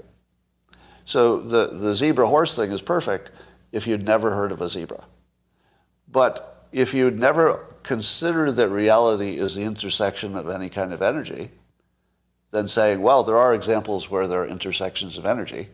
So 1.04 1.40
the, 1.40 1.68
the 1.68 1.94
zebra 1.94 2.26
horse 2.26 2.54
thing 2.54 2.70
is 2.70 2.82
perfect 2.82 3.30
if 3.72 3.86
you'd 3.86 4.04
never 4.04 4.30
heard 4.30 4.52
of 4.52 4.60
a 4.60 4.68
zebra. 4.68 5.04
But 6.10 6.66
if 6.70 6.92
you'd 6.94 7.18
never 7.18 7.64
considered 7.88 8.52
that 8.52 8.68
reality 8.68 9.38
is 9.38 9.54
the 9.54 9.62
intersection 9.62 10.36
of 10.36 10.50
any 10.50 10.68
kind 10.68 10.92
of 10.92 11.00
energy, 11.00 11.50
then 12.50 12.68
saying, 12.68 13.00
well, 13.00 13.22
there 13.22 13.38
are 13.38 13.54
examples 13.54 14.10
where 14.10 14.26
there 14.26 14.42
are 14.42 14.46
intersections 14.46 15.16
of 15.16 15.24
energy, 15.24 15.70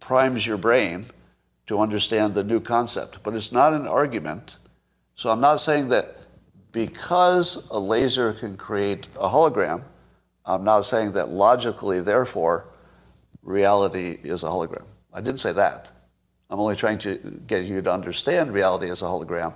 primes 0.00 0.46
your 0.46 0.56
brain 0.56 1.04
to 1.66 1.80
understand 1.80 2.34
the 2.34 2.42
new 2.42 2.58
concept. 2.58 3.22
But 3.22 3.34
it's 3.34 3.52
not 3.52 3.74
an 3.74 3.86
argument. 3.86 4.56
So 5.16 5.28
I'm 5.28 5.42
not 5.42 5.56
saying 5.56 5.90
that 5.90 6.16
because 6.72 7.68
a 7.70 7.78
laser 7.78 8.32
can 8.32 8.56
create 8.56 9.06
a 9.20 9.28
hologram, 9.28 9.82
I'm 10.46 10.64
not 10.64 10.86
saying 10.86 11.12
that 11.12 11.28
logically, 11.28 12.00
therefore, 12.00 12.68
reality 13.42 14.18
is 14.22 14.44
a 14.44 14.46
hologram. 14.46 14.86
I 15.12 15.20
didn't 15.20 15.40
say 15.40 15.52
that. 15.52 15.92
I'm 16.48 16.58
only 16.58 16.76
trying 16.76 17.00
to 17.00 17.42
get 17.46 17.64
you 17.64 17.82
to 17.82 17.92
understand 17.92 18.54
reality 18.54 18.88
as 18.90 19.02
a 19.02 19.04
hologram 19.04 19.52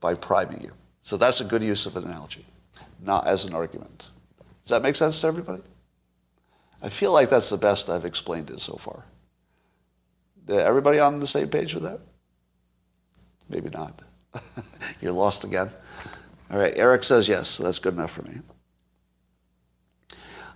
by 0.00 0.14
priming 0.14 0.60
you. 0.60 0.72
So 1.04 1.16
that's 1.16 1.40
a 1.40 1.44
good 1.44 1.62
use 1.62 1.86
of 1.86 1.96
an 1.96 2.04
analogy, 2.04 2.46
not 3.02 3.26
as 3.26 3.44
an 3.44 3.54
argument. 3.54 4.06
Does 4.62 4.70
that 4.70 4.82
make 4.82 4.96
sense 4.96 5.20
to 5.20 5.26
everybody? 5.26 5.62
I 6.82 6.88
feel 6.88 7.12
like 7.12 7.30
that's 7.30 7.50
the 7.50 7.56
best 7.56 7.90
I've 7.90 8.04
explained 8.04 8.50
it 8.50 8.60
so 8.60 8.74
far. 8.74 9.04
Everybody 10.48 10.98
on 10.98 11.20
the 11.20 11.26
same 11.26 11.48
page 11.48 11.74
with 11.74 11.84
that? 11.84 12.00
Maybe 13.48 13.70
not. 13.70 14.02
You're 15.00 15.12
lost 15.12 15.44
again. 15.44 15.70
All 16.50 16.58
right, 16.58 16.72
Eric 16.76 17.04
says 17.04 17.28
yes, 17.28 17.48
so 17.48 17.64
that's 17.64 17.78
good 17.78 17.94
enough 17.94 18.10
for 18.10 18.22
me. 18.22 18.40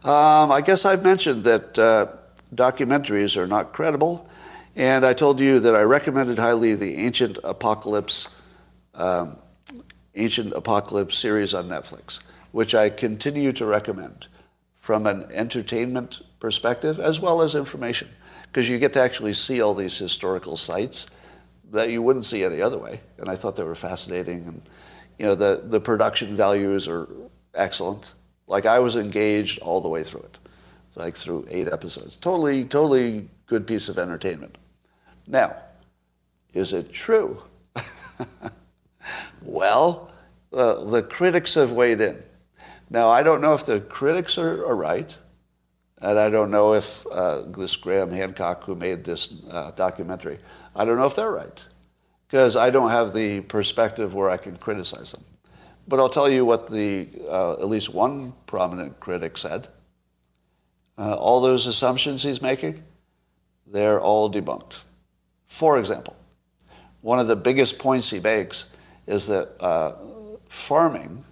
Um, 0.04 0.52
I 0.52 0.60
guess 0.60 0.84
I've 0.84 1.02
mentioned 1.02 1.44
that 1.44 1.78
uh, 1.78 2.06
documentaries 2.54 3.36
are 3.36 3.46
not 3.46 3.72
credible, 3.72 4.28
and 4.74 5.06
I 5.06 5.14
told 5.14 5.40
you 5.40 5.58
that 5.60 5.74
I 5.74 5.82
recommended 5.82 6.38
highly 6.38 6.74
the 6.74 6.96
Ancient 6.96 7.38
Apocalypse, 7.42 8.34
um, 8.94 9.38
Ancient 10.16 10.52
Apocalypse 10.52 11.16
series 11.16 11.54
on 11.54 11.68
Netflix, 11.68 12.20
which 12.52 12.74
I 12.74 12.90
continue 12.90 13.52
to 13.52 13.66
recommend 13.66 14.26
from 14.80 15.06
an 15.06 15.26
entertainment 15.32 16.22
perspective 16.40 16.98
as 16.98 17.20
well 17.20 17.42
as 17.42 17.54
information, 17.54 18.08
because 18.44 18.68
you 18.68 18.78
get 18.78 18.92
to 18.94 19.00
actually 19.00 19.34
see 19.34 19.60
all 19.60 19.74
these 19.74 19.96
historical 19.98 20.56
sites 20.56 21.06
that 21.70 21.90
you 21.90 22.00
wouldn't 22.00 22.24
see 22.24 22.44
any 22.44 22.62
other 22.62 22.78
way, 22.78 23.00
and 23.18 23.28
I 23.28 23.36
thought 23.36 23.56
they 23.56 23.64
were 23.64 23.74
fascinating 23.74 24.44
and 24.46 24.62
you 25.18 25.26
know, 25.26 25.34
the, 25.34 25.62
the 25.64 25.80
production 25.80 26.36
values 26.36 26.86
are 26.88 27.08
excellent. 27.54 28.14
Like 28.46 28.66
I 28.66 28.78
was 28.78 28.96
engaged 28.96 29.58
all 29.60 29.80
the 29.80 29.88
way 29.88 30.02
through 30.02 30.20
it, 30.20 30.38
like 30.94 31.16
through 31.16 31.46
eight 31.50 31.68
episodes. 31.68 32.16
Totally, 32.16 32.64
totally 32.64 33.28
good 33.46 33.66
piece 33.66 33.88
of 33.88 33.98
entertainment. 33.98 34.58
Now, 35.26 35.56
is 36.52 36.72
it 36.72 36.92
true? 36.92 37.42
well, 39.46 40.12
the 40.50 41.06
critics 41.08 41.54
have 41.54 41.72
weighed 41.72 42.00
in. 42.00 42.22
Now, 42.90 43.08
I 43.08 43.22
don't 43.22 43.40
know 43.40 43.54
if 43.54 43.66
the 43.66 43.80
critics 43.80 44.38
are, 44.38 44.64
are 44.66 44.76
right, 44.76 45.16
and 46.00 46.18
I 46.18 46.28
don't 46.30 46.50
know 46.50 46.74
if 46.74 47.04
uh, 47.10 47.42
this 47.42 47.74
Graham 47.74 48.12
Hancock 48.12 48.64
who 48.64 48.74
made 48.74 49.04
this 49.04 49.34
uh, 49.50 49.72
documentary, 49.72 50.38
I 50.74 50.84
don't 50.84 50.98
know 50.98 51.06
if 51.06 51.16
they're 51.16 51.30
right 51.30 51.64
because 52.28 52.56
I 52.56 52.70
don't 52.70 52.90
have 52.90 53.12
the 53.12 53.40
perspective 53.42 54.14
where 54.14 54.30
I 54.30 54.36
can 54.36 54.56
criticize 54.56 55.12
them. 55.12 55.24
But 55.88 56.00
I'll 56.00 56.08
tell 56.08 56.28
you 56.28 56.44
what 56.44 56.68
the 56.68 57.08
uh, 57.28 57.52
at 57.54 57.68
least 57.68 57.94
one 57.94 58.34
prominent 58.46 58.98
critic 58.98 59.38
said. 59.38 59.68
Uh, 60.98 61.14
all 61.14 61.40
those 61.40 61.66
assumptions 61.66 62.22
he's 62.22 62.42
making, 62.42 62.82
they're 63.66 64.00
all 64.00 64.30
debunked. 64.30 64.78
For 65.46 65.78
example, 65.78 66.16
one 67.02 67.18
of 67.20 67.28
the 67.28 67.36
biggest 67.36 67.78
points 67.78 68.10
he 68.10 68.18
makes 68.18 68.66
is 69.06 69.26
that 69.26 69.50
uh, 69.60 69.92
farming, 70.48 71.24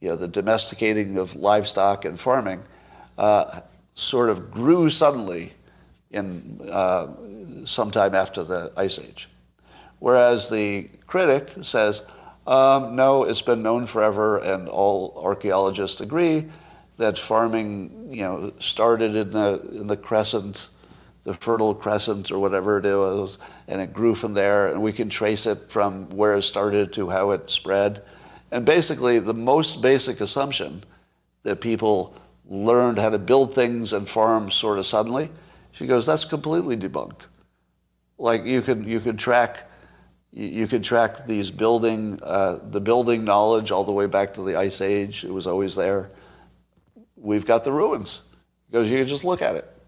you 0.00 0.08
know, 0.08 0.16
the 0.16 0.28
domesticating 0.28 1.18
of 1.18 1.34
livestock 1.34 2.04
and 2.04 2.18
farming, 2.18 2.62
uh, 3.18 3.60
sort 3.94 4.30
of 4.30 4.50
grew 4.50 4.88
suddenly 4.88 5.52
in 6.10 6.60
uh, 6.70 7.08
sometime 7.64 8.14
after 8.14 8.42
the 8.42 8.72
Ice 8.76 8.98
Age. 8.98 9.28
Whereas 9.98 10.48
the 10.48 10.88
critic 11.06 11.50
says, 11.62 12.06
um, 12.46 12.96
no, 12.96 13.24
it's 13.24 13.42
been 13.42 13.62
known 13.62 13.86
forever, 13.86 14.38
and 14.38 14.68
all 14.68 15.20
archaeologists 15.22 16.00
agree 16.00 16.46
that 16.96 17.18
farming, 17.18 18.08
you 18.10 18.22
know, 18.22 18.52
started 18.58 19.14
in 19.14 19.30
the 19.30 19.60
in 19.72 19.86
the 19.86 19.96
crescent, 19.96 20.68
the 21.30 21.36
fertile 21.36 21.76
crescent 21.76 22.32
or 22.32 22.40
whatever 22.40 22.78
it 22.78 22.96
was, 22.96 23.38
and 23.68 23.80
it 23.80 23.92
grew 23.92 24.16
from 24.16 24.34
there, 24.34 24.66
and 24.66 24.82
we 24.82 24.92
can 24.92 25.08
trace 25.08 25.46
it 25.46 25.70
from 25.70 26.10
where 26.10 26.34
it 26.34 26.42
started 26.42 26.92
to 26.92 27.08
how 27.08 27.30
it 27.30 27.48
spread. 27.48 28.02
And 28.50 28.66
basically, 28.66 29.20
the 29.20 29.32
most 29.32 29.80
basic 29.80 30.20
assumption 30.20 30.82
that 31.44 31.60
people 31.60 32.16
learned 32.48 32.98
how 32.98 33.10
to 33.10 33.18
build 33.18 33.54
things 33.54 33.92
and 33.92 34.08
farm 34.08 34.50
sort 34.50 34.80
of 34.80 34.86
suddenly, 34.86 35.30
she 35.70 35.86
goes, 35.86 36.04
that's 36.04 36.24
completely 36.24 36.76
debunked. 36.76 37.28
Like 38.18 38.44
you 38.44 38.60
can 38.60 38.88
you 38.88 38.98
can 38.98 39.16
track 39.16 39.70
you 40.32 40.66
could 40.66 40.82
track 40.82 41.26
these 41.26 41.50
building, 41.52 42.18
uh, 42.24 42.58
the 42.70 42.80
building 42.80 43.24
knowledge 43.24 43.70
all 43.70 43.84
the 43.84 43.92
way 43.92 44.06
back 44.06 44.32
to 44.34 44.42
the 44.42 44.56
Ice 44.56 44.80
Age. 44.80 45.24
It 45.24 45.32
was 45.32 45.46
always 45.46 45.76
there. 45.76 46.10
We've 47.16 47.46
got 47.46 47.62
the 47.62 47.72
ruins 47.72 48.22
because 48.68 48.90
you 48.90 48.98
can 48.98 49.06
just 49.06 49.24
look 49.24 49.42
at 49.42 49.54
it. 49.54 49.79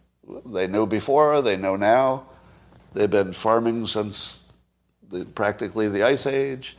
They 0.46 0.66
knew 0.66 0.86
before, 0.86 1.42
they 1.42 1.56
know 1.56 1.76
now. 1.76 2.24
They've 2.94 3.10
been 3.10 3.32
farming 3.32 3.86
since 3.86 4.44
the, 5.10 5.24
practically 5.24 5.88
the 5.88 6.02
Ice 6.02 6.26
Age. 6.26 6.76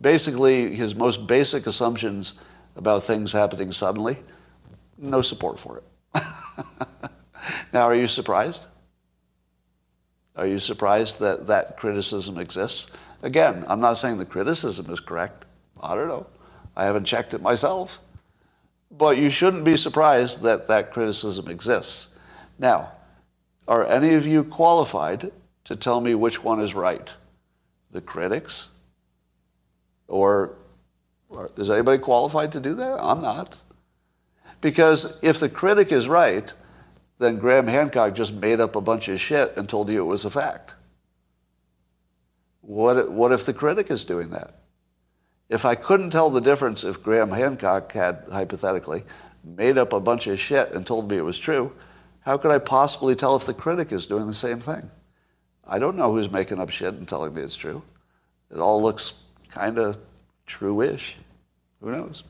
basically 0.00 0.74
his 0.74 0.94
most 0.94 1.26
basic 1.26 1.66
assumptions 1.66 2.34
about 2.76 3.04
things 3.04 3.32
happening 3.32 3.72
suddenly, 3.72 4.18
no 4.98 5.22
support 5.22 5.58
for 5.58 5.78
it. 5.78 6.22
now, 7.72 7.82
are 7.82 7.94
you 7.94 8.06
surprised? 8.06 8.68
Are 10.36 10.46
you 10.46 10.58
surprised 10.58 11.20
that 11.20 11.46
that 11.46 11.76
criticism 11.76 12.38
exists? 12.38 12.90
Again, 13.22 13.64
I'm 13.68 13.80
not 13.80 13.94
saying 13.94 14.18
the 14.18 14.24
criticism 14.24 14.90
is 14.90 15.00
correct. 15.00 15.44
I 15.80 15.94
don't 15.94 16.08
know. 16.08 16.26
I 16.76 16.84
haven't 16.84 17.04
checked 17.04 17.34
it 17.34 17.40
myself. 17.42 18.00
But 18.90 19.16
you 19.16 19.30
shouldn't 19.30 19.64
be 19.64 19.76
surprised 19.76 20.42
that 20.42 20.66
that 20.68 20.92
criticism 20.92 21.48
exists. 21.48 22.08
Now, 22.58 22.92
are 23.66 23.84
any 23.84 24.14
of 24.14 24.26
you 24.26 24.44
qualified 24.44 25.32
to 25.64 25.76
tell 25.76 26.00
me 26.00 26.14
which 26.14 26.42
one 26.42 26.60
is 26.60 26.74
right? 26.74 27.14
The 27.90 28.00
critics? 28.00 28.68
Or, 30.08 30.56
or 31.28 31.50
is 31.56 31.70
anybody 31.70 31.98
qualified 31.98 32.52
to 32.52 32.60
do 32.60 32.74
that? 32.74 33.02
I'm 33.02 33.22
not. 33.22 33.56
Because 34.60 35.18
if 35.22 35.40
the 35.40 35.48
critic 35.48 35.92
is 35.92 36.08
right, 36.08 36.52
then 37.18 37.38
Graham 37.38 37.66
Hancock 37.66 38.14
just 38.14 38.34
made 38.34 38.60
up 38.60 38.76
a 38.76 38.80
bunch 38.80 39.08
of 39.08 39.20
shit 39.20 39.56
and 39.56 39.68
told 39.68 39.88
you 39.88 40.00
it 40.00 40.06
was 40.06 40.24
a 40.24 40.30
fact. 40.30 40.74
What, 42.60 43.10
what 43.10 43.32
if 43.32 43.44
the 43.44 43.52
critic 43.52 43.90
is 43.90 44.04
doing 44.04 44.30
that? 44.30 44.54
If 45.48 45.64
I 45.64 45.74
couldn't 45.74 46.10
tell 46.10 46.30
the 46.30 46.40
difference 46.40 46.82
if 46.82 47.02
Graham 47.02 47.30
Hancock 47.30 47.92
had, 47.92 48.24
hypothetically, 48.30 49.04
made 49.44 49.76
up 49.76 49.92
a 49.92 50.00
bunch 50.00 50.26
of 50.26 50.40
shit 50.40 50.72
and 50.72 50.86
told 50.86 51.10
me 51.10 51.18
it 51.18 51.24
was 51.24 51.38
true, 51.38 51.72
how 52.24 52.38
could 52.38 52.50
I 52.50 52.58
possibly 52.58 53.14
tell 53.14 53.36
if 53.36 53.44
the 53.44 53.54
critic 53.54 53.92
is 53.92 54.06
doing 54.06 54.26
the 54.26 54.34
same 54.34 54.58
thing? 54.58 54.90
I 55.66 55.78
don't 55.78 55.96
know 55.96 56.12
who's 56.12 56.30
making 56.30 56.58
up 56.58 56.70
shit 56.70 56.94
and 56.94 57.08
telling 57.08 57.34
me 57.34 57.42
it's 57.42 57.56
true. 57.56 57.82
It 58.50 58.58
all 58.58 58.82
looks 58.82 59.14
kind 59.48 59.78
of 59.78 59.98
true-ish. 60.46 61.16
Who 61.80 61.92
knows? 61.92 62.22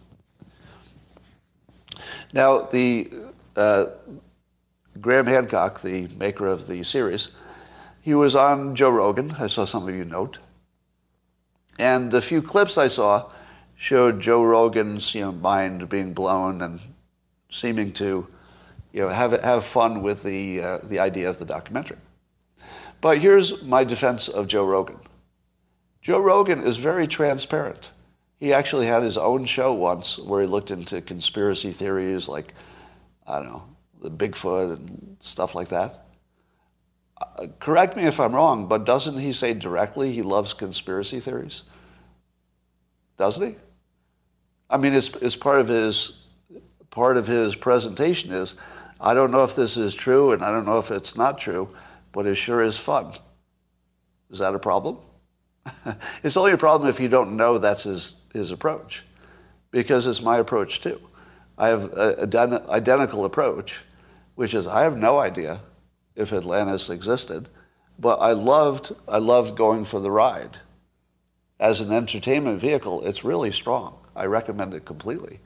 Now, 2.32 2.62
the 2.62 3.08
uh, 3.54 3.86
Graham 5.00 5.26
Hancock, 5.26 5.80
the 5.82 6.08
maker 6.16 6.46
of 6.46 6.66
the 6.66 6.82
series, 6.82 7.30
he 8.00 8.14
was 8.14 8.34
on 8.34 8.74
Joe 8.74 8.90
Rogan. 8.90 9.32
I 9.38 9.46
saw 9.46 9.64
some 9.64 9.88
of 9.88 9.94
you 9.94 10.04
note. 10.04 10.38
And 11.78 12.10
the 12.10 12.22
few 12.22 12.42
clips 12.42 12.76
I 12.76 12.88
saw 12.88 13.30
showed 13.76 14.20
Joe 14.20 14.42
Rogan's 14.42 15.14
you 15.14 15.22
know, 15.22 15.32
mind 15.32 15.88
being 15.88 16.14
blown 16.14 16.62
and 16.62 16.80
seeming 17.50 17.92
to 17.94 18.26
you 18.94 19.00
know, 19.00 19.08
have, 19.08 19.32
have 19.42 19.64
fun 19.64 20.02
with 20.02 20.22
the, 20.22 20.62
uh, 20.62 20.78
the 20.84 21.00
idea 21.00 21.28
of 21.28 21.40
the 21.40 21.44
documentary. 21.44 21.98
But 23.00 23.18
here's 23.18 23.60
my 23.64 23.82
defense 23.82 24.28
of 24.28 24.46
Joe 24.46 24.64
Rogan. 24.64 25.00
Joe 26.00 26.20
Rogan 26.20 26.62
is 26.62 26.76
very 26.76 27.08
transparent. 27.08 27.90
He 28.38 28.52
actually 28.52 28.86
had 28.86 29.02
his 29.02 29.18
own 29.18 29.46
show 29.46 29.74
once 29.74 30.16
where 30.16 30.42
he 30.42 30.46
looked 30.46 30.70
into 30.70 31.00
conspiracy 31.00 31.72
theories 31.72 32.28
like, 32.28 32.54
I 33.26 33.40
don't 33.40 33.48
know, 33.48 33.64
the 34.00 34.10
Bigfoot 34.10 34.76
and 34.76 35.16
stuff 35.18 35.56
like 35.56 35.68
that. 35.68 36.06
Uh, 37.20 37.48
correct 37.58 37.96
me 37.96 38.04
if 38.04 38.20
I'm 38.20 38.34
wrong, 38.34 38.68
but 38.68 38.84
doesn't 38.84 39.18
he 39.18 39.32
say 39.32 39.54
directly 39.54 40.12
he 40.12 40.22
loves 40.22 40.52
conspiracy 40.52 41.18
theories? 41.18 41.64
Doesn't 43.16 43.48
he? 43.48 43.56
I 44.70 44.76
mean, 44.76 44.94
it's, 44.94 45.16
it's 45.16 45.36
part 45.36 45.58
of 45.58 45.66
his 45.66 46.20
part 46.94 47.16
of 47.16 47.26
his 47.26 47.56
presentation 47.56 48.30
is, 48.30 48.54
I 49.04 49.12
don't 49.12 49.30
know 49.30 49.44
if 49.44 49.54
this 49.54 49.76
is 49.76 49.94
true 49.94 50.32
and 50.32 50.42
I 50.42 50.50
don't 50.50 50.64
know 50.64 50.78
if 50.78 50.90
it's 50.90 51.14
not 51.14 51.36
true, 51.36 51.68
but 52.10 52.26
it 52.26 52.36
sure 52.36 52.62
is 52.62 52.78
fun. 52.78 53.12
Is 54.30 54.38
that 54.38 54.54
a 54.54 54.58
problem? 54.58 54.96
it's 56.24 56.38
only 56.38 56.52
a 56.52 56.58
problem 56.58 56.88
if 56.88 56.98
you 56.98 57.08
don't 57.08 57.36
know 57.36 57.58
that's 57.58 57.82
his, 57.82 58.14
his 58.32 58.50
approach, 58.50 59.04
because 59.70 60.06
it's 60.06 60.22
my 60.22 60.38
approach 60.38 60.80
too. 60.80 60.98
I 61.58 61.68
have 61.68 61.92
an 61.92 62.54
identical 62.70 63.26
approach, 63.26 63.82
which 64.36 64.54
is 64.54 64.66
I 64.66 64.84
have 64.84 64.96
no 64.96 65.18
idea 65.18 65.60
if 66.16 66.32
Atlantis 66.32 66.88
existed, 66.88 67.50
but 67.98 68.16
I 68.20 68.32
loved, 68.32 68.92
I 69.06 69.18
loved 69.18 69.54
going 69.54 69.84
for 69.84 70.00
the 70.00 70.10
ride. 70.10 70.56
As 71.60 71.82
an 71.82 71.92
entertainment 71.92 72.58
vehicle, 72.58 73.06
it's 73.06 73.22
really 73.22 73.52
strong. 73.52 73.98
I 74.16 74.24
recommend 74.24 74.72
it 74.72 74.86
completely. 74.86 75.40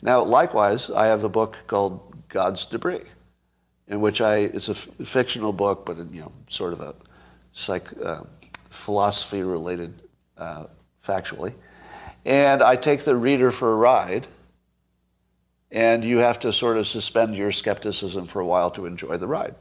Now, 0.00 0.24
likewise, 0.24 0.90
I 0.90 1.06
have 1.06 1.22
a 1.22 1.28
book 1.28 1.58
called 1.66 2.11
God's 2.32 2.64
Debris, 2.64 3.02
in 3.88 4.00
which 4.00 4.22
I, 4.22 4.36
it's 4.36 4.68
a 4.68 4.72
f- 4.72 4.88
fictional 5.04 5.52
book, 5.52 5.84
but 5.84 5.98
you 5.98 6.22
know, 6.22 6.32
sort 6.48 6.72
of 6.72 6.80
a 6.80 6.94
psych, 7.52 7.88
uh, 8.02 8.22
philosophy-related, 8.70 9.92
uh, 10.38 10.64
factually. 11.06 11.52
And 12.24 12.62
I 12.62 12.76
take 12.76 13.04
the 13.04 13.14
reader 13.16 13.52
for 13.52 13.72
a 13.72 13.76
ride, 13.76 14.26
and 15.70 16.02
you 16.02 16.18
have 16.18 16.38
to 16.40 16.52
sort 16.54 16.78
of 16.78 16.86
suspend 16.86 17.36
your 17.36 17.52
skepticism 17.52 18.26
for 18.26 18.40
a 18.40 18.46
while 18.46 18.70
to 18.70 18.86
enjoy 18.86 19.18
the 19.18 19.26
ride. 19.26 19.54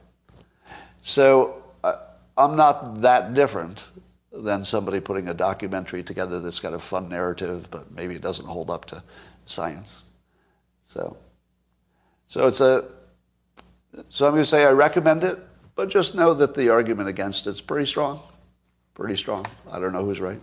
So 1.02 1.62
uh, 1.84 1.98
I'm 2.38 2.56
not 2.56 3.02
that 3.02 3.34
different 3.34 3.84
than 4.32 4.64
somebody 4.64 5.02
putting 5.02 5.28
a 5.28 5.34
documentary 5.34 6.04
together 6.04 6.40
that's 6.40 6.62
got 6.62 6.74
a 6.74 6.80
fun 6.80 7.10
narrative, 7.10 7.68
but 7.70 7.92
maybe 7.92 8.16
it 8.16 8.22
doesn't 8.22 8.46
hold 8.46 8.70
up 8.70 8.86
to 8.86 9.04
science. 9.46 10.04
So, 10.86 11.18
so 12.32 12.48
it's 12.48 12.62
a. 12.62 12.86
So 14.10 14.26
I'm 14.26 14.32
going 14.32 14.42
to 14.42 14.50
say 14.50 14.64
I 14.64 14.72
recommend 14.72 15.26
it, 15.26 15.38
but 15.76 15.90
just 15.90 16.16
know 16.16 16.34
that 16.34 16.56
the 16.56 16.70
argument 16.70 17.10
against 17.10 17.46
it's 17.46 17.60
pretty 17.60 17.86
strong, 17.86 18.22
pretty 18.94 19.18
strong. 19.18 19.46
I 19.70 19.82
don't 19.82 19.92
know 19.92 20.06
who's 20.06 20.22
right. 20.22 20.40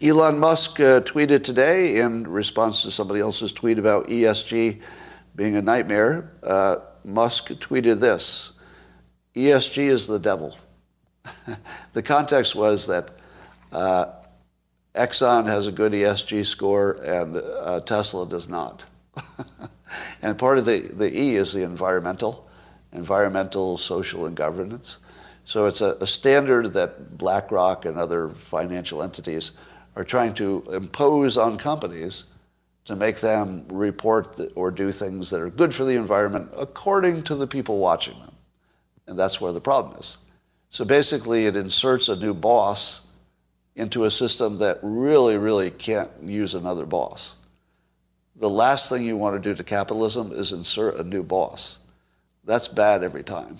Elon 0.00 0.38
Musk 0.38 0.78
uh, 0.78 1.00
tweeted 1.00 1.42
today 1.42 1.98
in 1.98 2.28
response 2.28 2.82
to 2.82 2.92
somebody 2.92 3.18
else's 3.18 3.52
tweet 3.52 3.76
about 3.76 4.06
ESG 4.06 4.80
being 5.34 5.56
a 5.56 5.62
nightmare. 5.62 6.30
Uh, 6.44 6.76
Musk 7.02 7.48
tweeted 7.54 7.98
this 7.98 8.52
ESG 9.34 9.88
is 9.88 10.06
the 10.06 10.20
devil. 10.20 10.56
the 11.92 12.02
context 12.04 12.54
was 12.54 12.86
that 12.86 13.10
uh, 13.72 14.12
Exxon 14.94 15.46
has 15.46 15.66
a 15.66 15.72
good 15.72 15.90
ESG 15.90 16.46
score 16.46 16.92
and 17.02 17.36
uh, 17.36 17.80
Tesla 17.80 18.28
does 18.28 18.48
not. 18.48 18.86
and 20.22 20.38
part 20.38 20.58
of 20.58 20.66
the, 20.66 20.80
the 20.80 21.16
E 21.16 21.36
is 21.36 21.52
the 21.52 21.62
environmental, 21.62 22.48
environmental, 22.92 23.78
social, 23.78 24.26
and 24.26 24.36
governance. 24.36 24.98
So 25.44 25.66
it's 25.66 25.80
a, 25.80 25.96
a 26.00 26.06
standard 26.06 26.72
that 26.74 27.18
BlackRock 27.18 27.84
and 27.84 27.98
other 27.98 28.28
financial 28.30 29.02
entities 29.02 29.52
are 29.96 30.04
trying 30.04 30.34
to 30.34 30.64
impose 30.72 31.36
on 31.36 31.58
companies 31.58 32.24
to 32.84 32.96
make 32.96 33.20
them 33.20 33.64
report 33.68 34.40
or 34.56 34.70
do 34.70 34.90
things 34.90 35.30
that 35.30 35.40
are 35.40 35.50
good 35.50 35.74
for 35.74 35.84
the 35.84 35.94
environment 35.94 36.50
according 36.56 37.22
to 37.24 37.34
the 37.34 37.46
people 37.46 37.78
watching 37.78 38.18
them. 38.18 38.32
And 39.06 39.18
that's 39.18 39.40
where 39.40 39.52
the 39.52 39.60
problem 39.60 39.96
is. 39.98 40.18
So 40.70 40.84
basically, 40.84 41.46
it 41.46 41.54
inserts 41.54 42.08
a 42.08 42.16
new 42.16 42.34
boss 42.34 43.02
into 43.76 44.04
a 44.04 44.10
system 44.10 44.56
that 44.56 44.78
really, 44.82 45.36
really 45.36 45.70
can't 45.70 46.10
use 46.22 46.54
another 46.54 46.86
boss. 46.86 47.36
The 48.36 48.50
last 48.50 48.88
thing 48.88 49.04
you 49.04 49.16
want 49.16 49.40
to 49.40 49.48
do 49.48 49.54
to 49.54 49.62
capitalism 49.62 50.32
is 50.32 50.52
insert 50.52 50.96
a 50.96 51.04
new 51.04 51.22
boss. 51.22 51.78
That's 52.44 52.66
bad 52.66 53.04
every 53.04 53.22
time, 53.22 53.58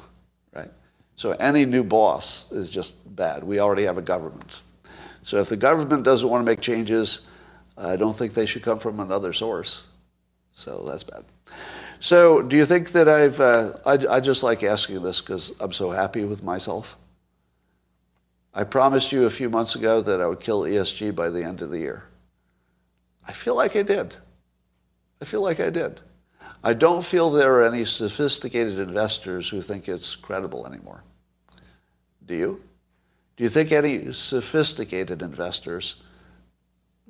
right? 0.55 0.71
So 1.17 1.33
any 1.33 1.67
new 1.67 1.85
boss 1.85 2.51
is 2.51 2.71
just 2.71 2.97
bad. 3.15 3.45
We 3.45 3.61
already 3.61 3.85
have 3.85 3.99
a 3.99 4.03
government. 4.03 4.61
So 5.23 5.39
if 5.39 5.49
the 5.49 5.57
government 5.57 6.05
doesn't 6.05 6.29
want 6.29 6.41
to 6.41 6.45
make 6.45 6.61
changes, 6.61 7.29
I 7.77 7.97
don't 7.97 8.17
think 8.17 8.35
they 8.35 8.47
should 8.47 8.63
come 8.63 8.79
from 8.79 8.99
another 8.99 9.33
source. 9.33 9.87
So 10.53 10.85
that's 10.87 11.05
bad. 11.05 11.25
So 12.01 12.43
do 12.43 12.57
you 12.57 12.67
think 12.67 12.93
that 12.93 13.09
I've, 13.09 13.41
uh, 13.41 13.75
I, 13.87 14.17
I 14.17 14.21
just 14.21 14.43
like 14.43 14.63
asking 14.63 15.03
this 15.03 15.21
because 15.21 15.53
I'm 15.61 15.73
so 15.73 15.91
happy 15.91 16.25
with 16.25 16.43
myself. 16.43 16.97
I 18.55 18.65
promised 18.65 19.13
you 19.13 19.25
a 19.25 19.31
few 19.31 19.49
months 19.49 19.77
ago 19.77 20.01
that 20.01 20.21
I 20.21 20.27
would 20.27 20.41
kill 20.41 20.63
ESG 20.63 21.15
by 21.15 21.31
the 21.31 21.43
end 21.43 21.63
of 21.63 21.71
the 21.71 21.79
year. 21.79 22.05
I 23.27 23.33
feel 23.33 23.57
like 23.57 23.77
I 23.77 23.83
did. 23.83 24.15
I 25.23 25.25
feel 25.25 25.41
like 25.41 25.61
I 25.61 25.71
did. 25.71 26.01
I 26.65 26.75
don't 26.75 27.05
feel 27.05 27.31
there 27.31 27.55
are 27.55 27.65
any 27.65 27.85
sophisticated 27.85 28.81
investors 28.81 29.49
who 29.49 29.63
think 29.63 29.89
it's 29.89 30.17
credible 30.17 30.67
anymore. 30.67 31.05
Do 32.27 32.35
you? 32.35 32.61
Do 33.37 33.45
you 33.45 33.49
think 33.49 33.71
any 33.71 34.13
sophisticated 34.13 35.23
investors 35.23 36.03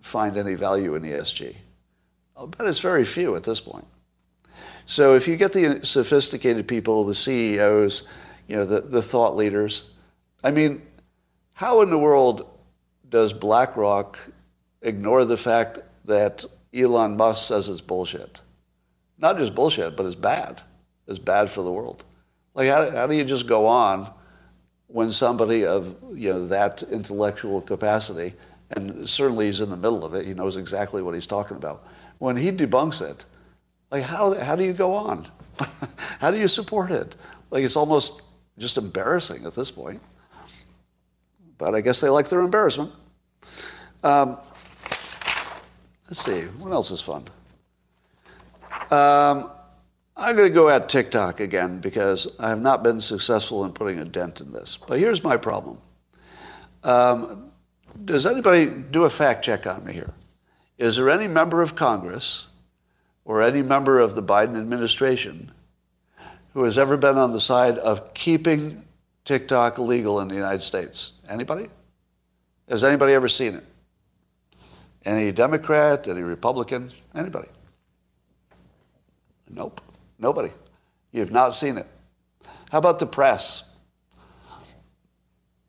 find 0.03 0.37
any 0.37 0.53
value 0.53 0.95
in 0.95 1.05
ESG? 1.05 1.57
I'll 2.37 2.49
bet 2.49 2.67
it's 2.67 2.81
very 2.81 3.07
few 3.07 3.35
at 3.35 3.45
this 3.45 3.63
point. 3.63 3.87
So 4.85 5.15
if 5.17 5.27
you 5.27 5.39
get 5.39 5.55
the 5.55 5.81
sophisticated 5.83 6.69
people, 6.69 7.05
the 7.05 7.15
CEOs, 7.15 8.07
you 8.47 8.57
know, 8.57 8.67
the, 8.67 8.83
the 8.83 9.03
thought 9.03 9.37
leaders, 9.37 9.91
I 10.45 10.51
mean, 10.51 10.83
how 11.55 11.81
in 11.81 11.89
the 11.89 11.99
world 11.99 12.47
does 13.09 13.33
BlackRock 13.33 14.19
ignore 14.83 15.25
the 15.25 15.39
fact 15.39 15.79
that 16.05 16.45
Elon 16.75 17.17
Musk 17.17 17.49
says 17.49 17.69
it's 17.69 17.81
bullshit? 17.81 18.41
Not 19.19 19.39
just 19.39 19.55
bullshit, 19.55 19.97
but 19.97 20.07
it's 20.07 20.15
bad. 20.15 20.61
It's 21.07 21.19
bad 21.19 21.51
for 21.51 21.63
the 21.63 21.73
world. 21.73 22.05
Like, 22.55 22.69
how, 22.69 22.91
how 22.91 23.07
do 23.07 23.15
you 23.15 23.25
just 23.25 23.47
go 23.47 23.67
on 23.67 24.11
when 24.89 25.11
somebody 25.11 25.65
of 25.65 25.97
you 26.13 26.33
know 26.33 26.47
that 26.49 26.83
intellectual 26.85 27.61
capacity 27.61 28.35
and 28.73 29.09
certainly 29.09 29.47
he's 29.47 29.61
in 29.61 29.71
the 29.71 29.77
middle 29.77 30.05
of 30.05 30.15
it. 30.15 30.27
He 30.27 30.35
knows 30.35 30.57
exactly 30.57 31.03
what 31.03 31.15
he's 31.15 31.27
talking 31.27 31.57
about. 31.57 31.87
When 32.19 32.37
he 32.37 32.51
debunks 32.51 33.03
it, 33.03 33.25
like 33.91 34.03
how, 34.03 34.35
how 34.35 34.57
do 34.57 34.65
you 34.65 34.73
go 34.73 34.95
on? 34.95 35.29
how 36.19 36.31
do 36.31 36.39
you 36.39 36.49
support 36.49 36.91
it? 36.91 37.15
Like 37.51 37.65
it's 37.65 37.77
almost 37.77 38.23
just 38.59 38.79
embarrassing 38.79 39.45
at 39.45 39.55
this 39.55 39.71
point. 39.71 40.01
But 41.59 41.75
I 41.75 41.81
guess 41.81 42.01
they 42.01 42.09
like 42.09 42.29
their 42.29 42.41
embarrassment. 42.41 42.93
Um, 44.03 44.39
let's 46.13 46.27
see, 46.27 46.43
what 46.59 46.71
else 46.75 46.91
is 46.91 47.01
fun? 47.01 47.25
Um, 48.91 49.51
I'm 50.15 50.37
going 50.37 50.47
to 50.47 50.55
go 50.55 50.69
at 50.69 50.91
TikTok 50.91 51.41
again 51.41 51.81
because 51.81 52.29
I 52.39 52.51
have 52.51 52.61
not 52.61 52.83
been 52.83 53.01
successful 53.01 53.65
in 53.65 53.73
putting 53.73 53.99
a 53.99 54.05
dent 54.05 54.43
in 54.43 54.53
this. 54.53 54.77
But 54.87 54.99
here's 54.99 55.25
my 55.25 55.39
problem. 55.39 55.79
Um, 56.85 57.51
does 58.05 58.27
anybody 58.27 58.67
do 58.67 59.05
a 59.05 59.11
fact 59.11 59.43
check 59.43 59.67
on 59.67 59.87
me 59.87 59.95
here? 59.95 60.13
Is 60.77 60.97
there 60.97 61.09
any 61.09 61.27
member 61.27 61.63
of 61.63 61.77
Congress 61.77 62.47
or 63.25 63.41
any 63.41 63.63
member 63.63 63.99
of 63.99 64.15
the 64.15 64.23
Biden 64.23 64.59
administration 64.59 65.51
who 66.53 66.65
has 66.65 66.77
ever 66.77 66.99
been 66.99 67.17
on 67.17 67.33
the 67.33 67.41
side 67.41 67.79
of 67.79 68.13
keeping 68.13 68.85
TikTok 69.25 69.79
legal 69.79 70.21
in 70.21 70.29
the 70.29 70.35
United 70.35 70.63
States? 70.63 71.13
Anybody? 71.27 71.71
Has 72.69 72.85
anybody 72.85 73.15
ever 73.15 73.31
seen 73.31 73.55
it? 73.55 73.65
Any 75.05 75.33
Democrat, 75.33 76.07
any 76.07 76.23
Republican, 76.23 76.93
anybody? 77.15 77.49
Nope. 79.51 79.81
Nobody. 80.19 80.51
You've 81.11 81.33
not 81.33 81.51
seen 81.51 81.77
it. 81.77 81.87
How 82.71 82.79
about 82.79 82.99
the 82.99 83.07
press? 83.07 83.65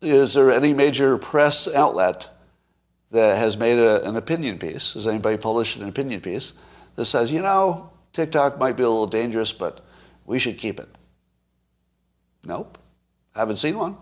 Is 0.01 0.33
there 0.33 0.51
any 0.51 0.73
major 0.73 1.17
press 1.17 1.67
outlet 1.67 2.29
that 3.11 3.37
has 3.37 3.57
made 3.57 3.79
a, 3.79 4.07
an 4.07 4.15
opinion 4.15 4.59
piece? 4.59 4.93
Has 4.93 5.07
anybody 5.07 5.37
published 5.37 5.77
an 5.77 5.87
opinion 5.87 6.21
piece 6.21 6.53
that 6.95 7.05
says, 7.05 7.31
you 7.31 7.41
know, 7.41 7.89
TikTok 8.13 8.59
might 8.59 8.77
be 8.77 8.83
a 8.83 8.89
little 8.89 9.07
dangerous, 9.07 9.51
but 9.51 9.81
we 10.25 10.39
should 10.39 10.57
keep 10.57 10.79
it? 10.79 10.89
Nope. 12.43 12.77
Haven't 13.35 13.57
seen 13.57 13.77
one. 13.77 13.97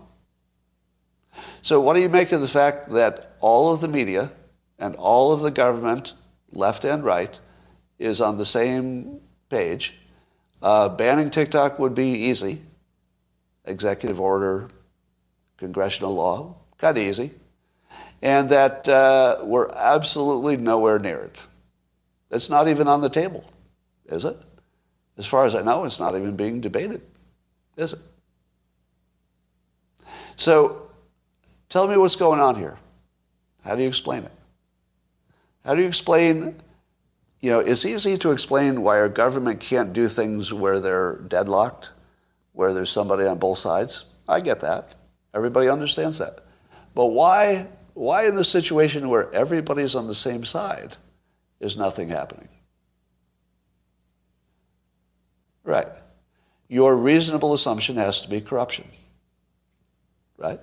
So, 1.62 1.80
what 1.80 1.94
do 1.94 2.00
you 2.00 2.08
make 2.08 2.32
of 2.32 2.40
the 2.40 2.48
fact 2.48 2.90
that 2.90 3.36
all 3.40 3.72
of 3.72 3.80
the 3.80 3.88
media 3.88 4.30
and 4.82 4.96
all 4.96 5.32
of 5.32 5.40
the 5.40 5.50
government, 5.50 6.12
left 6.50 6.84
and 6.84 7.04
right, 7.04 7.38
is 7.98 8.20
on 8.20 8.36
the 8.36 8.44
same 8.44 9.20
page 9.48 9.94
uh, 10.62 10.88
banning 10.88 11.30
TikTok 11.30 11.78
would 11.78 11.94
be 11.94 12.10
easy. 12.10 12.62
Executive 13.64 14.20
order, 14.20 14.68
congressional 15.56 16.14
law, 16.14 16.56
kind 16.78 16.96
of 16.96 17.04
easy. 17.04 17.32
And 18.22 18.48
that 18.50 18.88
uh, 18.88 19.38
we're 19.42 19.70
absolutely 19.70 20.56
nowhere 20.56 20.98
near 20.98 21.18
it. 21.18 21.38
It's 22.30 22.48
not 22.48 22.68
even 22.68 22.88
on 22.88 23.00
the 23.00 23.08
table, 23.08 23.44
is 24.06 24.24
it? 24.24 24.36
As 25.18 25.26
far 25.26 25.44
as 25.44 25.54
I 25.54 25.62
know, 25.62 25.84
it's 25.84 26.00
not 26.00 26.16
even 26.16 26.36
being 26.36 26.60
debated, 26.60 27.02
is 27.76 27.92
it? 27.92 27.98
So 30.36 30.90
tell 31.68 31.86
me 31.86 31.96
what's 31.96 32.16
going 32.16 32.40
on 32.40 32.56
here. 32.56 32.78
How 33.64 33.76
do 33.76 33.82
you 33.82 33.88
explain 33.88 34.24
it? 34.24 34.32
How 35.64 35.74
do 35.74 35.82
you 35.82 35.88
explain 35.88 36.60
you 37.42 37.50
know, 37.50 37.58
it's 37.58 37.84
easy 37.84 38.16
to 38.18 38.30
explain 38.30 38.82
why 38.82 38.98
our 38.98 39.08
government 39.08 39.58
can't 39.58 39.92
do 39.92 40.08
things 40.08 40.52
where 40.52 40.78
they're 40.78 41.16
deadlocked, 41.16 41.90
where 42.52 42.72
there's 42.72 42.90
somebody 42.90 43.26
on 43.26 43.38
both 43.38 43.58
sides. 43.58 44.04
I 44.28 44.40
get 44.40 44.60
that. 44.60 44.94
Everybody 45.34 45.68
understands 45.68 46.18
that. 46.18 46.38
But 46.94 47.06
why, 47.06 47.66
why 47.94 48.28
in 48.28 48.36
the 48.36 48.44
situation 48.44 49.08
where 49.08 49.32
everybody's 49.34 49.96
on 49.96 50.06
the 50.06 50.14
same 50.14 50.44
side 50.44 50.96
is 51.58 51.76
nothing 51.76 52.08
happening? 52.08 52.48
Right. 55.64 55.88
Your 56.68 56.96
reasonable 56.96 57.54
assumption 57.54 57.96
has 57.96 58.20
to 58.20 58.30
be 58.30 58.40
corruption. 58.40 58.84
Right? 60.38 60.60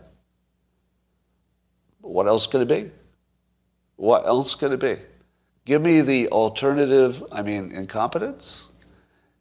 But 2.02 2.10
What 2.10 2.28
else 2.28 2.47
could 2.47 2.62
it 2.62 2.68
be? 2.70 2.89
What 4.00 4.26
else 4.26 4.56
could 4.56 4.72
it 4.72 4.80
be? 4.80 4.95
Give 5.66 5.82
me 5.82 6.00
the 6.00 6.30
alternative, 6.30 7.22
I 7.34 7.41
mean, 7.41 7.74
incompetence? 7.74 8.72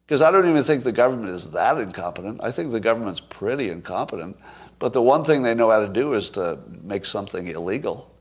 Because 0.04 0.20
I 0.20 0.32
don't 0.32 0.48
even 0.48 0.64
think 0.64 0.82
the 0.82 0.90
government 0.90 1.28
is 1.28 1.48
that 1.52 1.78
incompetent. 1.78 2.40
I 2.42 2.50
think 2.50 2.72
the 2.72 2.80
government's 2.80 3.20
pretty 3.20 3.70
incompetent. 3.70 4.36
But 4.80 4.92
the 4.92 5.00
one 5.00 5.24
thing 5.24 5.44
they 5.44 5.54
know 5.54 5.70
how 5.70 5.78
to 5.78 5.88
do 5.88 6.14
is 6.14 6.32
to 6.32 6.58
make 6.82 7.04
something 7.04 7.46
illegal. 7.46 8.12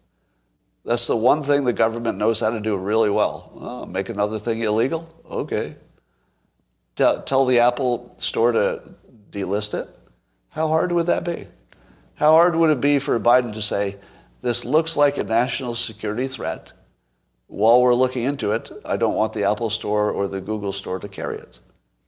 That's 0.86 1.08
the 1.08 1.18
one 1.18 1.42
thing 1.42 1.64
the 1.64 1.74
government 1.74 2.20
knows 2.20 2.40
how 2.40 2.52
to 2.52 2.60
do 2.60 2.78
really 2.78 3.10
well. 3.10 3.52
Oh, 3.56 3.86
make 3.88 4.10
another 4.10 4.38
thing 4.38 4.62
illegal? 4.62 5.10
Okay. 5.28 5.76
Tell, 6.96 7.24
tell 7.24 7.48
the 7.48 7.58
Apple 7.58 8.14
store 8.20 8.52
to 8.52 8.84
delist 9.32 9.74
it? 9.74 9.90
How 10.50 10.68
hard 10.68 10.92
would 10.92 11.08
that 11.08 11.24
be? 11.24 11.48
How 12.14 12.34
hard 12.34 12.56
would 12.56 12.70
it 12.70 12.80
be 12.80 13.00
for 13.00 13.20
Biden 13.20 13.54
to 13.54 13.62
say, 13.62 13.96
this 14.42 14.66
looks 14.66 14.96
like 14.96 15.18
a 15.18 15.24
national 15.24 15.76
security 15.76 16.28
threat 16.28 16.74
while 17.48 17.82
we're 17.82 17.94
looking 17.94 18.24
into 18.24 18.52
it, 18.52 18.70
I 18.86 18.98
don't 18.98 19.16
want 19.16 19.34
the 19.34 19.46
Apple 19.46 19.70
Store 19.70 20.12
or 20.12 20.28
the 20.28 20.42
Google 20.42 20.74
Store 20.74 21.00
to 21.00 21.08
carry 21.08 21.38
it. 21.38 21.60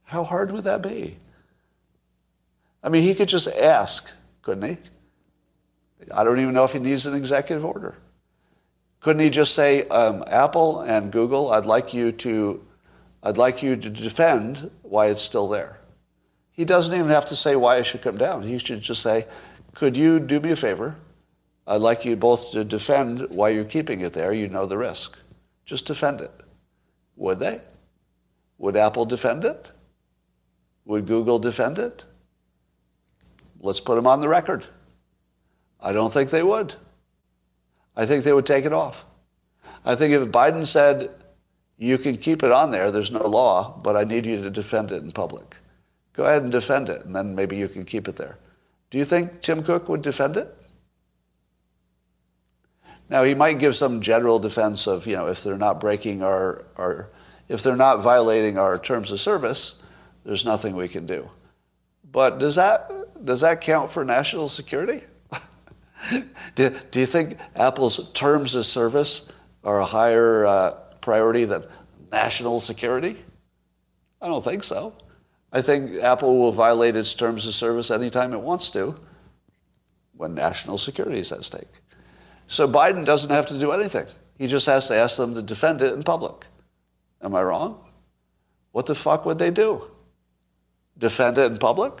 How 0.04 0.22
hard 0.22 0.52
would 0.52 0.64
that 0.64 0.82
be? 0.82 1.16
I 2.82 2.88
mean, 2.88 3.02
he 3.02 3.14
could 3.14 3.28
just 3.28 3.48
ask, 3.48 4.10
couldn't 4.42 4.68
he? 4.68 4.78
I 6.12 6.24
don't 6.24 6.40
even 6.40 6.54
know 6.54 6.64
if 6.64 6.72
he 6.72 6.78
needs 6.78 7.06
an 7.06 7.14
executive 7.14 7.64
order. 7.64 7.94
Couldn't 9.00 9.22
he 9.22 9.30
just 9.30 9.54
say, 9.54 9.88
um, 9.88 10.24
Apple 10.26 10.80
and 10.80 11.10
Google, 11.10 11.52
I'd 11.52 11.66
like 11.66 11.94
you 11.94 12.12
to, 12.12 12.62
I'd 13.22 13.38
like 13.38 13.62
you 13.62 13.76
to 13.76 13.90
defend 13.90 14.70
why 14.82 15.06
it's 15.06 15.22
still 15.22 15.48
there. 15.48 15.78
He 16.52 16.66
doesn't 16.66 16.92
even 16.92 17.08
have 17.08 17.24
to 17.26 17.36
say 17.36 17.56
why 17.56 17.76
it 17.76 17.84
should 17.84 18.02
come 18.02 18.18
down. 18.18 18.42
He 18.42 18.58
should 18.58 18.82
just 18.82 19.02
say, 19.02 19.26
could 19.74 19.96
you 19.96 20.20
do 20.20 20.40
me 20.40 20.50
a 20.50 20.56
favor? 20.56 20.96
I'd 21.66 21.82
like 21.82 22.04
you 22.04 22.16
both 22.16 22.52
to 22.52 22.64
defend 22.64 23.26
why 23.30 23.50
you're 23.50 23.64
keeping 23.64 24.00
it 24.00 24.12
there. 24.12 24.32
You 24.32 24.48
know 24.48 24.66
the 24.66 24.78
risk. 24.78 25.18
Just 25.64 25.86
defend 25.86 26.20
it. 26.20 26.32
Would 27.16 27.38
they? 27.38 27.60
Would 28.58 28.76
Apple 28.76 29.04
defend 29.04 29.44
it? 29.44 29.70
Would 30.84 31.06
Google 31.06 31.38
defend 31.38 31.78
it? 31.78 32.04
Let's 33.60 33.80
put 33.80 33.96
them 33.96 34.06
on 34.06 34.20
the 34.20 34.28
record. 34.28 34.66
I 35.80 35.92
don't 35.92 36.12
think 36.12 36.30
they 36.30 36.42
would. 36.42 36.74
I 37.96 38.06
think 38.06 38.24
they 38.24 38.32
would 38.32 38.46
take 38.46 38.64
it 38.64 38.72
off. 38.72 39.04
I 39.84 39.94
think 39.94 40.12
if 40.12 40.28
Biden 40.28 40.66
said, 40.66 41.10
you 41.78 41.96
can 41.96 42.16
keep 42.16 42.42
it 42.42 42.52
on 42.52 42.70
there, 42.70 42.90
there's 42.90 43.10
no 43.10 43.26
law, 43.26 43.80
but 43.82 43.96
I 43.96 44.04
need 44.04 44.26
you 44.26 44.40
to 44.42 44.50
defend 44.50 44.92
it 44.92 45.02
in 45.02 45.12
public. 45.12 45.56
Go 46.12 46.24
ahead 46.24 46.42
and 46.42 46.52
defend 46.52 46.90
it, 46.90 47.04
and 47.06 47.16
then 47.16 47.34
maybe 47.34 47.56
you 47.56 47.68
can 47.68 47.84
keep 47.84 48.08
it 48.08 48.16
there. 48.16 48.38
Do 48.90 48.98
you 48.98 49.04
think 49.04 49.40
Tim 49.40 49.62
Cook 49.62 49.88
would 49.88 50.02
defend 50.02 50.36
it? 50.36 50.59
Now, 53.10 53.24
he 53.24 53.34
might 53.34 53.58
give 53.58 53.74
some 53.74 54.00
general 54.00 54.38
defense 54.38 54.86
of, 54.86 55.04
you 55.04 55.16
know, 55.16 55.26
if 55.26 55.42
they're 55.42 55.58
not 55.58 55.80
breaking 55.80 56.22
our, 56.22 56.64
our 56.76 57.10
if 57.48 57.64
they're 57.64 57.74
not 57.74 58.02
violating 58.02 58.56
our 58.56 58.78
terms 58.78 59.10
of 59.10 59.20
service, 59.20 59.74
there's 60.24 60.44
nothing 60.44 60.76
we 60.76 60.86
can 60.86 61.06
do. 61.06 61.28
But 62.12 62.38
does 62.38 62.54
that, 62.54 62.88
does 63.24 63.40
that 63.40 63.60
count 63.60 63.90
for 63.90 64.04
national 64.04 64.48
security? 64.48 65.02
do, 66.54 66.70
do 66.92 67.00
you 67.00 67.06
think 67.06 67.36
Apple's 67.56 68.12
terms 68.12 68.54
of 68.54 68.64
service 68.64 69.32
are 69.64 69.80
a 69.80 69.84
higher 69.84 70.46
uh, 70.46 70.74
priority 71.00 71.44
than 71.44 71.64
national 72.12 72.60
security? 72.60 73.18
I 74.22 74.28
don't 74.28 74.44
think 74.44 74.62
so. 74.62 74.94
I 75.52 75.62
think 75.62 75.96
Apple 75.96 76.38
will 76.38 76.52
violate 76.52 76.94
its 76.94 77.12
terms 77.14 77.48
of 77.48 77.54
service 77.54 77.90
anytime 77.90 78.32
it 78.32 78.40
wants 78.40 78.70
to 78.70 78.94
when 80.16 80.32
national 80.32 80.78
security 80.78 81.18
is 81.18 81.32
at 81.32 81.42
stake. 81.42 81.79
So 82.50 82.66
Biden 82.68 83.06
doesn't 83.06 83.30
have 83.30 83.46
to 83.46 83.58
do 83.58 83.70
anything. 83.70 84.06
He 84.36 84.48
just 84.48 84.66
has 84.66 84.88
to 84.88 84.94
ask 84.96 85.16
them 85.16 85.34
to 85.34 85.42
defend 85.42 85.82
it 85.82 85.94
in 85.94 86.02
public. 86.02 86.44
Am 87.22 87.32
I 87.32 87.44
wrong? 87.44 87.80
What 88.72 88.86
the 88.86 88.94
fuck 88.94 89.24
would 89.24 89.38
they 89.38 89.52
do? 89.52 89.84
Defend 90.98 91.38
it 91.38 91.52
in 91.52 91.58
public? 91.58 91.92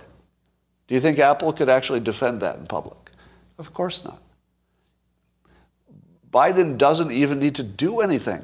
Do 0.88 0.94
you 0.96 1.00
think 1.00 1.20
Apple 1.20 1.52
could 1.52 1.68
actually 1.68 2.00
defend 2.00 2.40
that 2.40 2.58
in 2.58 2.66
public? 2.66 2.98
Of 3.58 3.72
course 3.72 4.04
not. 4.04 4.20
Biden 6.32 6.76
doesn't 6.76 7.12
even 7.12 7.38
need 7.38 7.54
to 7.54 7.62
do 7.62 8.00
anything. 8.00 8.42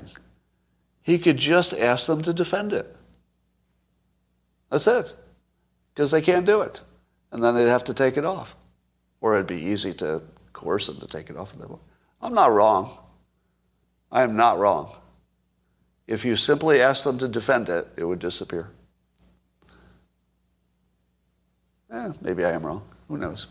He 1.03 1.19
could 1.19 1.39
just 1.39 1.73
ask 1.73 2.07
them 2.07 2.23
to 2.23 2.33
defend 2.33 2.73
it. 2.73 2.95
That's 4.71 4.87
it. 4.87 5.13
Because 5.93 6.13
they 6.13 6.23
can't 6.23 6.47
do 6.47 6.61
it. 6.61 6.81
And 7.33 7.43
then 7.43 7.57
they'd 7.57 7.67
have 7.67 7.85
to 7.85 7.95
take 7.95 8.17
it 8.17 8.25
off. 8.25 8.55
Or 9.21 9.35
it'd 9.35 9.49
be 9.49 9.57
easy 9.57 9.93
to 9.95 10.23
coerce 10.53 10.87
them 10.87 11.01
to 11.01 11.09
take 11.09 11.31
it 11.31 11.37
off. 11.37 11.53
I'm 12.27 12.35
not 12.35 12.53
wrong. 12.53 12.99
I 14.11 14.23
am 14.23 14.35
not 14.35 14.59
wrong. 14.59 14.97
If 16.09 16.25
you 16.25 16.35
simply 16.35 16.81
ask 16.81 17.05
them 17.05 17.19
to 17.19 17.29
defend 17.29 17.69
it, 17.69 17.87
it 17.97 18.03
would 18.03 18.19
disappear. 18.19 18.69
Eh, 21.93 22.11
maybe 22.21 22.45
I 22.45 22.51
am 22.51 22.67
wrong. 22.67 22.83
Who 23.07 23.17
knows? 23.17 23.47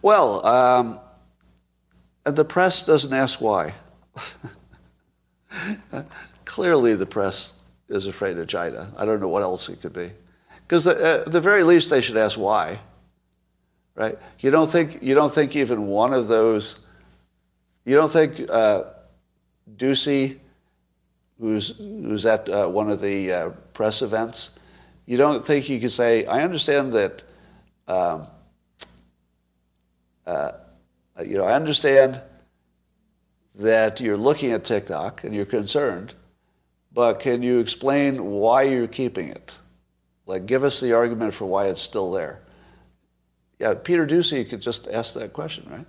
Well, 0.00 0.46
um, 0.46 1.00
the 2.22 2.44
press 2.44 2.86
doesn't 2.86 3.12
ask 3.12 3.40
why. 3.40 3.74
Clearly, 6.44 6.94
the 6.94 7.04
press 7.04 7.54
is 7.88 8.06
afraid 8.06 8.38
of 8.38 8.46
China. 8.46 8.92
I 8.96 9.04
don't 9.04 9.20
know 9.20 9.26
what 9.26 9.42
else 9.42 9.68
it 9.68 9.80
could 9.80 9.92
be. 9.92 10.12
Because 10.68 10.86
at 10.86 11.32
the 11.32 11.40
very 11.40 11.64
least, 11.64 11.90
they 11.90 12.00
should 12.00 12.16
ask 12.16 12.38
why. 12.38 12.78
Right? 13.94 14.18
You 14.40 14.50
don't 14.50 14.70
think, 14.70 15.02
you 15.02 15.14
don't 15.14 15.32
think 15.32 15.54
even 15.54 15.86
one 15.86 16.12
of 16.12 16.26
those, 16.28 16.80
you 17.84 17.94
don't 17.94 18.10
think 18.10 18.48
uh, 18.50 18.84
Doocy, 19.76 20.38
who's, 21.38 21.76
who's 21.76 22.26
at 22.26 22.48
uh, 22.48 22.66
one 22.66 22.90
of 22.90 23.00
the 23.00 23.32
uh, 23.32 23.48
press 23.72 24.02
events, 24.02 24.50
you 25.06 25.16
don't 25.16 25.44
think 25.46 25.68
you 25.68 25.80
could 25.80 25.92
say, 25.92 26.26
I 26.26 26.42
understand 26.42 26.92
that, 26.94 27.22
um, 27.86 28.26
uh, 30.26 30.52
you 31.24 31.36
know, 31.36 31.44
I 31.44 31.54
understand 31.54 32.20
that 33.56 34.00
you're 34.00 34.16
looking 34.16 34.50
at 34.52 34.64
TikTok 34.64 35.22
and 35.22 35.34
you're 35.34 35.44
concerned, 35.44 36.14
but 36.92 37.20
can 37.20 37.42
you 37.42 37.60
explain 37.60 38.24
why 38.24 38.62
you're 38.62 38.88
keeping 38.88 39.28
it? 39.28 39.54
Like, 40.26 40.46
give 40.46 40.64
us 40.64 40.80
the 40.80 40.94
argument 40.94 41.34
for 41.34 41.44
why 41.44 41.66
it's 41.66 41.82
still 41.82 42.10
there. 42.10 42.40
Yeah, 43.58 43.74
Peter 43.74 44.06
Doocy 44.06 44.48
could 44.48 44.60
just 44.60 44.88
ask 44.88 45.14
that 45.14 45.32
question, 45.32 45.66
right? 45.70 45.86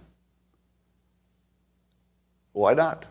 Why 2.53 2.73
not? 2.73 3.05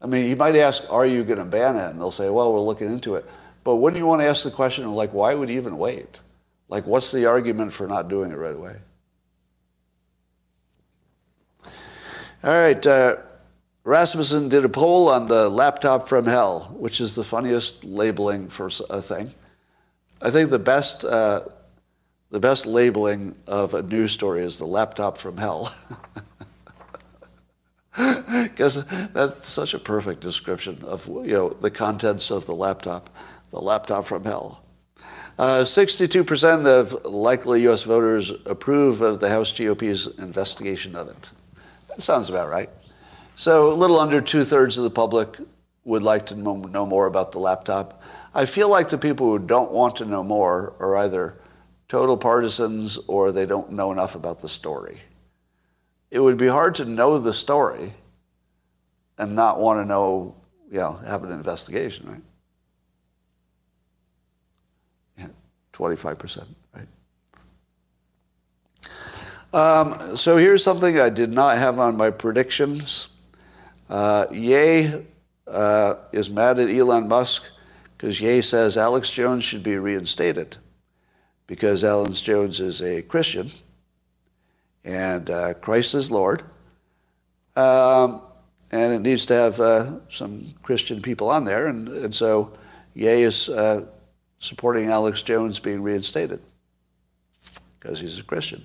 I 0.00 0.06
mean, 0.06 0.28
you 0.28 0.36
might 0.36 0.56
ask, 0.56 0.90
are 0.90 1.06
you 1.06 1.24
going 1.24 1.38
to 1.38 1.44
ban 1.44 1.76
it? 1.76 1.90
And 1.90 2.00
they'll 2.00 2.10
say, 2.10 2.28
well, 2.30 2.52
we're 2.52 2.60
looking 2.60 2.90
into 2.90 3.14
it. 3.14 3.24
But 3.64 3.76
wouldn't 3.76 3.98
you 3.98 4.06
want 4.06 4.22
to 4.22 4.26
ask 4.26 4.44
the 4.44 4.50
question, 4.50 4.86
like, 4.92 5.12
why 5.12 5.34
would 5.34 5.48
you 5.48 5.56
even 5.56 5.78
wait? 5.78 6.20
Like, 6.68 6.86
what's 6.86 7.12
the 7.12 7.26
argument 7.26 7.72
for 7.72 7.86
not 7.86 8.08
doing 8.08 8.30
it 8.30 8.36
right 8.36 8.54
away? 8.54 8.76
All 12.44 12.54
right. 12.54 12.86
Uh, 12.86 13.16
Rasmussen 13.84 14.48
did 14.48 14.64
a 14.64 14.68
poll 14.68 15.08
on 15.08 15.28
the 15.28 15.48
laptop 15.48 16.08
from 16.08 16.26
hell, 16.26 16.74
which 16.76 17.00
is 17.00 17.14
the 17.14 17.24
funniest 17.24 17.84
labeling 17.84 18.48
for 18.48 18.68
a 18.90 19.00
thing. 19.00 19.32
I 20.20 20.30
think 20.30 20.50
the 20.50 20.58
best, 20.58 21.04
uh, 21.04 21.42
the 22.36 22.40
best 22.40 22.66
labeling 22.66 23.34
of 23.46 23.72
a 23.72 23.80
news 23.80 24.12
story 24.12 24.44
is 24.44 24.58
the 24.58 24.66
laptop 24.66 25.16
from 25.16 25.38
hell. 25.38 25.74
Because 28.42 28.84
that's 29.14 29.48
such 29.48 29.72
a 29.72 29.78
perfect 29.78 30.20
description 30.20 30.84
of 30.84 31.06
you 31.06 31.32
know 31.32 31.48
the 31.48 31.70
contents 31.70 32.30
of 32.30 32.44
the 32.44 32.54
laptop, 32.54 33.08
the 33.52 33.58
laptop 33.58 34.04
from 34.04 34.24
hell. 34.24 34.62
Uh, 35.38 35.62
62% 35.62 36.66
of 36.66 37.06
likely 37.06 37.62
U.S. 37.62 37.84
voters 37.84 38.30
approve 38.44 39.00
of 39.00 39.18
the 39.20 39.30
House 39.30 39.50
GOP's 39.50 40.06
investigation 40.18 40.94
of 40.94 41.08
it. 41.08 41.30
That 41.88 42.02
sounds 42.02 42.28
about 42.28 42.50
right. 42.50 42.68
So 43.34 43.72
a 43.72 43.76
little 43.82 43.98
under 43.98 44.20
two 44.20 44.44
thirds 44.44 44.76
of 44.76 44.84
the 44.84 44.90
public 44.90 45.38
would 45.84 46.02
like 46.02 46.26
to 46.26 46.34
know 46.34 46.84
more 46.84 47.06
about 47.06 47.32
the 47.32 47.38
laptop. 47.38 48.02
I 48.34 48.44
feel 48.44 48.68
like 48.68 48.90
the 48.90 48.98
people 48.98 49.26
who 49.26 49.38
don't 49.38 49.72
want 49.72 49.96
to 49.96 50.04
know 50.04 50.22
more 50.22 50.74
are 50.78 50.98
either 50.98 51.38
total 51.88 52.16
partisans 52.16 52.98
or 53.06 53.32
they 53.32 53.46
don't 53.46 53.72
know 53.72 53.92
enough 53.92 54.14
about 54.14 54.40
the 54.40 54.48
story. 54.48 55.00
It 56.10 56.20
would 56.20 56.36
be 56.36 56.48
hard 56.48 56.74
to 56.76 56.84
know 56.84 57.18
the 57.18 57.34
story 57.34 57.92
and 59.18 59.34
not 59.34 59.60
want 59.60 59.80
to 59.80 59.84
know, 59.84 60.34
you 60.70 60.78
know, 60.78 60.92
have 61.06 61.24
an 61.24 61.32
investigation, 61.32 62.08
right? 62.08 62.22
Yeah, 65.18 65.28
25%, 65.72 66.46
right? 66.74 66.86
Um, 69.52 70.16
so 70.16 70.36
here's 70.36 70.62
something 70.62 70.98
I 70.98 71.08
did 71.08 71.32
not 71.32 71.56
have 71.56 71.78
on 71.78 71.96
my 71.96 72.10
predictions. 72.10 73.08
Uh, 73.88 74.26
Ye 74.32 74.92
uh, 75.46 75.94
is 76.12 76.28
mad 76.28 76.58
at 76.58 76.68
Elon 76.68 77.08
Musk 77.08 77.44
because 77.96 78.20
Ye 78.20 78.42
says 78.42 78.76
Alex 78.76 79.10
Jones 79.10 79.44
should 79.44 79.62
be 79.62 79.76
reinstated 79.76 80.56
because 81.46 81.84
Alex 81.84 82.20
Jones 82.20 82.60
is 82.60 82.82
a 82.82 83.02
Christian 83.02 83.50
and 84.84 85.30
uh, 85.30 85.54
Christ 85.54 85.94
is 85.94 86.10
Lord. 86.10 86.42
Um, 87.56 88.22
and 88.72 88.92
it 88.92 89.00
needs 89.00 89.26
to 89.26 89.34
have 89.34 89.60
uh, 89.60 89.92
some 90.10 90.54
Christian 90.62 91.00
people 91.00 91.28
on 91.28 91.44
there. 91.44 91.66
And, 91.66 91.88
and 91.88 92.14
so 92.14 92.52
Ye 92.94 93.22
is 93.22 93.48
uh, 93.48 93.86
supporting 94.38 94.90
Alex 94.90 95.22
Jones 95.22 95.58
being 95.60 95.82
reinstated 95.82 96.40
because 97.78 98.00
he's 98.00 98.18
a 98.18 98.24
Christian. 98.24 98.64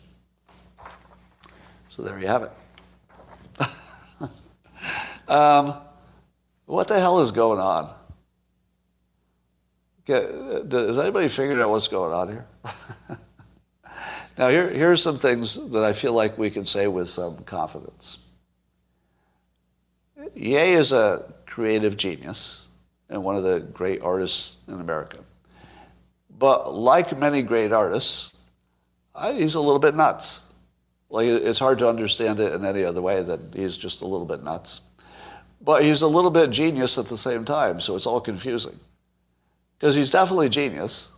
So 1.90 2.02
there 2.02 2.20
you 2.20 2.28
have 2.28 2.44
it. 2.44 2.52
Um, 5.28 5.76
what 6.66 6.90
the 6.90 7.00
hell 7.00 7.22
is 7.22 7.32
going 7.32 7.60
on? 7.60 7.90
Has 10.12 10.98
uh, 10.98 11.02
anybody 11.02 11.28
figured 11.30 11.62
out 11.62 11.70
what's 11.70 11.88
going 11.88 12.14
on 12.14 12.28
here? 12.28 12.46
now, 14.38 14.50
here, 14.50 14.70
here 14.70 14.92
are 14.92 14.98
some 14.98 15.16
things 15.16 15.56
that 15.72 15.84
I 15.84 15.94
feel 15.94 16.14
like 16.14 16.38
we 16.38 16.50
can 16.50 16.66
say 16.66 16.88
with 16.88 17.10
some 17.10 17.38
confidence. 17.44 18.20
Ye 20.36 20.74
is 20.74 20.92
a 20.92 21.32
creative 21.46 21.98
genius 21.98 22.68
and 23.10 23.24
one 23.24 23.36
of 23.36 23.44
the 23.44 23.60
great 23.60 24.02
artists 24.02 24.58
in 24.68 24.80
America. 24.80 25.20
But 26.38 26.74
like 26.74 27.18
many 27.18 27.42
great 27.42 27.72
artists, 27.72 28.34
he's 29.34 29.56
a 29.56 29.60
little 29.60 29.80
bit 29.80 29.96
nuts. 29.96 30.42
Like 31.10 31.28
it's 31.28 31.60
hard 31.60 31.78
to 31.80 31.90
understand 31.90 32.40
it 32.40 32.54
in 32.54 32.64
any 32.64 32.84
other 32.84 33.02
way 33.02 33.22
than 33.22 33.52
he's 33.54 33.76
just 33.76 34.02
a 34.02 34.08
little 34.08 34.26
bit 34.26 34.44
nuts. 34.44 34.82
But 35.62 35.84
he's 35.84 36.02
a 36.02 36.08
little 36.08 36.32
bit 36.32 36.50
genius 36.50 36.98
at 36.98 37.06
the 37.08 37.18
same 37.18 37.46
time, 37.46 37.82
so 37.82 37.96
it's 37.96 38.08
all 38.08 38.22
confusing. 38.22 38.80
Because 39.82 39.96
he's 39.96 40.12
definitely 40.12 40.48
genius. 40.48 41.10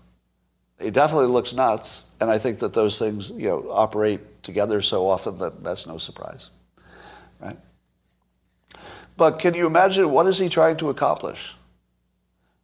He 0.80 0.90
definitely 0.90 1.28
looks 1.28 1.52
nuts, 1.52 2.06
and 2.22 2.32
I 2.32 2.38
think 2.38 2.60
that 2.60 2.74
those 2.74 2.98
things, 2.98 3.30
you 3.32 3.50
know, 3.50 3.70
operate 3.70 4.42
together 4.42 4.82
so 4.82 5.06
often 5.06 5.38
that 5.40 5.62
that's 5.62 5.86
no 5.86 5.98
surprise. 5.98 6.50
Right? 7.42 7.58
But 9.18 9.40
can 9.40 9.54
you 9.54 9.68
imagine 9.68 10.10
what 10.10 10.28
is 10.28 10.38
he 10.40 10.48
trying 10.48 10.78
to 10.78 10.90
accomplish? 10.90 11.54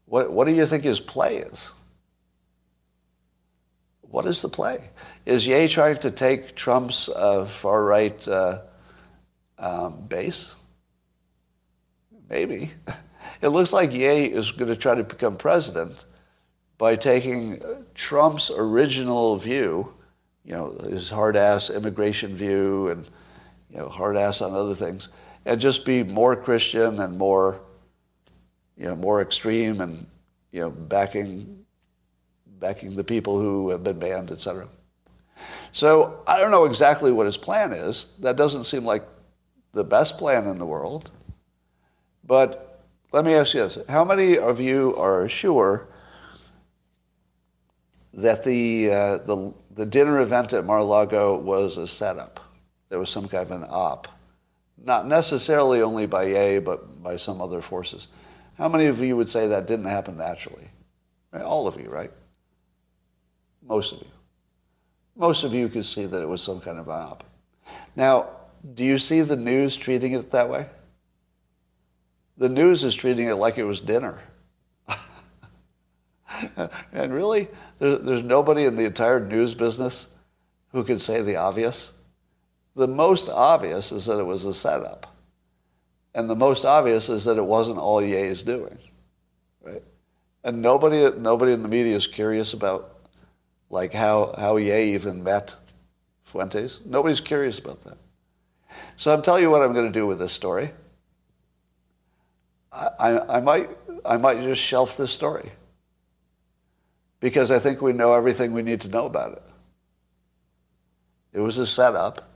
What, 0.05 0.31
what 0.31 0.47
do 0.47 0.53
you 0.53 0.65
think 0.65 0.85
his 0.85 1.01
play 1.01 1.39
is? 1.39 1.73
What 3.99 4.25
is 4.25 4.41
the 4.41 4.47
play? 4.47 4.91
Is 5.25 5.45
Ye 5.45 5.67
trying 5.67 5.97
to 5.97 6.11
take 6.11 6.55
Trump's 6.55 7.09
uh, 7.09 7.43
far 7.43 7.83
right 7.83 8.25
uh, 8.25 8.61
um, 9.57 10.05
base? 10.07 10.55
Maybe. 12.29 12.71
It 13.41 13.49
looks 13.49 13.71
like 13.71 13.93
Ye 13.93 14.25
is 14.25 14.51
going 14.51 14.69
to 14.69 14.75
try 14.75 14.95
to 14.95 15.03
become 15.03 15.37
president 15.37 16.05
by 16.77 16.95
taking 16.95 17.61
Trump's 17.95 18.51
original 18.51 19.37
view, 19.37 19.93
you 20.43 20.53
know, 20.53 20.77
his 20.89 21.09
hard 21.09 21.35
ass 21.35 21.69
immigration 21.69 22.35
view 22.35 22.89
and, 22.89 23.09
you 23.69 23.77
know, 23.77 23.89
hard 23.89 24.17
ass 24.17 24.41
on 24.41 24.53
other 24.53 24.75
things, 24.75 25.09
and 25.45 25.61
just 25.61 25.85
be 25.85 26.03
more 26.03 26.35
Christian 26.35 26.99
and 26.99 27.17
more, 27.17 27.61
you 28.77 28.85
know, 28.85 28.95
more 28.95 29.21
extreme 29.21 29.79
and, 29.81 30.05
you 30.51 30.61
know, 30.61 30.69
backing, 30.69 31.65
backing 32.59 32.95
the 32.95 33.03
people 33.03 33.39
who 33.39 33.69
have 33.69 33.83
been 33.83 33.99
banned, 33.99 34.31
etc. 34.31 34.67
So 35.71 36.23
I 36.27 36.39
don't 36.39 36.51
know 36.51 36.65
exactly 36.65 37.11
what 37.11 37.25
his 37.25 37.37
plan 37.37 37.71
is. 37.71 38.11
That 38.19 38.35
doesn't 38.35 38.65
seem 38.65 38.83
like 38.83 39.07
the 39.71 39.83
best 39.83 40.17
plan 40.17 40.47
in 40.47 40.57
the 40.57 40.65
world. 40.65 41.11
But 42.25 42.68
let 43.11 43.25
me 43.25 43.33
ask 43.33 43.53
you 43.53 43.61
this. 43.61 43.79
How 43.89 44.05
many 44.05 44.37
of 44.37 44.59
you 44.59 44.95
are 44.95 45.27
sure 45.27 45.87
that 48.13 48.43
the, 48.43 48.91
uh, 48.91 49.17
the, 49.19 49.53
the 49.75 49.85
dinner 49.85 50.19
event 50.21 50.53
at 50.53 50.65
Mar-a-Lago 50.65 51.37
was 51.39 51.77
a 51.77 51.87
setup? 51.87 52.39
There 52.89 52.99
was 52.99 53.09
some 53.09 53.27
kind 53.27 53.43
of 53.43 53.51
an 53.51 53.67
op. 53.69 54.07
Not 54.83 55.07
necessarily 55.07 55.81
only 55.81 56.05
by 56.05 56.23
A, 56.23 56.59
but 56.59 57.03
by 57.03 57.17
some 57.17 57.41
other 57.41 57.61
forces. 57.61 58.07
How 58.57 58.69
many 58.69 58.85
of 58.85 58.99
you 58.99 59.15
would 59.15 59.29
say 59.29 59.47
that 59.47 59.67
didn't 59.67 59.85
happen 59.85 60.17
naturally? 60.17 60.69
All 61.33 61.67
of 61.67 61.79
you, 61.79 61.89
right? 61.89 62.11
Most 63.61 63.91
of 63.91 63.99
you. 63.99 64.07
Most 65.15 65.43
of 65.43 65.53
you 65.53 65.67
could 65.69 65.85
see 65.85 66.05
that 66.05 66.21
it 66.21 66.27
was 66.27 66.41
some 66.41 66.61
kind 66.61 66.79
of 66.79 66.87
an 66.87 66.93
op. 66.93 67.23
Now, 67.95 68.29
do 68.73 68.83
you 68.83 68.97
see 68.97 69.21
the 69.21 69.35
news 69.35 69.75
treating 69.75 70.13
it 70.13 70.31
that 70.31 70.49
way? 70.49 70.67
The 72.39 72.49
news 72.49 72.83
is 72.83 72.95
treating 72.95 73.27
it 73.27 73.35
like 73.35 73.57
it 73.57 73.65
was 73.65 73.81
dinner. 73.81 74.17
and 76.93 77.13
really, 77.13 77.49
there, 77.79 77.97
there's 77.97 78.23
nobody 78.23 78.63
in 78.65 78.77
the 78.77 78.85
entire 78.85 79.19
news 79.19 79.53
business 79.53 80.07
who 80.71 80.83
can 80.83 80.97
say 80.97 81.21
the 81.21 81.35
obvious. 81.35 81.91
The 82.75 82.87
most 82.87 83.27
obvious 83.29 83.91
is 83.91 84.05
that 84.05 84.19
it 84.19 84.23
was 84.23 84.45
a 84.45 84.53
setup. 84.53 85.13
And 86.15 86.29
the 86.29 86.35
most 86.35 86.63
obvious 86.63 87.09
is 87.09 87.25
that 87.25 87.37
it 87.37 87.45
wasn't 87.45 87.77
all 87.77 88.01
Ye 88.01 88.15
is 88.15 88.41
doing. 88.41 88.77
Right? 89.61 89.83
And 90.45 90.61
nobody, 90.61 91.09
nobody 91.19 91.51
in 91.51 91.61
the 91.61 91.67
media 91.67 91.95
is 91.95 92.07
curious 92.07 92.53
about 92.53 92.95
like 93.69 93.91
how, 93.91 94.33
how 94.37 94.55
Ye 94.55 94.93
even 94.93 95.23
met 95.23 95.55
Fuentes. 96.23 96.79
Nobody's 96.85 97.19
curious 97.19 97.59
about 97.59 97.83
that. 97.83 97.97
So 98.95 99.13
I'm 99.13 99.21
telling 99.21 99.43
you 99.43 99.51
what 99.51 99.61
I'm 99.61 99.73
going 99.73 99.87
to 99.87 99.91
do 99.91 100.07
with 100.07 100.19
this 100.19 100.31
story. 100.31 100.71
I, 102.71 103.37
I, 103.37 103.39
might, 103.41 103.69
I 104.05 104.17
might 104.17 104.41
just 104.41 104.61
shelf 104.61 104.95
this 104.95 105.11
story 105.11 105.51
because 107.19 107.51
I 107.51 107.59
think 107.59 107.81
we 107.81 107.93
know 107.93 108.13
everything 108.13 108.53
we 108.53 108.61
need 108.61 108.81
to 108.81 108.89
know 108.89 109.05
about 109.05 109.33
it. 109.33 109.43
It 111.33 111.39
was 111.39 111.57
a 111.57 111.65
setup. 111.65 112.29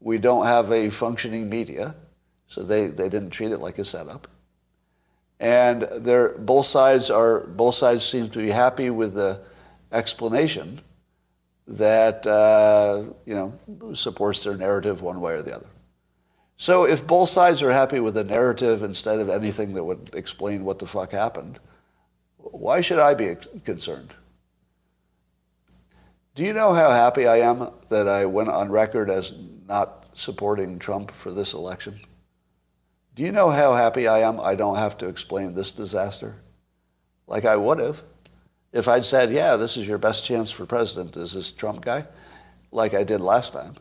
We 0.00 0.18
don't 0.18 0.46
have 0.46 0.72
a 0.72 0.90
functioning 0.90 1.48
media, 1.48 1.94
so 2.46 2.62
they, 2.62 2.86
they 2.86 3.08
didn't 3.08 3.30
treat 3.30 3.52
it 3.52 3.58
like 3.58 3.78
a 3.78 3.84
setup. 3.84 4.28
And 5.38 5.88
they're, 5.96 6.30
both 6.30 6.66
sides 6.66 7.10
are 7.10 7.40
both 7.40 7.74
sides 7.74 8.04
seem 8.04 8.30
to 8.30 8.38
be 8.38 8.50
happy 8.50 8.90
with 8.90 9.14
the 9.14 9.40
explanation 9.90 10.80
that 11.66 12.26
uh, 12.26 13.02
you 13.26 13.34
know 13.34 13.94
supports 13.94 14.44
their 14.44 14.56
narrative 14.56 15.02
one 15.02 15.20
way 15.20 15.34
or 15.34 15.42
the 15.42 15.56
other. 15.56 15.66
So 16.62 16.84
if 16.84 17.04
both 17.04 17.28
sides 17.28 17.60
are 17.60 17.72
happy 17.72 17.98
with 17.98 18.14
the 18.14 18.22
narrative 18.22 18.84
instead 18.84 19.18
of 19.18 19.28
anything 19.28 19.74
that 19.74 19.82
would 19.82 20.14
explain 20.14 20.64
what 20.64 20.78
the 20.78 20.86
fuck 20.86 21.10
happened, 21.10 21.58
why 22.36 22.80
should 22.80 23.00
I 23.00 23.14
be 23.14 23.34
concerned? 23.64 24.14
Do 26.36 26.44
you 26.44 26.52
know 26.52 26.72
how 26.72 26.92
happy 26.92 27.26
I 27.26 27.38
am 27.38 27.72
that 27.88 28.06
I 28.06 28.26
went 28.26 28.48
on 28.48 28.70
record 28.70 29.10
as 29.10 29.32
not 29.66 30.06
supporting 30.14 30.78
Trump 30.78 31.10
for 31.10 31.32
this 31.32 31.52
election? 31.52 31.98
Do 33.16 33.24
you 33.24 33.32
know 33.32 33.50
how 33.50 33.74
happy 33.74 34.06
I 34.06 34.20
am 34.20 34.38
I 34.38 34.54
don't 34.54 34.76
have 34.76 34.96
to 34.98 35.08
explain 35.08 35.56
this 35.56 35.72
disaster? 35.72 36.36
Like 37.26 37.44
I 37.44 37.56
would 37.56 37.80
have. 37.80 38.04
If 38.72 38.86
I'd 38.86 39.04
said, 39.04 39.32
yeah, 39.32 39.56
this 39.56 39.76
is 39.76 39.88
your 39.88 39.98
best 39.98 40.24
chance 40.24 40.52
for 40.52 40.64
president, 40.64 41.16
is 41.16 41.32
this 41.32 41.50
Trump 41.50 41.84
guy, 41.84 42.06
like 42.70 42.94
I 42.94 43.02
did 43.02 43.20
last 43.20 43.52
time, 43.52 43.74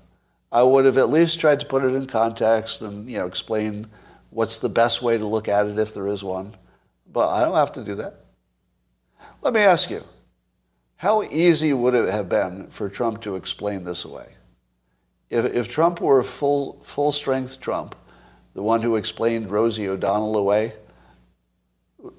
I 0.52 0.64
would 0.64 0.86
have 0.86 0.98
at 0.98 1.10
least 1.10 1.40
tried 1.40 1.60
to 1.62 1.66
put 1.66 1.84
it 1.84 1.94
in 1.94 2.06
context 2.08 2.82
and 2.82 3.10
you 3.10 3.18
know 3.18 3.26
explain 3.26 3.88
what's 4.30 4.60
the 4.60 4.70
best 4.70 5.02
way 5.02 5.18
to 5.18 5.26
look 5.26 5.48
at 5.48 5.68
it 5.68 5.80
if 5.80 5.94
there 5.94 6.08
is 6.08 6.24
one. 6.24 6.56
But 7.12 7.30
I 7.30 7.42
don't 7.42 7.56
have 7.56 7.74
to 7.74 7.84
do 7.84 7.96
that. 7.96 8.26
Let 9.42 9.54
me 9.54 9.62
ask 9.62 9.90
you, 9.90 10.04
how 10.98 11.24
easy 11.24 11.74
would 11.74 11.94
it 11.94 12.10
have 12.10 12.30
been 12.30 12.68
for 12.68 12.90
Trump 12.90 13.22
to 13.24 13.36
explain 13.36 13.84
this 13.84 14.06
away? 14.06 14.28
If, 15.30 15.46
if 15.46 15.68
Trump 15.68 16.00
were 16.02 16.22
full, 16.24 16.82
full 16.84 17.12
strength 17.12 17.60
Trump, 17.60 17.96
the 18.54 18.62
one 18.62 18.82
who 18.82 18.98
explained 18.98 19.50
Rosie 19.50 19.88
O'Donnell 19.88 20.38
away, 20.38 20.74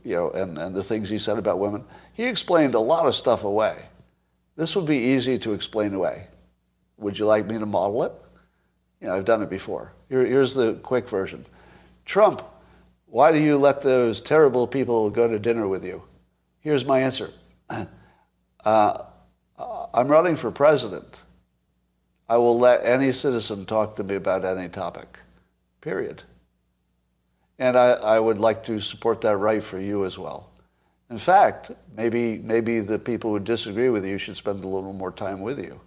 you 0.03 0.15
know, 0.15 0.31
and, 0.31 0.59
and 0.59 0.75
the 0.75 0.83
things 0.83 1.09
he 1.09 1.19
said 1.19 1.39
about 1.39 1.59
women, 1.59 1.85
he 2.15 2.25
explained 2.25 2.75
a 2.75 2.81
lot 2.81 3.07
of 3.07 3.15
stuff 3.15 3.45
away. 3.45 3.77
This 4.57 4.75
would 4.77 4.87
be 4.87 4.99
easy 4.99 5.39
to 5.41 5.53
explain 5.53 5.95
away. 5.95 6.27
Would 6.99 7.19
you 7.19 7.27
like 7.27 7.47
me 7.47 7.59
to 7.59 7.67
model 7.67 8.03
it? 8.05 8.13
You 9.03 9.09
know, 9.09 9.17
I've 9.17 9.25
done 9.25 9.43
it 9.43 9.51
before. 9.51 9.93
Here, 10.09 10.25
here's 10.25 10.55
the 10.55 10.75
quick 10.75 11.09
version. 11.09 11.45
Trump, 12.05 12.41
why 13.07 13.33
do 13.33 13.43
you 13.43 13.59
let 13.59 13.83
those 13.83 14.21
terrible 14.21 14.69
people 14.69 15.11
go 15.11 15.27
to 15.27 15.41
dinner 15.41 15.67
with 15.67 15.85
you? 15.85 16.05
Here's 16.61 16.87
my 16.87 17.01
answer. 17.01 17.31
Uh, 18.65 19.07
I'm 19.93 20.07
running 20.07 20.37
for 20.37 20.53
president. 20.53 21.23
I 22.29 22.37
will 22.37 22.57
let 22.57 22.85
any 22.85 23.13
citizen 23.13 23.67
talk 23.67 23.97
to 23.97 24.05
me 24.05 24.15
about 24.15 24.45
any 24.45 24.69
topic, 24.69 25.19
period. 25.81 26.23
And 27.59 27.77
I, 27.77 27.95
I 27.95 28.21
would 28.21 28.39
like 28.39 28.63
to 28.67 28.79
support 28.79 29.21
that 29.23 29.37
right 29.37 29.65
for 29.65 29.81
you 29.81 30.05
as 30.05 30.17
well. 30.17 30.49
In 31.11 31.19
fact, 31.19 31.73
maybe, 31.97 32.39
maybe 32.39 32.79
the 32.79 33.01
people 33.01 33.33
who 33.33 33.41
disagree 33.41 33.89
with 33.89 34.07
you 34.07 34.17
should 34.17 34.37
spend 34.37 34.63
a 34.63 34.69
little 34.69 34.93
more 34.93 35.11
time 35.11 35.41
with 35.41 35.59
you. 35.59 35.81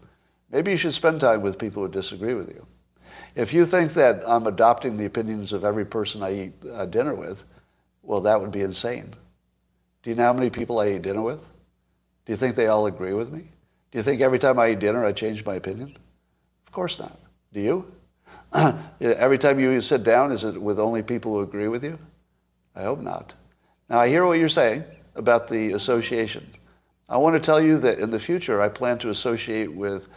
Maybe 0.52 0.72
you 0.72 0.78
should 0.78 0.94
spend 0.94 1.22
time 1.22 1.42
with 1.42 1.58
people 1.58 1.84
who 1.84 1.90
disagree 1.90 2.34
with 2.34 2.50
you. 2.50 2.68
If 3.36 3.54
you 3.54 3.66
think 3.66 3.94
that 3.94 4.24
I'm 4.26 4.48
adopting 4.48 4.96
the 4.96 5.06
opinions 5.06 5.52
of 5.52 5.66
every 5.66 5.86
person 5.86 6.24
I 6.24 6.46
eat 6.46 6.54
uh, 6.72 6.86
dinner 6.86 7.14
with, 7.14 7.44
well, 8.02 8.22
that 8.22 8.40
would 8.40 8.52
be 8.52 8.62
insane. 8.62 9.14
Do 10.04 10.10
you 10.10 10.16
know 10.16 10.24
how 10.24 10.34
many 10.34 10.50
people 10.50 10.80
I 10.80 10.92
eat 10.92 11.02
dinner 11.02 11.22
with? 11.22 11.42
Do 12.26 12.34
you 12.34 12.38
think 12.38 12.56
they 12.56 12.68
all 12.68 12.86
agree 12.86 13.14
with 13.14 13.32
me? 13.32 13.50
Do 13.92 13.98
you 13.98 14.04
think 14.04 14.22
every 14.22 14.40
time 14.40 14.58
I 14.58 14.72
eat 14.72 14.80
dinner 14.80 15.06
I 15.06 15.12
change 15.12 15.46
my 15.46 15.56
opinion? 15.56 15.98
Of 16.66 16.72
course 16.72 16.98
not. 16.98 17.20
Do 17.52 17.60
you? 17.60 17.92
every 19.02 19.38
time 19.38 19.60
you 19.60 19.82
sit 19.82 20.04
down, 20.04 20.32
is 20.32 20.44
it 20.44 20.62
with 20.62 20.80
only 20.80 21.02
people 21.02 21.34
who 21.34 21.42
agree 21.42 21.68
with 21.68 21.84
you? 21.84 22.00
I 22.76 22.84
hope 22.84 23.00
not. 23.00 23.34
Now, 23.90 24.00
I 24.00 24.08
hear 24.08 24.26
what 24.26 24.40
you're 24.40 24.50
saying 24.50 24.84
about 25.16 25.48
the 25.48 25.74
association. 25.74 26.48
I 27.08 27.18
want 27.18 27.36
to 27.36 27.40
tell 27.40 27.62
you 27.62 27.78
that 27.80 28.00
in 28.00 28.12
the 28.12 28.20
future, 28.20 28.62
I 28.62 28.70
plan 28.70 28.98
to 29.00 29.10
associate 29.10 29.74
with 29.74 30.08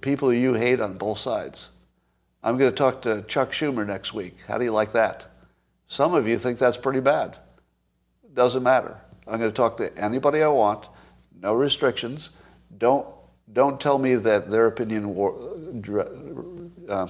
people 0.00 0.32
you 0.32 0.54
hate 0.54 0.80
on 0.80 0.98
both 0.98 1.18
sides. 1.18 1.70
I'm 2.42 2.56
going 2.56 2.70
to 2.70 2.76
talk 2.76 3.02
to 3.02 3.22
Chuck 3.22 3.52
Schumer 3.52 3.86
next 3.86 4.14
week. 4.14 4.36
How 4.46 4.58
do 4.58 4.64
you 4.64 4.72
like 4.72 4.92
that? 4.92 5.26
Some 5.88 6.14
of 6.14 6.28
you 6.28 6.38
think 6.38 6.58
that's 6.58 6.76
pretty 6.76 7.00
bad. 7.00 7.38
Doesn't 8.34 8.62
matter. 8.62 9.00
I'm 9.26 9.38
going 9.38 9.50
to 9.50 9.56
talk 9.56 9.76
to 9.78 9.96
anybody 9.98 10.42
I 10.42 10.48
want 10.48 10.88
no 11.40 11.54
restrictions. 11.54 12.30
Don't, 12.78 13.06
don't 13.52 13.80
tell 13.80 13.98
me 13.98 14.14
that 14.16 14.50
their 14.50 14.66
opinion 14.66 15.14
war, 15.14 15.56
uh, 16.88 17.08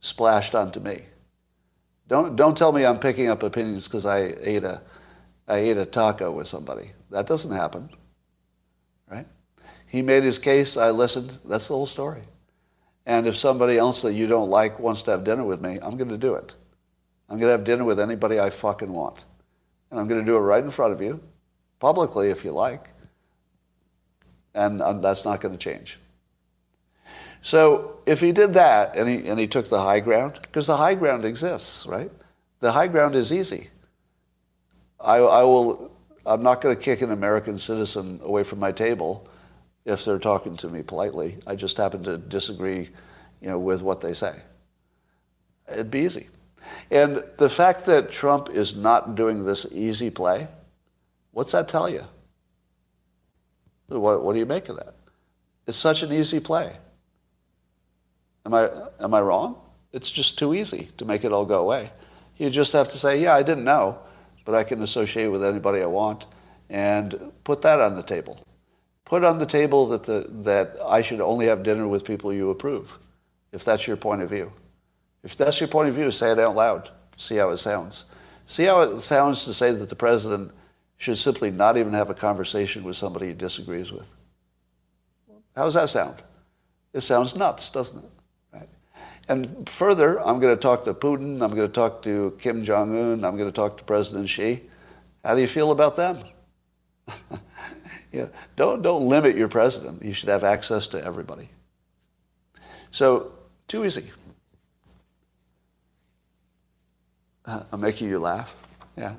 splashed 0.00 0.54
onto 0.54 0.80
me. 0.80 1.00
Don't, 2.08 2.36
don't 2.36 2.56
tell 2.56 2.72
me 2.72 2.84
I'm 2.84 2.98
picking 2.98 3.28
up 3.28 3.42
opinions 3.42 3.88
because 3.88 4.04
I 4.04 4.34
ate 4.40 4.64
a, 4.64 4.82
I 5.48 5.56
ate 5.56 5.78
a 5.78 5.86
taco 5.86 6.30
with 6.30 6.46
somebody. 6.46 6.90
That 7.10 7.26
doesn't 7.26 7.52
happen, 7.52 7.88
right? 9.10 9.26
He 9.86 10.02
made 10.02 10.24
his 10.24 10.38
case. 10.38 10.76
I 10.76 10.90
listened. 10.90 11.38
That's 11.44 11.68
the 11.68 11.74
whole 11.74 11.86
story. 11.86 12.22
And 13.06 13.26
if 13.26 13.36
somebody 13.36 13.76
else 13.76 14.02
that 14.02 14.14
you 14.14 14.26
don't 14.26 14.50
like 14.50 14.78
wants 14.78 15.02
to 15.02 15.10
have 15.10 15.24
dinner 15.24 15.44
with 15.44 15.60
me, 15.60 15.78
I'm 15.82 15.96
going 15.96 16.08
to 16.08 16.18
do 16.18 16.34
it. 16.34 16.54
I'm 17.28 17.38
going 17.38 17.48
to 17.48 17.56
have 17.56 17.64
dinner 17.64 17.84
with 17.84 18.00
anybody 18.00 18.40
I 18.40 18.50
fucking 18.50 18.92
want. 18.92 19.24
And 19.90 20.00
I'm 20.00 20.08
going 20.08 20.20
to 20.20 20.26
do 20.26 20.36
it 20.36 20.40
right 20.40 20.64
in 20.64 20.70
front 20.70 20.92
of 20.92 21.00
you, 21.02 21.20
publicly 21.78 22.30
if 22.30 22.44
you 22.44 22.52
like 22.52 22.88
and 24.54 24.80
that's 25.02 25.24
not 25.24 25.40
going 25.40 25.52
to 25.52 25.58
change. 25.58 25.98
So 27.42 27.98
if 28.06 28.20
he 28.20 28.32
did 28.32 28.54
that 28.54 28.96
and 28.96 29.08
he, 29.08 29.28
and 29.28 29.38
he 29.38 29.46
took 29.46 29.68
the 29.68 29.80
high 29.80 30.00
ground, 30.00 30.38
because 30.42 30.66
the 30.66 30.76
high 30.76 30.94
ground 30.94 31.24
exists, 31.24 31.84
right? 31.86 32.10
The 32.60 32.72
high 32.72 32.88
ground 32.88 33.14
is 33.14 33.32
easy. 33.32 33.68
I, 34.98 35.16
I 35.16 35.42
will, 35.42 35.92
I'm 36.24 36.42
not 36.42 36.60
going 36.60 36.74
to 36.74 36.80
kick 36.80 37.02
an 37.02 37.10
American 37.10 37.58
citizen 37.58 38.20
away 38.22 38.44
from 38.44 38.60
my 38.60 38.72
table 38.72 39.28
if 39.84 40.04
they're 40.04 40.18
talking 40.18 40.56
to 40.58 40.68
me 40.68 40.82
politely. 40.82 41.38
I 41.46 41.56
just 41.56 41.76
happen 41.76 42.02
to 42.04 42.16
disagree, 42.18 42.90
you 43.40 43.48
know, 43.48 43.58
with 43.58 43.82
what 43.82 44.00
they 44.00 44.14
say. 44.14 44.34
It'd 45.70 45.90
be 45.90 46.00
easy. 46.00 46.28
And 46.90 47.22
the 47.36 47.48
fact 47.48 47.86
that 47.86 48.10
Trump 48.10 48.50
is 48.50 48.74
not 48.76 49.14
doing 49.14 49.44
this 49.44 49.66
easy 49.70 50.10
play, 50.10 50.48
what's 51.32 51.52
that 51.52 51.68
tell 51.68 51.88
you? 51.88 52.04
What, 53.88 54.22
what 54.22 54.32
do 54.32 54.38
you 54.38 54.46
make 54.46 54.68
of 54.68 54.76
that? 54.76 54.94
It's 55.66 55.78
such 55.78 56.02
an 56.02 56.12
easy 56.12 56.40
play. 56.40 56.72
Am 58.46 58.54
I, 58.54 58.70
am 59.00 59.14
I 59.14 59.20
wrong? 59.20 59.56
It's 59.92 60.10
just 60.10 60.38
too 60.38 60.54
easy 60.54 60.88
to 60.98 61.04
make 61.04 61.24
it 61.24 61.32
all 61.32 61.44
go 61.44 61.60
away. 61.60 61.90
You 62.36 62.50
just 62.50 62.72
have 62.72 62.88
to 62.88 62.98
say, 62.98 63.20
yeah, 63.20 63.34
I 63.34 63.42
didn't 63.42 63.64
know, 63.64 63.98
but 64.44 64.54
I 64.54 64.64
can 64.64 64.82
associate 64.82 65.28
with 65.28 65.44
anybody 65.44 65.80
I 65.82 65.86
want 65.86 66.26
and 66.68 67.32
put 67.44 67.62
that 67.62 67.80
on 67.80 67.94
the 67.94 68.02
table. 68.02 68.38
Put 69.14 69.22
on 69.22 69.38
the 69.38 69.46
table 69.46 69.86
that, 69.90 70.02
the, 70.02 70.26
that 70.42 70.76
I 70.84 71.00
should 71.00 71.20
only 71.20 71.46
have 71.46 71.62
dinner 71.62 71.86
with 71.86 72.04
people 72.04 72.32
you 72.32 72.50
approve, 72.50 72.98
if 73.52 73.64
that's 73.64 73.86
your 73.86 73.96
point 73.96 74.22
of 74.22 74.28
view. 74.28 74.52
If 75.22 75.36
that's 75.36 75.60
your 75.60 75.68
point 75.68 75.88
of 75.88 75.94
view, 75.94 76.10
say 76.10 76.32
it 76.32 76.40
out 76.40 76.56
loud. 76.56 76.90
See 77.16 77.36
how 77.36 77.50
it 77.50 77.58
sounds. 77.58 78.06
See 78.46 78.64
how 78.64 78.80
it 78.80 78.98
sounds 78.98 79.44
to 79.44 79.54
say 79.54 79.70
that 79.70 79.88
the 79.88 79.94
president 79.94 80.50
should 80.96 81.16
simply 81.16 81.52
not 81.52 81.76
even 81.76 81.92
have 81.92 82.10
a 82.10 82.14
conversation 82.14 82.82
with 82.82 82.96
somebody 82.96 83.28
he 83.28 83.34
disagrees 83.34 83.92
with. 83.92 84.12
How 85.54 85.62
does 85.62 85.74
that 85.74 85.90
sound? 85.90 86.16
It 86.92 87.02
sounds 87.02 87.36
nuts, 87.36 87.70
doesn't 87.70 88.02
it? 88.02 88.10
Right? 88.52 88.68
And 89.28 89.68
further, 89.68 90.20
I'm 90.26 90.40
going 90.40 90.56
to 90.56 90.60
talk 90.60 90.82
to 90.86 90.92
Putin, 90.92 91.40
I'm 91.40 91.54
going 91.54 91.68
to 91.68 91.72
talk 91.72 92.02
to 92.02 92.36
Kim 92.40 92.64
Jong 92.64 92.96
Un, 92.96 93.24
I'm 93.24 93.36
going 93.36 93.48
to 93.48 93.54
talk 93.54 93.76
to 93.78 93.84
President 93.84 94.28
Xi. 94.28 94.60
How 95.24 95.36
do 95.36 95.40
you 95.40 95.46
feel 95.46 95.70
about 95.70 95.94
them? 95.94 96.24
yeah, 98.14 98.28
don't, 98.54 98.80
don't 98.82 99.08
limit 99.08 99.36
your 99.36 99.48
president. 99.48 100.02
You 100.02 100.12
should 100.12 100.28
have 100.28 100.44
access 100.44 100.86
to 100.88 101.04
everybody. 101.04 101.48
So, 102.92 103.32
too 103.66 103.84
easy. 103.84 104.10
Uh, 107.44 107.64
I'm 107.72 107.80
making 107.80 108.08
you 108.08 108.20
laugh. 108.20 108.54
Yeah. 108.96 109.16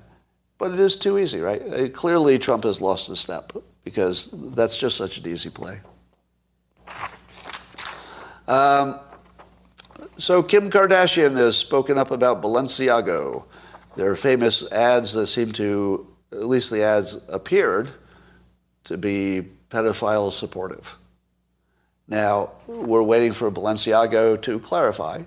But 0.57 0.71
it 0.71 0.79
is 0.79 0.95
too 0.95 1.17
easy, 1.17 1.41
right? 1.41 1.61
Uh, 1.61 1.89
clearly, 1.89 2.39
Trump 2.39 2.63
has 2.63 2.79
lost 2.79 3.09
a 3.09 3.15
step 3.17 3.51
because 3.83 4.29
that's 4.31 4.77
just 4.77 4.95
such 4.95 5.17
an 5.17 5.27
easy 5.27 5.49
play. 5.49 5.81
Um, 8.47 8.99
so 10.17 10.41
Kim 10.41 10.71
Kardashian 10.71 11.35
has 11.35 11.57
spoken 11.57 11.97
up 11.97 12.11
about 12.11 12.41
Balenciaga. 12.41 13.43
There 13.97 14.09
are 14.09 14.15
famous 14.15 14.71
ads 14.71 15.11
that 15.13 15.27
seem 15.27 15.51
to, 15.53 16.07
at 16.31 16.45
least 16.45 16.71
the 16.71 16.81
ads 16.81 17.17
appeared, 17.27 17.89
to 18.85 18.97
be 18.97 19.43
pedophile 19.69 20.31
supportive. 20.31 20.97
Now, 22.07 22.51
we're 22.67 23.03
waiting 23.03 23.33
for 23.33 23.51
Balenciaga 23.51 24.41
to 24.43 24.59
clarify 24.59 25.23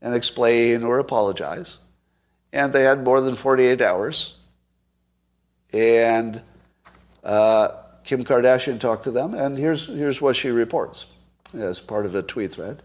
and 0.00 0.14
explain 0.14 0.84
or 0.84 0.98
apologize. 0.98 1.78
And 2.52 2.72
they 2.72 2.82
had 2.82 3.02
more 3.02 3.20
than 3.20 3.34
48 3.34 3.80
hours. 3.80 4.34
And 5.72 6.40
uh, 7.24 7.68
Kim 8.04 8.24
Kardashian 8.24 8.78
talked 8.78 9.04
to 9.04 9.10
them, 9.10 9.34
and 9.34 9.58
here's, 9.58 9.86
here's 9.86 10.20
what 10.20 10.36
she 10.36 10.50
reports 10.50 11.06
as 11.52 11.80
part 11.80 12.06
of 12.06 12.14
a 12.14 12.22
tweet 12.22 12.52
thread. 12.52 12.82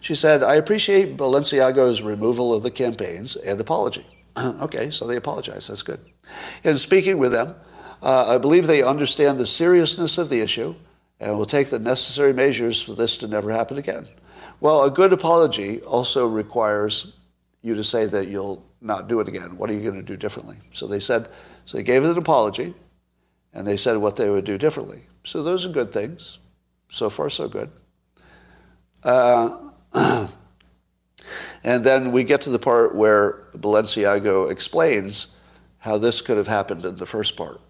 She 0.00 0.16
said, 0.16 0.42
I 0.42 0.56
appreciate 0.56 1.16
Balenciaga's 1.16 2.02
removal 2.02 2.52
of 2.52 2.64
the 2.64 2.70
campaigns 2.70 3.36
and 3.36 3.60
apology. 3.60 4.04
okay, 4.36 4.90
so 4.90 5.06
they 5.06 5.16
apologized. 5.16 5.70
That's 5.70 5.82
good. 5.82 6.00
In 6.64 6.78
speaking 6.78 7.18
with 7.18 7.30
them, 7.30 7.54
uh, 8.02 8.26
I 8.28 8.38
believe 8.38 8.66
they 8.66 8.82
understand 8.82 9.38
the 9.38 9.46
seriousness 9.46 10.18
of 10.18 10.28
the 10.28 10.40
issue 10.40 10.74
and 11.20 11.38
will 11.38 11.46
take 11.46 11.70
the 11.70 11.78
necessary 11.78 12.32
measures 12.32 12.82
for 12.82 12.94
this 12.94 13.16
to 13.18 13.28
never 13.28 13.52
happen 13.52 13.78
again. 13.78 14.08
Well, 14.60 14.82
a 14.82 14.90
good 14.90 15.12
apology 15.12 15.80
also 15.82 16.26
requires 16.26 17.12
you 17.62 17.76
to 17.76 17.84
say 17.84 18.06
that 18.06 18.26
you'll 18.26 18.64
not 18.80 19.08
do 19.08 19.20
it 19.20 19.28
again. 19.28 19.56
What 19.56 19.70
are 19.70 19.72
you 19.72 19.82
going 19.82 19.94
to 19.94 20.02
do 20.02 20.16
differently? 20.16 20.56
So 20.72 20.88
they 20.88 20.98
said, 20.98 21.28
so 21.64 21.76
they 21.76 21.84
gave 21.84 22.04
an 22.04 22.18
apology, 22.18 22.74
and 23.52 23.66
they 23.66 23.76
said 23.76 23.96
what 23.96 24.16
they 24.16 24.28
would 24.28 24.44
do 24.44 24.58
differently. 24.58 25.02
So 25.24 25.44
those 25.44 25.64
are 25.64 25.68
good 25.68 25.92
things. 25.92 26.38
So 26.90 27.08
far, 27.08 27.30
so 27.30 27.48
good. 27.48 27.70
Uh, 29.04 29.58
and 31.64 31.84
then 31.84 32.12
we 32.12 32.24
get 32.24 32.40
to 32.42 32.50
the 32.50 32.58
part 32.58 32.94
where 32.94 33.44
Balenciaga 33.56 34.50
explains 34.50 35.28
how 35.78 35.98
this 35.98 36.20
could 36.20 36.36
have 36.36 36.48
happened 36.48 36.84
in 36.84 36.96
the 36.96 37.06
first 37.06 37.36
part. 37.36 37.60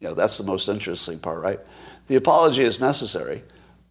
You 0.00 0.08
know, 0.08 0.14
that's 0.14 0.38
the 0.38 0.44
most 0.44 0.68
interesting 0.68 1.18
part, 1.18 1.40
right? 1.40 1.60
The 2.06 2.16
apology 2.16 2.62
is 2.62 2.80
necessary, 2.80 3.42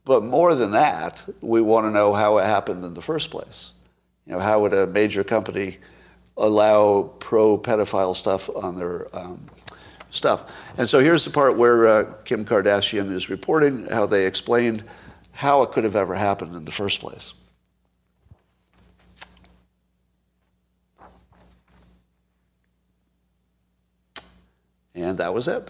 but 0.06 0.24
more 0.24 0.56
than 0.56 0.72
that, 0.72 1.24
we 1.42 1.62
want 1.62 1.86
to 1.86 1.92
know 1.92 2.14
how 2.14 2.38
it 2.38 2.46
happened 2.46 2.86
in 2.86 2.94
the 2.94 3.02
first 3.02 3.32
place. 3.32 3.74
You 4.26 4.34
know, 4.34 4.40
how 4.40 4.62
would 4.62 4.74
a 4.74 4.88
major 4.88 5.24
company 5.24 5.78
allow 6.38 7.04
pro-pedophile 7.20 8.16
stuff 8.16 8.50
on 8.56 8.78
their 8.78 9.16
um, 9.16 9.46
stuff? 10.12 10.52
And 10.78 10.88
so 10.88 11.00
here's 11.00 11.26
the 11.26 11.32
part 11.32 11.58
where 11.58 11.88
uh, 11.88 12.14
Kim 12.24 12.46
Kardashian 12.46 13.12
is 13.12 13.30
reporting 13.30 13.88
how 13.88 14.06
they 14.06 14.26
explained 14.26 14.84
how 15.32 15.64
it 15.64 15.72
could 15.72 15.84
have 15.84 15.96
ever 15.96 16.16
happened 16.16 16.56
in 16.56 16.66
the 16.66 16.72
first 16.72 17.02
place. 17.02 17.34
And 24.94 25.18
that 25.18 25.34
was 25.34 25.48
it. 25.48 25.70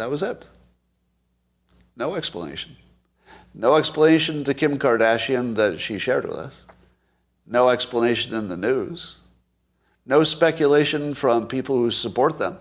That 0.00 0.08
was 0.08 0.22
it. 0.22 0.48
No 1.94 2.14
explanation. 2.14 2.74
No 3.52 3.76
explanation 3.76 4.44
to 4.44 4.54
Kim 4.54 4.78
Kardashian 4.78 5.56
that 5.56 5.78
she 5.78 5.98
shared 5.98 6.24
with 6.24 6.38
us. 6.38 6.64
No 7.46 7.68
explanation 7.68 8.32
in 8.32 8.48
the 8.48 8.56
news. 8.56 9.18
No 10.06 10.24
speculation 10.24 11.12
from 11.12 11.46
people 11.46 11.76
who 11.76 11.90
support 11.90 12.38
them. 12.38 12.56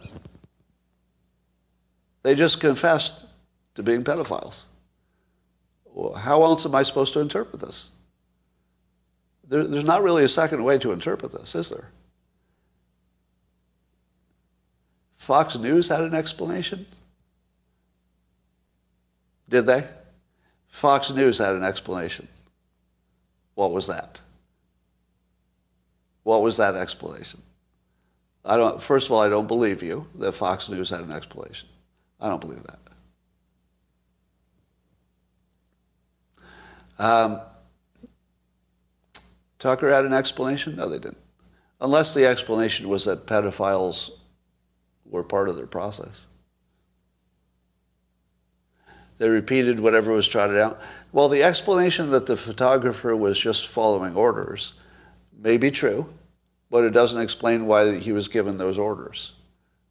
They 2.24 2.36
just 2.36 2.60
confessed 2.60 3.14
to 3.76 3.84
being 3.84 4.04
pedophiles. 4.04 4.66
Well, 5.86 6.16
how 6.16 6.44
else 6.44 6.66
am 6.66 6.76
I 6.76 6.84
supposed 6.84 7.14
to 7.14 7.22
interpret 7.22 7.62
this? 7.62 7.90
There, 9.48 9.64
there's 9.64 9.86
not 9.86 10.04
really 10.04 10.26
a 10.26 10.30
second 10.30 10.62
way 10.66 10.78
to 10.80 10.92
interpret 10.92 11.32
this, 11.32 11.56
is 11.56 11.70
there? 11.70 11.90
Fox 15.16 15.58
News 15.58 15.88
had 15.88 16.02
an 16.02 16.14
explanation. 16.14 16.86
Did 19.50 19.66
they? 19.66 19.84
Fox 20.70 21.12
News 21.12 21.40
had 21.40 21.56
an 21.56 21.64
explanation. 21.64 22.28
What 23.56 23.72
was 23.72 23.88
that? 23.88 24.22
What 26.24 26.42
was 26.42 26.58
that 26.58 26.76
explanation? 26.76 27.42
I 28.46 28.56
don't, 28.56 28.82
first 28.82 29.08
of 29.08 29.12
all, 29.12 29.20
I 29.20 29.30
don't 29.30 29.48
believe 29.48 29.84
you 29.84 30.08
that 30.16 30.34
Fox 30.34 30.70
News 30.70 30.90
had 30.90 31.02
an 31.02 31.12
explanation. 31.12 31.68
I 32.22 32.30
don't 32.30 32.40
believe 32.40 32.64
that. 32.64 32.80
Um, 37.00 37.42
Tucker 39.58 39.90
had 39.90 40.06
an 40.06 40.14
explanation? 40.14 40.76
No, 40.76 40.88
they 40.88 41.00
didn't. 41.00 41.18
Unless 41.82 42.14
the 42.14 42.26
explanation 42.26 42.90
was 42.90 43.06
that 43.06 43.26
pedophiles 43.26 44.12
were 45.06 45.24
part 45.24 45.50
of 45.50 45.56
their 45.56 45.68
process. 45.68 46.26
They 49.20 49.30
repeated 49.30 49.80
whatever 49.80 50.12
was 50.12 50.28
trotted 50.28 50.58
out. 50.58 50.82
Well, 51.12 51.30
the 51.30 51.44
explanation 51.44 52.10
that 52.12 52.26
the 52.26 52.38
photographer 52.38 53.16
was 53.16 53.38
just 53.38 53.68
following 53.68 54.16
orders 54.16 54.74
may 55.38 55.58
be 55.58 55.72
true, 55.72 56.12
but 56.72 56.84
it 56.86 56.92
doesn't 56.92 57.22
explain 57.22 57.68
why 57.68 58.00
he 58.00 58.12
was 58.12 58.28
given 58.28 58.58
those 58.58 58.78
orders. 58.78 59.34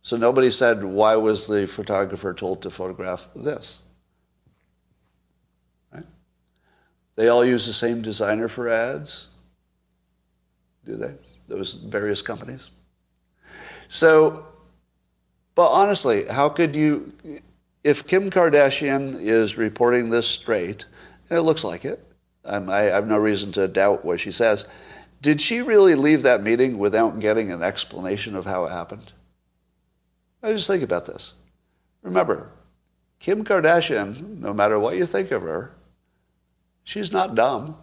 So 0.02 0.16
nobody 0.16 0.50
said, 0.50 0.82
why 0.82 1.16
was 1.16 1.46
the 1.46 1.66
photographer 1.66 2.32
told 2.32 2.62
to 2.62 2.70
photograph 2.70 3.28
this? 3.36 3.80
Right? 5.92 6.06
They 7.16 7.28
all 7.28 7.44
use 7.44 7.66
the 7.66 7.72
same 7.74 8.00
designer 8.00 8.48
for 8.48 8.70
ads, 8.70 9.28
do 10.86 10.96
they? 10.96 11.14
Those 11.48 11.74
various 11.74 12.22
companies. 12.22 12.70
So, 13.88 14.46
but 15.54 15.68
honestly, 15.68 16.24
how 16.26 16.48
could 16.48 16.74
you, 16.74 17.12
if 17.88 18.06
Kim 18.06 18.28
Kardashian 18.28 19.18
is 19.18 19.56
reporting 19.56 20.10
this 20.10 20.28
straight, 20.28 20.84
and 21.30 21.38
it 21.38 21.42
looks 21.42 21.64
like 21.64 21.86
it, 21.86 22.06
um, 22.44 22.68
I 22.68 22.80
have 22.80 23.08
no 23.08 23.16
reason 23.16 23.50
to 23.52 23.66
doubt 23.66 24.04
what 24.04 24.20
she 24.20 24.30
says. 24.30 24.66
Did 25.22 25.40
she 25.40 25.62
really 25.62 25.94
leave 25.94 26.20
that 26.20 26.42
meeting 26.42 26.76
without 26.76 27.18
getting 27.18 27.50
an 27.50 27.62
explanation 27.62 28.36
of 28.36 28.44
how 28.44 28.66
it 28.66 28.72
happened? 28.72 29.10
I 30.42 30.52
just 30.52 30.66
think 30.66 30.82
about 30.82 31.06
this. 31.06 31.32
Remember, 32.02 32.50
Kim 33.20 33.42
Kardashian, 33.42 34.38
no 34.38 34.52
matter 34.52 34.78
what 34.78 34.98
you 34.98 35.06
think 35.06 35.30
of 35.30 35.40
her, 35.40 35.72
she's 36.84 37.10
not 37.10 37.36
dumb. 37.36 37.74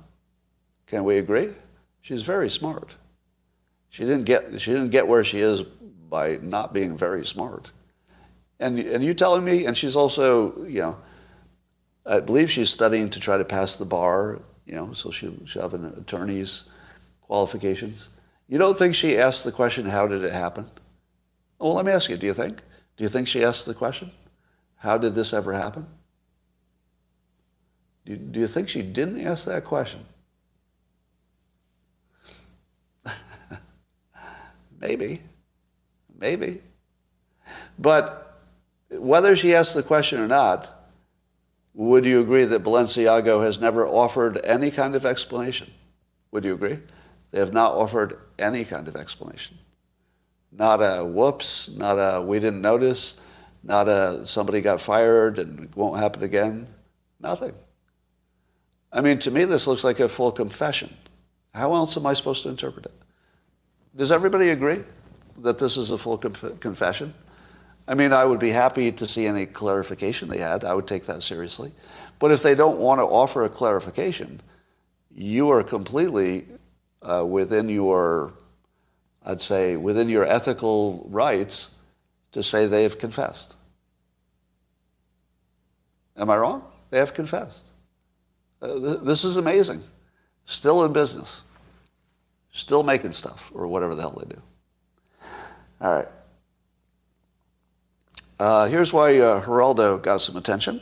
Can 0.85 1.03
we 1.03 1.17
agree? 1.17 1.49
She's 2.03 2.21
very 2.21 2.51
smart. 2.51 2.93
She 3.89 4.03
didn't 4.03 4.25
get, 4.25 4.61
she 4.61 4.71
didn't 4.71 4.91
get 4.91 5.07
where 5.07 5.23
she 5.23 5.39
is 5.39 5.63
by 5.63 6.37
not 6.43 6.73
being 6.73 6.95
very 6.95 7.25
smart. 7.25 7.71
And, 8.59 8.79
and 8.79 9.03
you 9.03 9.13
telling 9.13 9.43
me, 9.43 9.65
and 9.65 9.77
she's 9.77 9.95
also, 9.95 10.63
you 10.65 10.82
know, 10.82 10.97
I 12.05 12.19
believe 12.19 12.51
she's 12.51 12.69
studying 12.69 13.09
to 13.09 13.19
try 13.19 13.37
to 13.37 13.45
pass 13.45 13.77
the 13.77 13.86
bar, 13.86 14.41
you 14.65 14.75
know, 14.75 14.93
so 14.93 15.11
she'll, 15.11 15.45
she'll 15.45 15.63
have 15.63 15.73
an 15.73 15.86
attorney's 15.97 16.69
qualifications. 17.21 18.09
You 18.47 18.57
don't 18.57 18.77
think 18.77 18.95
she 18.95 19.17
asked 19.17 19.43
the 19.43 19.51
question, 19.51 19.87
how 19.87 20.07
did 20.07 20.23
it 20.23 20.32
happen? 20.32 20.69
Well, 21.59 21.73
let 21.73 21.86
me 21.86 21.91
ask 21.91 22.09
you, 22.09 22.17
do 22.17 22.27
you 22.27 22.33
think? 22.33 22.61
Do 22.97 23.03
you 23.03 23.09
think 23.09 23.27
she 23.27 23.43
asked 23.43 23.65
the 23.65 23.73
question? 23.73 24.11
How 24.77 24.97
did 24.97 25.15
this 25.15 25.33
ever 25.33 25.53
happen? 25.53 25.87
Do 28.05 28.15
do 28.15 28.39
you 28.39 28.47
think 28.47 28.69
she 28.69 28.82
didn't 28.83 29.25
ask 29.25 29.45
that 29.45 29.65
question? 29.65 30.05
Maybe. 34.79 35.21
Maybe. 36.17 36.61
But 37.79 38.24
whether 38.89 39.36
she 39.36 39.55
asked 39.55 39.74
the 39.74 39.83
question 39.83 40.20
or 40.20 40.28
not, 40.28 40.71
would 41.74 42.05
you 42.05 42.21
agree 42.21 42.45
that 42.45 42.63
Balenciaga 42.63 43.43
has 43.43 43.59
never 43.59 43.86
offered 43.86 44.39
any 44.45 44.71
kind 44.71 44.95
of 44.95 45.05
explanation? 45.05 45.71
Would 46.32 46.45
you 46.45 46.53
agree? 46.53 46.79
They 47.32 47.39
have 47.39 47.53
not 47.53 47.74
offered 47.74 48.20
any 48.39 48.63
kind 48.63 48.87
of 48.87 48.95
explanation. 48.95 49.57
Not 50.51 50.78
a 50.78 51.03
whoops, 51.03 51.70
not 51.75 51.95
a 51.95 52.21
we 52.21 52.39
didn't 52.39 52.62
notice, 52.62 53.20
not 53.62 53.89
a 53.89 54.25
somebody 54.25 54.62
got 54.62 54.79
fired 54.79 55.37
and 55.39 55.66
it 55.66 55.75
won't 55.75 55.99
happen 55.99 56.24
again. 56.24 56.67
Nothing. 57.20 57.53
I 58.93 59.01
mean, 59.01 59.20
to 59.20 59.32
me, 59.32 59.43
this 59.43 59.67
looks 59.67 59.83
like 59.83 59.99
a 59.99 60.07
full 60.07 60.32
confession. 60.32 60.95
How 61.53 61.74
else 61.74 61.97
am 61.97 62.05
I 62.05 62.13
supposed 62.13 62.43
to 62.43 62.49
interpret 62.49 62.86
it? 62.86 62.93
Does 63.95 64.12
everybody 64.12 64.49
agree 64.49 64.79
that 65.39 65.57
this 65.57 65.75
is 65.75 65.91
a 65.91 65.97
full 65.97 66.17
conf- 66.17 66.59
confession? 66.62 67.13
I 67.87 67.93
mean, 67.93 68.13
I 68.13 68.25
would 68.25 68.39
be 68.39 68.51
happy 68.51 68.91
to 68.91 69.07
see 69.07 69.28
any 69.28 69.45
clarification 69.45 70.28
they 70.28 70.39
had. 70.39 70.63
I 70.63 70.74
would 70.74 70.87
take 70.87 71.05
that 71.05 71.21
seriously. 71.21 71.71
But 72.20 72.32
if 72.32 72.41
they 72.41 72.55
don't 72.55 72.79
want 72.79 72.99
to 72.99 73.03
offer 73.03 73.43
a 73.43 73.49
clarification, 73.49 74.41
you 75.13 75.49
are 75.51 75.63
completely 75.63 76.45
uh, 77.01 77.25
within 77.28 77.70
your, 77.70 78.33
I'd 79.24 79.41
say, 79.41 79.75
within 79.75 80.09
your 80.09 80.25
ethical 80.25 81.05
rights 81.09 81.75
to 82.32 82.41
say 82.41 82.66
they 82.66 82.83
have 82.83 82.97
confessed. 82.97 83.55
Am 86.17 86.29
I 86.29 86.37
wrong? 86.37 86.63
They 86.89 86.97
have 86.97 87.13
confessed. 87.13 87.70
Uh, 88.62 88.79
th- 88.79 88.99
this 89.03 89.24
is 89.24 89.37
amazing. 89.37 89.83
Still 90.45 90.83
in 90.83 90.93
business. 90.93 91.43
Still 92.51 92.83
making 92.83 93.13
stuff, 93.13 93.51
or 93.53 93.67
whatever 93.67 93.95
the 93.95 94.01
hell 94.01 94.17
they 94.17 94.33
do. 94.33 94.41
All 95.82 95.93
right. 95.93 96.07
Uh, 98.39 98.67
here's 98.67 98.91
why 98.91 99.17
uh, 99.17 99.41
Geraldo 99.41 100.01
got 100.01 100.21
some 100.21 100.36
attention. 100.36 100.82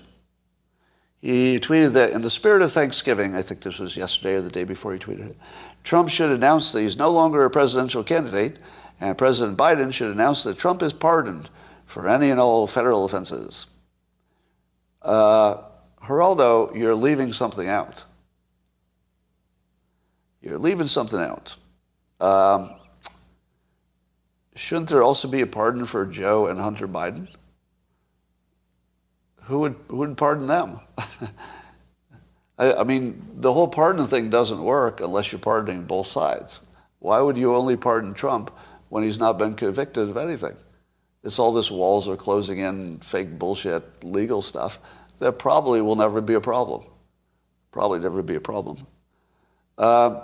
He 1.21 1.59
tweeted 1.59 1.93
that 1.93 2.11
in 2.11 2.21
the 2.21 2.29
spirit 2.29 2.61
of 2.61 2.71
Thanksgiving, 2.71 3.35
I 3.35 3.41
think 3.41 3.61
this 3.61 3.79
was 3.79 3.95
yesterday 3.95 4.35
or 4.35 4.41
the 4.41 4.49
day 4.49 4.63
before 4.63 4.91
he 4.93 4.99
tweeted 4.99 5.29
it, 5.29 5.37
Trump 5.83 6.09
should 6.09 6.31
announce 6.31 6.71
that 6.71 6.81
he's 6.81 6.97
no 6.97 7.11
longer 7.11 7.45
a 7.45 7.49
presidential 7.49 8.03
candidate, 8.03 8.57
and 8.99 9.17
President 9.17 9.57
Biden 9.57 9.93
should 9.93 10.11
announce 10.11 10.43
that 10.43 10.57
Trump 10.57 10.81
is 10.81 10.93
pardoned 10.93 11.49
for 11.85 12.09
any 12.09 12.29
and 12.29 12.39
all 12.39 12.67
federal 12.67 13.05
offenses. 13.05 13.67
Uh, 15.01 15.57
Geraldo, 16.01 16.75
you're 16.75 16.95
leaving 16.95 17.33
something 17.33 17.67
out. 17.67 18.03
You're 20.41 20.57
leaving 20.57 20.87
something 20.87 21.19
out. 21.19 21.55
Um, 22.19 22.73
shouldn't 24.55 24.89
there 24.89 25.03
also 25.03 25.27
be 25.27 25.41
a 25.41 25.47
pardon 25.47 25.85
for 25.85 26.05
Joe 26.05 26.47
and 26.47 26.59
Hunter 26.59 26.87
Biden? 26.87 27.29
Who 29.45 29.59
would, 29.59 29.75
who 29.87 29.97
would 29.97 30.17
pardon 30.17 30.47
them? 30.47 30.79
I, 32.57 32.73
I 32.73 32.83
mean, 32.83 33.21
the 33.35 33.51
whole 33.51 33.67
pardon 33.67 34.07
thing 34.07 34.29
doesn't 34.29 34.61
work 34.63 35.01
unless 35.01 35.31
you're 35.31 35.39
pardoning 35.39 35.83
both 35.83 36.07
sides. 36.07 36.65
Why 36.99 37.19
would 37.19 37.37
you 37.37 37.55
only 37.55 37.75
pardon 37.75 38.13
Trump 38.13 38.51
when 38.89 39.03
he's 39.03 39.19
not 39.19 39.37
been 39.37 39.55
convicted 39.55 40.09
of 40.09 40.17
anything? 40.17 40.55
It's 41.23 41.39
all 41.39 41.53
this 41.53 41.71
walls 41.71 42.07
are 42.07 42.15
closing 42.15 42.59
in, 42.59 42.99
fake 42.99 43.37
bullshit, 43.37 44.03
legal 44.03 44.41
stuff 44.41 44.79
that 45.19 45.39
probably 45.39 45.81
will 45.81 45.95
never 45.95 46.21
be 46.21 46.33
a 46.33 46.41
problem. 46.41 46.83
Probably 47.71 47.99
never 47.99 48.21
be 48.21 48.35
a 48.35 48.41
problem. 48.41 48.85
Uh, 49.77 50.21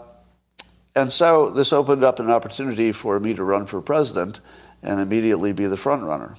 and 0.96 1.12
so 1.12 1.50
this 1.50 1.72
opened 1.72 2.04
up 2.04 2.20
an 2.20 2.30
opportunity 2.30 2.92
for 2.92 3.20
me 3.20 3.34
to 3.34 3.44
run 3.44 3.66
for 3.66 3.82
president 3.82 4.42
and 4.84 5.00
immediately 5.00 5.52
be 5.52 5.66
the 5.66 5.78
front 5.78 6.04
runner. 6.04 6.36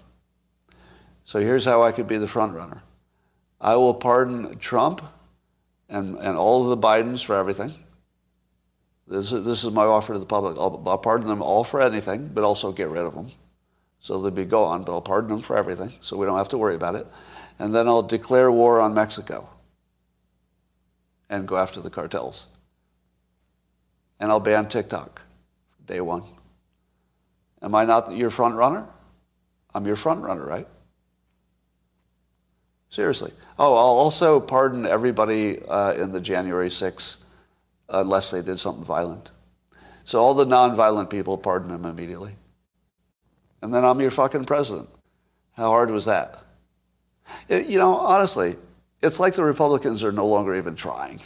So 1.31 1.39
here's 1.39 1.65
how 1.65 1.85
I 1.85 1.93
could 1.93 2.09
be 2.09 2.19
the 2.19 2.27
front 2.27 2.57
runner. 2.57 2.82
I 3.61 3.77
will 3.77 3.94
pardon 3.94 4.52
Trump 4.59 5.01
and, 5.89 6.16
and 6.19 6.36
all 6.36 6.65
of 6.65 6.70
the 6.70 6.89
Bidens 6.89 7.24
for 7.24 7.36
everything. 7.36 7.73
This 9.07 9.31
is, 9.31 9.44
this 9.44 9.62
is 9.62 9.70
my 9.70 9.85
offer 9.85 10.12
to 10.12 10.19
the 10.19 10.27
public. 10.27 10.57
I'll, 10.59 10.82
I'll 10.85 10.98
pardon 10.98 11.28
them 11.28 11.40
all 11.40 11.62
for 11.62 11.81
anything, 11.81 12.32
but 12.35 12.43
also 12.43 12.73
get 12.73 12.89
rid 12.89 13.05
of 13.05 13.15
them. 13.15 13.31
So 14.01 14.20
they'll 14.20 14.32
be 14.32 14.44
gone, 14.44 14.82
but 14.82 14.90
I'll 14.90 15.01
pardon 15.01 15.31
them 15.31 15.40
for 15.40 15.57
everything, 15.57 15.93
so 16.01 16.16
we 16.16 16.27
don't 16.27 16.36
have 16.36 16.48
to 16.48 16.59
worry 16.59 16.74
about 16.74 16.97
it. 16.97 17.07
And 17.61 17.73
then 17.73 17.86
I'll 17.86 18.02
declare 18.02 18.51
war 18.51 18.81
on 18.81 18.93
Mexico 18.93 19.48
and 21.28 21.47
go 21.47 21.57
after 21.57 21.81
the 21.81 21.90
cartels. 21.90 22.48
And 24.19 24.32
I'll 24.32 24.40
ban 24.40 24.66
TikTok 24.66 25.23
day 25.86 26.01
one. 26.01 26.24
Am 27.62 27.73
I 27.77 27.85
not 27.85 28.16
your 28.16 28.31
front 28.31 28.57
runner? 28.57 28.85
I'm 29.73 29.86
your 29.86 29.94
front 29.94 30.24
runner, 30.24 30.44
right? 30.44 30.66
Seriously. 32.91 33.33
Oh, 33.59 33.75
I'll 33.75 33.99
also 33.99 34.41
pardon 34.41 34.85
everybody 34.85 35.62
uh, 35.62 35.93
in 35.93 36.12
the 36.12 36.21
January 36.21 36.69
6th 36.69 37.19
unless 37.89 38.31
they 38.31 38.43
did 38.43 38.59
something 38.59 38.85
violent. 38.85 39.31
So 40.05 40.21
all 40.21 40.35
the 40.35 40.45
nonviolent 40.45 41.09
people, 41.09 41.39
pardon 41.39 41.71
them 41.71 41.85
immediately. 41.85 42.35
And 43.62 43.73
then 43.73 43.85
I'm 43.85 44.01
your 44.01 44.11
fucking 44.11 44.45
president. 44.45 44.89
How 45.57 45.69
hard 45.69 45.91
was 45.91 46.05
that? 46.07 46.43
It, 47.49 47.67
you 47.67 47.79
know, 47.79 47.97
honestly, 47.97 48.57
it's 49.03 49.21
like 49.21 49.35
the 49.35 49.45
Republicans 49.45 50.03
are 50.03 50.12
no 50.12 50.27
longer 50.27 50.55
even 50.57 50.75
trying. 50.75 51.21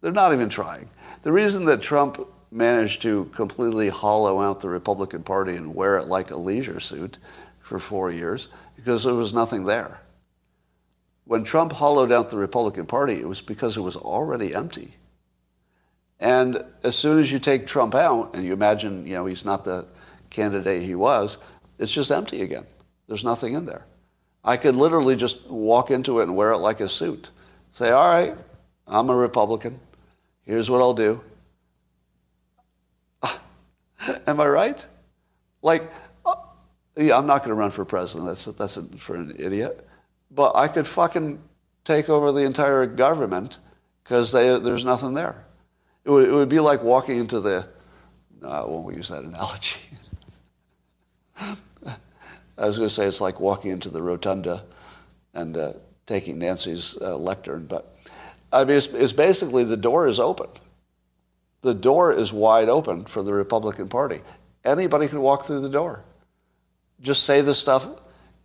They're 0.00 0.12
not 0.12 0.32
even 0.32 0.48
trying. 0.48 0.88
The 1.22 1.32
reason 1.32 1.66
that 1.66 1.82
Trump 1.82 2.26
managed 2.50 3.02
to 3.02 3.26
completely 3.34 3.90
hollow 3.90 4.40
out 4.40 4.60
the 4.60 4.68
Republican 4.68 5.22
Party 5.22 5.56
and 5.56 5.74
wear 5.74 5.98
it 5.98 6.06
like 6.06 6.30
a 6.30 6.36
leisure 6.36 6.80
suit 6.80 7.18
for 7.60 7.78
four 7.78 8.10
years, 8.10 8.48
because 8.76 9.04
there 9.04 9.14
was 9.14 9.34
nothing 9.34 9.64
there. 9.64 10.00
When 11.30 11.44
Trump 11.44 11.74
hollowed 11.74 12.10
out 12.10 12.28
the 12.28 12.36
Republican 12.36 12.86
Party, 12.86 13.20
it 13.20 13.28
was 13.28 13.40
because 13.40 13.76
it 13.76 13.82
was 13.82 13.94
already 13.94 14.52
empty. 14.52 14.96
And 16.18 16.64
as 16.82 16.96
soon 16.96 17.20
as 17.20 17.30
you 17.30 17.38
take 17.38 17.68
Trump 17.68 17.94
out 17.94 18.34
and 18.34 18.44
you 18.44 18.52
imagine, 18.52 19.06
you 19.06 19.14
know, 19.14 19.26
he's 19.26 19.44
not 19.44 19.62
the 19.62 19.86
candidate 20.30 20.82
he 20.82 20.96
was, 20.96 21.38
it's 21.78 21.92
just 21.92 22.10
empty 22.10 22.42
again. 22.42 22.66
There's 23.06 23.22
nothing 23.22 23.54
in 23.54 23.64
there. 23.64 23.86
I 24.42 24.56
could 24.56 24.74
literally 24.74 25.14
just 25.14 25.48
walk 25.48 25.92
into 25.92 26.18
it 26.18 26.24
and 26.24 26.34
wear 26.34 26.50
it 26.50 26.58
like 26.58 26.80
a 26.80 26.88
suit. 26.88 27.30
Say, 27.70 27.90
all 27.90 28.10
right, 28.10 28.36
I'm 28.88 29.08
a 29.08 29.14
Republican. 29.14 29.78
Here's 30.46 30.68
what 30.68 30.80
I'll 30.80 30.94
do. 30.94 31.20
Am 34.26 34.40
I 34.40 34.48
right? 34.48 34.84
Like, 35.62 35.92
uh, 36.26 36.34
yeah, 36.96 37.16
I'm 37.16 37.28
not 37.28 37.44
going 37.44 37.50
to 37.50 37.54
run 37.54 37.70
for 37.70 37.84
president. 37.84 38.28
That's, 38.28 38.46
that's 38.46 38.80
for 38.98 39.14
an 39.14 39.36
idiot 39.38 39.86
but 40.30 40.54
I 40.56 40.68
could 40.68 40.86
fucking 40.86 41.40
take 41.84 42.08
over 42.08 42.32
the 42.32 42.42
entire 42.44 42.86
government 42.86 43.58
because 44.02 44.32
there's 44.32 44.84
nothing 44.84 45.14
there. 45.14 45.44
It 46.04 46.10
would, 46.10 46.28
it 46.28 46.32
would, 46.32 46.48
be 46.48 46.60
like 46.60 46.82
walking 46.82 47.18
into 47.18 47.40
the, 47.40 47.68
no, 48.40 48.48
I 48.48 48.64
won't 48.64 48.96
use 48.96 49.08
that 49.08 49.22
analogy. 49.22 49.80
I 51.40 52.66
was 52.66 52.76
going 52.76 52.88
to 52.88 52.94
say 52.94 53.06
it's 53.06 53.20
like 53.20 53.40
walking 53.40 53.70
into 53.70 53.88
the 53.88 54.02
rotunda 54.02 54.64
and 55.34 55.56
uh, 55.56 55.72
taking 56.06 56.38
Nancy's 56.38 56.96
uh, 57.00 57.16
lectern, 57.16 57.66
but 57.66 57.96
I 58.52 58.64
mean, 58.64 58.76
it's, 58.76 58.86
it's 58.86 59.12
basically 59.12 59.64
the 59.64 59.76
door 59.76 60.08
is 60.08 60.18
open. 60.18 60.48
The 61.62 61.74
door 61.74 62.12
is 62.12 62.32
wide 62.32 62.68
open 62.68 63.04
for 63.04 63.22
the 63.22 63.32
Republican 63.32 63.88
Party. 63.88 64.20
Anybody 64.64 65.08
can 65.08 65.20
walk 65.20 65.44
through 65.44 65.60
the 65.60 65.68
door. 65.68 66.04
Just 67.00 67.24
say 67.24 67.40
the 67.40 67.54
stuff 67.54 67.86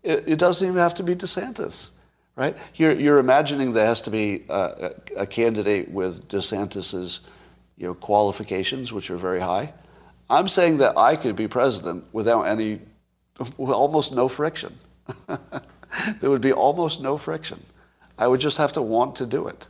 it, 0.06 0.24
it 0.28 0.40
doesn't 0.40 0.66
even 0.66 0.80
have 0.80 0.94
to 0.96 1.04
be 1.04 1.16
DeSantis, 1.16 1.90
right? 2.36 2.56
You're, 2.76 2.94
you're 2.94 3.20
imagining 3.20 3.74
there 3.74 3.86
has 3.86 4.02
to 4.04 4.12
be 4.12 4.46
a, 4.48 4.54
a, 5.18 5.22
a 5.22 5.28
candidate 5.28 5.90
with 5.90 6.28
DeSantis's 6.30 7.22
you 7.78 7.88
know, 7.88 7.96
qualifications, 7.96 8.94
which 8.94 9.10
are 9.10 9.18
very 9.18 9.40
high. 9.40 9.74
I'm 10.30 10.48
saying 10.48 10.78
that 10.78 10.98
I 10.98 11.16
could 11.16 11.36
be 11.36 11.48
president 11.48 12.06
without 12.14 12.44
any, 12.44 12.82
almost 13.58 14.14
no 14.14 14.28
friction. 14.28 14.76
there 15.28 16.30
would 16.30 16.42
be 16.42 16.54
almost 16.54 17.02
no 17.02 17.18
friction. 17.18 17.62
I 18.18 18.28
would 18.28 18.40
just 18.40 18.58
have 18.58 18.74
to 18.74 18.82
want 18.82 19.18
to 19.18 19.26
do 19.26 19.48
it. 19.48 19.68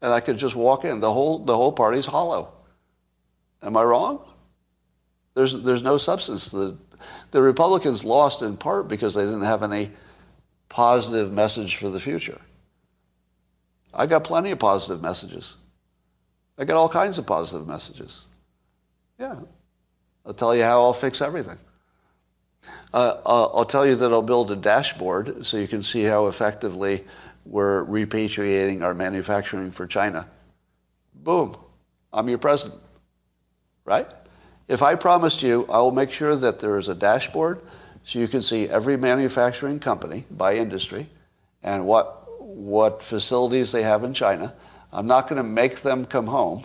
And 0.00 0.12
I 0.12 0.20
could 0.20 0.36
just 0.36 0.54
walk 0.54 0.84
in. 0.84 1.00
The 1.00 1.12
whole, 1.12 1.38
the 1.38 1.56
whole 1.56 1.72
party's 1.72 2.06
hollow. 2.06 2.52
Am 3.62 3.76
I 3.76 3.82
wrong? 3.82 4.24
There's, 5.34 5.52
there's 5.62 5.82
no 5.82 5.98
substance 5.98 6.50
to 6.50 6.56
the, 6.56 6.76
the 7.34 7.42
Republicans 7.42 8.04
lost 8.04 8.42
in 8.42 8.56
part 8.56 8.86
because 8.86 9.12
they 9.12 9.24
didn't 9.24 9.42
have 9.42 9.64
any 9.64 9.90
positive 10.68 11.32
message 11.32 11.74
for 11.74 11.90
the 11.90 11.98
future. 11.98 12.40
I 13.92 14.06
got 14.06 14.22
plenty 14.22 14.52
of 14.52 14.60
positive 14.60 15.02
messages. 15.02 15.56
I 16.56 16.64
got 16.64 16.76
all 16.76 16.88
kinds 16.88 17.18
of 17.18 17.26
positive 17.26 17.66
messages. 17.66 18.26
Yeah. 19.18 19.40
I'll 20.24 20.32
tell 20.32 20.54
you 20.54 20.62
how 20.62 20.80
I'll 20.82 20.92
fix 20.92 21.20
everything. 21.20 21.58
Uh, 22.92 23.16
I'll 23.26 23.64
tell 23.64 23.84
you 23.84 23.96
that 23.96 24.12
I'll 24.12 24.22
build 24.22 24.52
a 24.52 24.56
dashboard 24.56 25.44
so 25.44 25.56
you 25.56 25.66
can 25.66 25.82
see 25.82 26.04
how 26.04 26.28
effectively 26.28 27.04
we're 27.44 27.84
repatriating 27.86 28.82
our 28.84 28.94
manufacturing 28.94 29.72
for 29.72 29.88
China. 29.88 30.28
Boom. 31.12 31.56
I'm 32.12 32.28
your 32.28 32.38
president. 32.38 32.80
Right? 33.84 34.06
If 34.66 34.82
I 34.82 34.94
promised 34.94 35.42
you, 35.42 35.66
I 35.68 35.78
will 35.78 35.92
make 35.92 36.10
sure 36.10 36.36
that 36.36 36.58
there 36.58 36.78
is 36.78 36.88
a 36.88 36.94
dashboard 36.94 37.60
so 38.02 38.18
you 38.18 38.28
can 38.28 38.42
see 38.42 38.68
every 38.68 38.96
manufacturing 38.96 39.78
company 39.78 40.24
by 40.30 40.56
industry 40.56 41.08
and 41.62 41.86
what, 41.86 42.24
what 42.40 43.02
facilities 43.02 43.72
they 43.72 43.82
have 43.82 44.04
in 44.04 44.14
China. 44.14 44.54
I'm 44.92 45.06
not 45.06 45.28
going 45.28 45.36
to 45.36 45.48
make 45.48 45.80
them 45.80 46.06
come 46.06 46.26
home 46.26 46.64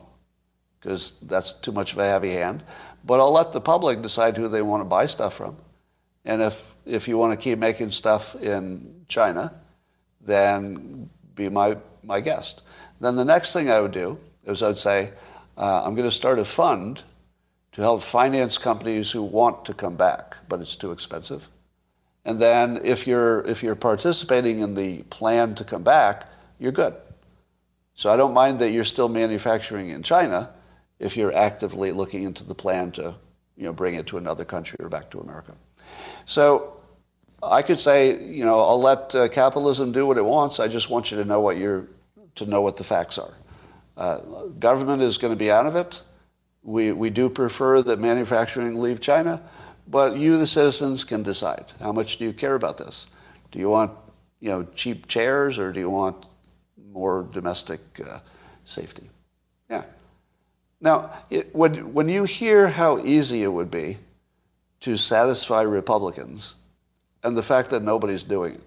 because 0.80 1.18
that's 1.24 1.54
too 1.54 1.72
much 1.72 1.92
of 1.94 2.00
a 2.00 2.06
heavy 2.06 2.32
hand, 2.32 2.64
but 3.04 3.20
I'll 3.20 3.34
let 3.34 3.52
the 3.52 3.62
public 3.62 4.02
decide 4.02 4.38
who 4.38 4.48
they 4.48 4.62
want 4.62 4.82
to 4.82 4.86
buy 4.86 5.08
stuff 5.08 5.34
from. 5.34 5.58
And 6.24 6.42
if, 6.42 6.76
if 6.86 7.08
you 7.08 7.18
want 7.18 7.34
to 7.34 7.38
keep 7.38 7.60
making 7.60 7.92
stuff 7.92 8.36
in 8.36 9.04
China, 9.08 9.54
then 10.22 11.10
be 11.36 11.50
my, 11.50 11.78
my 12.04 12.22
guest. 12.22 12.62
Then 13.02 13.16
the 13.16 13.26
next 13.26 13.52
thing 13.52 13.70
I 13.70 13.82
would 13.82 13.92
do 13.92 14.18
is 14.46 14.64
I'd 14.64 14.78
say, 14.78 15.12
uh, 15.58 15.84
I'm 15.84 15.96
going 15.96 16.10
to 16.10 16.16
start 16.16 16.40
a 16.40 16.46
fund 16.46 17.04
to 17.80 17.84
help 17.86 18.04
finance 18.04 18.58
companies 18.58 19.10
who 19.10 19.24
want 19.24 19.64
to 19.64 19.74
come 19.74 19.96
back, 19.96 20.36
but 20.50 20.60
it's 20.60 20.76
too 20.76 20.92
expensive. 20.92 21.48
And 22.26 22.38
then 22.38 22.82
if 22.84 23.08
you're, 23.08 23.40
if 23.48 23.64
you're 23.64 23.74
participating 23.74 24.60
in 24.60 24.76
the 24.76 25.04
plan 25.04 25.56
to 25.56 25.64
come 25.64 25.82
back, 25.82 26.28
you're 26.60 26.74
good. 26.74 26.94
So 27.96 28.10
I 28.10 28.18
don't 28.18 28.34
mind 28.34 28.60
that 28.60 28.72
you're 28.72 28.84
still 28.84 29.08
manufacturing 29.08 29.92
in 29.92 30.04
China 30.04 30.50
if 31.00 31.16
you're 31.16 31.34
actively 31.34 31.94
looking 31.94 32.24
into 32.24 32.44
the 32.44 32.54
plan 32.54 32.92
to 32.92 33.16
you 33.56 33.64
know, 33.64 33.72
bring 33.72 33.96
it 33.96 34.08
to 34.08 34.18
another 34.18 34.44
country 34.44 34.76
or 34.82 34.90
back 34.90 35.10
to 35.12 35.22
America. 35.22 35.56
So 36.26 36.82
I 37.42 37.62
could 37.62 37.80
say, 37.80 38.22
you 38.22 38.44
know, 38.44 38.60
I'll 38.60 38.82
let 38.82 39.16
uh, 39.16 39.30
capitalism 39.30 39.94
do 39.94 40.06
what 40.06 40.18
it 40.18 40.26
wants. 40.26 40.60
I 40.60 40.68
just 40.68 40.90
want 40.90 41.12
you 41.12 41.18
to 41.18 41.24
know 41.24 41.40
what 41.40 41.56
you're, 41.56 41.88
to 42.36 42.46
know 42.46 42.62
what 42.62 42.76
the 42.76 42.84
facts 42.84 43.18
are. 43.18 43.34
Uh, 43.96 44.18
government 44.60 45.02
is 45.02 45.18
going 45.18 45.32
to 45.32 45.40
be 45.40 45.50
out 45.50 45.66
of 45.66 45.78
it. 45.78 46.02
We, 46.64 46.92
we 46.92 47.10
do 47.10 47.30
prefer 47.30 47.82
that 47.82 48.00
manufacturing 48.00 48.76
leave 48.76 49.00
China, 49.00 49.42
but 49.88 50.18
you, 50.18 50.38
the 50.38 50.48
citizens, 50.48 51.04
can 51.04 51.24
decide. 51.24 51.66
How 51.80 51.92
much 51.92 52.18
do 52.18 52.26
you 52.26 52.34
care 52.34 52.56
about 52.56 52.78
this? 52.78 53.08
Do 53.52 53.60
you 53.60 53.70
want 53.70 53.92
you 54.40 54.50
know, 54.50 54.68
cheap 54.76 55.08
chairs 55.08 55.60
or 55.60 55.72
do 55.72 55.80
you 55.80 55.90
want 55.90 56.26
more 56.92 57.28
domestic 57.32 57.82
uh, 58.06 58.20
safety. 58.66 59.10
Yeah. 59.70 59.84
Now, 60.82 61.12
it, 61.30 61.54
when, 61.54 61.94
when 61.94 62.10
you 62.10 62.24
hear 62.24 62.68
how 62.68 63.00
easy 63.00 63.44
it 63.44 63.48
would 63.48 63.70
be 63.70 63.98
to 64.82 64.98
satisfy 64.98 65.62
Republicans 65.62 66.56
and 67.24 67.36
the 67.36 67.44
fact 67.44 67.70
that 67.72 67.84
nobody's 67.84 68.24
doing 68.24 68.56
it, 68.56 68.64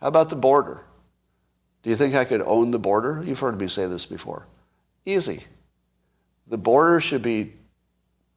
how 0.00 0.08
about 0.08 0.30
the 0.30 0.36
border? 0.36 0.84
Do 1.82 1.90
you 1.90 1.96
think 1.96 2.14
I 2.14 2.24
could 2.24 2.42
own 2.42 2.70
the 2.70 2.78
border? 2.78 3.22
You've 3.26 3.40
heard 3.40 3.58
me 3.58 3.68
say 3.68 3.86
this 3.86 4.06
before. 4.06 4.46
Easy. 5.04 5.44
The 6.50 6.58
border 6.58 7.00
should 7.00 7.22
be 7.22 7.54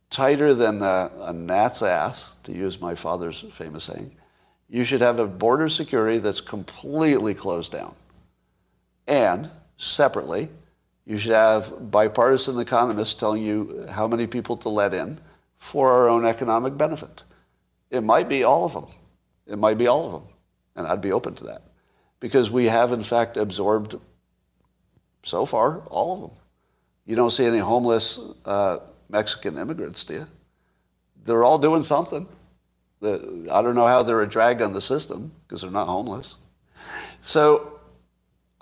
tighter 0.10 0.54
than 0.54 0.84
a, 0.84 1.12
a 1.22 1.34
gnat's 1.34 1.82
ass, 1.82 2.36
to 2.44 2.54
use 2.54 2.80
my 2.80 2.94
father's 2.94 3.44
famous 3.52 3.86
saying. 3.86 4.16
You 4.70 4.86
should 4.86 5.02
have 5.02 5.20
a 5.20 5.26
border 5.26 5.68
security 5.68 6.20
that's 6.20 6.40
completely 6.40 7.34
closed 7.34 7.72
down. 7.72 7.96
And 9.08 9.50
separately, 9.78 10.50
you 11.06 11.18
should 11.18 11.34
have 11.34 11.92
bipartisan 11.92 12.60
economists 12.60 13.16
telling 13.16 13.44
you 13.44 13.88
how 13.90 14.08
many 14.08 14.28
people 14.28 14.58
to 14.58 14.70
let 14.70 14.94
in 14.94 15.20
for 15.58 15.92
our 15.92 16.08
own 16.08 16.26
economic 16.26 16.78
benefit. 16.78 17.24
It 17.90 18.02
might 18.02 18.30
be 18.30 18.44
all 18.44 18.66
of 18.66 18.74
them. 18.74 18.88
It 19.48 19.58
might 19.58 19.78
be 19.80 19.88
all 19.88 20.06
of 20.06 20.12
them. 20.14 20.30
And 20.76 20.88
I'd 20.88 21.02
be 21.02 21.12
open 21.12 21.34
to 21.36 21.46
that. 21.46 21.64
Because 22.20 22.52
we 22.52 22.66
have, 22.66 22.92
in 22.92 23.04
fact, 23.04 23.38
absorbed, 23.38 23.96
so 25.24 25.46
far, 25.46 25.80
all 25.88 26.14
of 26.14 26.22
them. 26.22 26.38
You 27.06 27.16
don't 27.16 27.32
see 27.32 27.46
any 27.46 27.60
homeless 27.60 28.20
uh, 28.46 28.80
Mexican 29.10 29.58
immigrants, 29.58 30.04
do 30.06 30.14
you? 30.14 30.28
They're 31.26 31.44
all 31.44 31.60
doing 31.60 31.84
something. 31.84 32.28
The, 33.02 33.48
I 33.52 33.62
don't 33.62 33.76
know 33.76 33.88
how 33.88 34.04
they're 34.04 34.22
a 34.22 34.30
drag 34.30 34.62
on 34.62 34.74
the 34.74 34.82
system 34.82 35.32
because 35.46 35.62
they're 35.62 35.72
not 35.72 35.88
homeless. 35.88 36.36
So, 37.22 37.80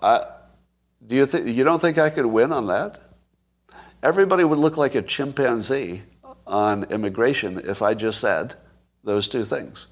I, 0.02 0.26
do 1.06 1.16
you 1.16 1.26
think 1.26 1.48
you 1.48 1.64
don't 1.64 1.80
think 1.80 1.98
I 1.98 2.10
could 2.10 2.26
win 2.26 2.52
on 2.52 2.68
that? 2.68 3.00
Everybody 4.04 4.44
would 4.44 4.58
look 4.58 4.78
like 4.78 4.96
a 4.96 5.02
chimpanzee 5.02 6.02
on 6.48 6.86
immigration 6.86 7.62
if 7.66 7.82
I 7.82 7.94
just 7.94 8.20
said 8.20 8.56
those 9.04 9.28
two 9.28 9.46
things. 9.46 9.88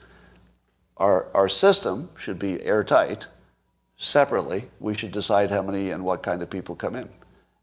Our, 0.97 1.27
our 1.33 1.47
system 1.47 2.09
should 2.17 2.39
be 2.39 2.61
airtight. 2.63 3.27
Separately, 3.97 4.69
we 4.79 4.95
should 4.95 5.11
decide 5.11 5.51
how 5.51 5.61
many 5.61 5.91
and 5.91 6.03
what 6.03 6.23
kind 6.23 6.41
of 6.41 6.49
people 6.49 6.75
come 6.75 6.95
in. 6.95 7.09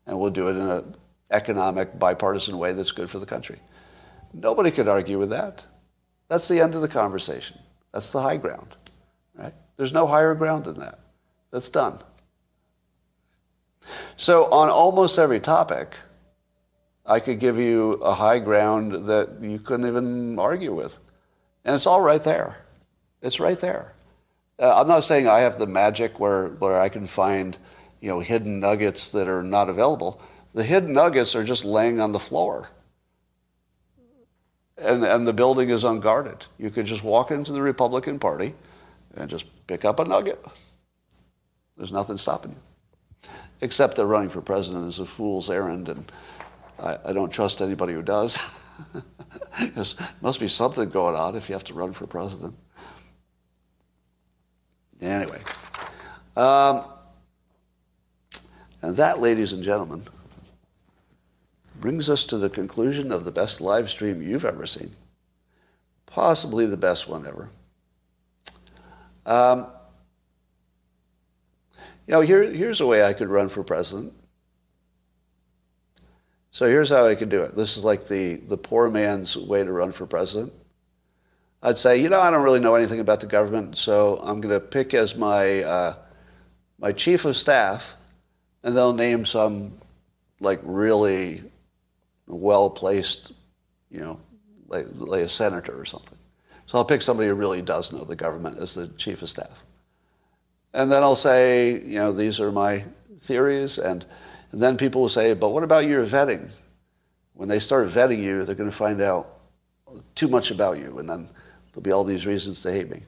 And 0.06 0.18
we'll 0.18 0.30
do 0.30 0.48
it 0.48 0.56
in 0.56 0.68
an 0.68 0.96
economic, 1.30 1.98
bipartisan 1.98 2.58
way 2.58 2.72
that's 2.72 2.92
good 2.92 3.10
for 3.10 3.18
the 3.18 3.26
country. 3.26 3.60
Nobody 4.32 4.70
could 4.70 4.88
argue 4.88 5.18
with 5.18 5.30
that. 5.30 5.66
That's 6.28 6.48
the 6.48 6.60
end 6.60 6.74
of 6.74 6.82
the 6.82 6.88
conversation. 6.88 7.58
That's 7.92 8.10
the 8.10 8.22
high 8.22 8.36
ground. 8.36 8.76
Right? 9.34 9.54
There's 9.76 9.92
no 9.92 10.06
higher 10.06 10.34
ground 10.34 10.64
than 10.64 10.78
that. 10.80 10.98
That's 11.50 11.68
done. 11.68 12.00
So 14.16 14.46
on 14.50 14.68
almost 14.68 15.18
every 15.18 15.40
topic, 15.40 15.94
I 17.04 17.20
could 17.20 17.38
give 17.38 17.58
you 17.58 17.92
a 17.94 18.12
high 18.12 18.40
ground 18.40 19.06
that 19.06 19.40
you 19.40 19.58
couldn't 19.58 19.86
even 19.86 20.38
argue 20.38 20.74
with. 20.74 20.98
And 21.64 21.74
it's 21.74 21.86
all 21.86 22.00
right 22.00 22.22
there. 22.22 22.58
It's 23.22 23.40
right 23.40 23.58
there. 23.58 23.92
Uh, 24.58 24.80
I'm 24.80 24.88
not 24.88 25.04
saying 25.04 25.28
I 25.28 25.40
have 25.40 25.58
the 25.58 25.66
magic 25.66 26.18
where, 26.18 26.48
where 26.48 26.80
I 26.80 26.88
can 26.88 27.06
find, 27.06 27.56
you 28.00 28.08
know, 28.08 28.20
hidden 28.20 28.60
nuggets 28.60 29.10
that 29.12 29.28
are 29.28 29.42
not 29.42 29.68
available. 29.68 30.20
The 30.54 30.62
hidden 30.62 30.92
nuggets 30.92 31.34
are 31.34 31.44
just 31.44 31.64
laying 31.64 32.00
on 32.00 32.12
the 32.12 32.18
floor. 32.18 32.68
And, 34.78 35.04
and 35.04 35.26
the 35.26 35.32
building 35.32 35.70
is 35.70 35.84
unguarded. 35.84 36.46
You 36.58 36.70
could 36.70 36.86
just 36.86 37.02
walk 37.02 37.30
into 37.30 37.52
the 37.52 37.62
Republican 37.62 38.18
Party 38.18 38.54
and 39.16 39.30
just 39.30 39.46
pick 39.66 39.84
up 39.84 40.00
a 40.00 40.04
nugget. 40.04 40.44
There's 41.76 41.92
nothing 41.92 42.16
stopping 42.16 42.52
you. 42.52 43.30
Except 43.62 43.96
that 43.96 44.06
running 44.06 44.28
for 44.28 44.42
president 44.42 44.86
is 44.86 44.98
a 44.98 45.06
fool's 45.06 45.50
errand, 45.50 45.88
and 45.88 46.12
I, 46.78 46.98
I 47.06 47.12
don't 47.12 47.30
trust 47.30 47.62
anybody 47.62 47.94
who 47.94 48.02
does. 48.02 48.38
there 49.58 49.84
must 50.20 50.40
be 50.40 50.48
something 50.48 50.90
going 50.90 51.16
on 51.16 51.36
if 51.36 51.48
you 51.48 51.54
have 51.54 51.64
to 51.64 51.74
run 51.74 51.92
for 51.92 52.06
president. 52.06 52.54
Anyway. 55.00 55.40
Um, 56.36 56.84
and 58.86 58.96
that, 58.98 59.18
ladies 59.18 59.52
and 59.52 59.64
gentlemen, 59.64 60.04
brings 61.80 62.08
us 62.08 62.24
to 62.26 62.38
the 62.38 62.48
conclusion 62.48 63.10
of 63.10 63.24
the 63.24 63.32
best 63.32 63.60
live 63.60 63.90
stream 63.90 64.22
you've 64.22 64.44
ever 64.44 64.64
seen. 64.64 64.94
Possibly 66.06 66.66
the 66.66 66.76
best 66.76 67.08
one 67.08 67.26
ever. 67.26 67.48
Um, 69.26 69.66
you 72.06 72.12
know, 72.12 72.20
here, 72.20 72.44
here's 72.44 72.80
a 72.80 72.86
way 72.86 73.02
I 73.02 73.12
could 73.12 73.28
run 73.28 73.48
for 73.48 73.64
president. 73.64 74.12
So 76.52 76.66
here's 76.66 76.88
how 76.88 77.08
I 77.08 77.16
could 77.16 77.28
do 77.28 77.42
it. 77.42 77.56
This 77.56 77.76
is 77.76 77.82
like 77.82 78.06
the, 78.06 78.36
the 78.36 78.56
poor 78.56 78.88
man's 78.88 79.36
way 79.36 79.64
to 79.64 79.72
run 79.72 79.90
for 79.90 80.06
president. 80.06 80.52
I'd 81.60 81.76
say, 81.76 82.00
you 82.00 82.08
know, 82.08 82.20
I 82.20 82.30
don't 82.30 82.44
really 82.44 82.60
know 82.60 82.76
anything 82.76 83.00
about 83.00 83.18
the 83.18 83.26
government, 83.26 83.76
so 83.76 84.20
I'm 84.22 84.40
going 84.40 84.54
to 84.54 84.60
pick 84.60 84.94
as 84.94 85.16
my, 85.16 85.64
uh, 85.64 85.94
my 86.78 86.92
chief 86.92 87.24
of 87.24 87.36
staff, 87.36 87.95
and 88.66 88.76
they'll 88.76 88.92
name 88.92 89.24
some 89.24 89.72
like 90.40 90.58
really 90.64 91.40
well 92.26 92.68
placed, 92.68 93.32
you 93.92 94.00
know, 94.00 94.20
like, 94.66 94.88
like 94.96 95.22
a 95.22 95.28
senator 95.28 95.80
or 95.80 95.84
something. 95.84 96.18
So 96.66 96.76
I'll 96.76 96.84
pick 96.84 97.00
somebody 97.00 97.28
who 97.28 97.36
really 97.36 97.62
does 97.62 97.92
know 97.92 98.02
the 98.02 98.16
government 98.16 98.58
as 98.58 98.74
the 98.74 98.88
chief 98.88 99.22
of 99.22 99.28
staff. 99.28 99.62
And 100.74 100.90
then 100.90 101.04
I'll 101.04 101.14
say, 101.14 101.80
you 101.80 101.94
know, 101.94 102.12
these 102.12 102.40
are 102.40 102.50
my 102.50 102.84
theories. 103.20 103.78
And, 103.78 104.04
and 104.50 104.60
then 104.60 104.76
people 104.76 105.00
will 105.00 105.08
say, 105.08 105.32
but 105.32 105.50
what 105.50 105.62
about 105.62 105.86
your 105.86 106.04
vetting? 106.04 106.50
When 107.34 107.48
they 107.48 107.60
start 107.60 107.88
vetting 107.88 108.20
you, 108.20 108.44
they're 108.44 108.56
going 108.56 108.68
to 108.68 108.76
find 108.76 109.00
out 109.00 109.38
too 110.16 110.26
much 110.26 110.50
about 110.50 110.78
you. 110.78 110.98
And 110.98 111.08
then 111.08 111.28
there'll 111.70 111.82
be 111.82 111.92
all 111.92 112.02
these 112.02 112.26
reasons 112.26 112.62
to 112.62 112.72
hate 112.72 112.90
me. 112.90 113.04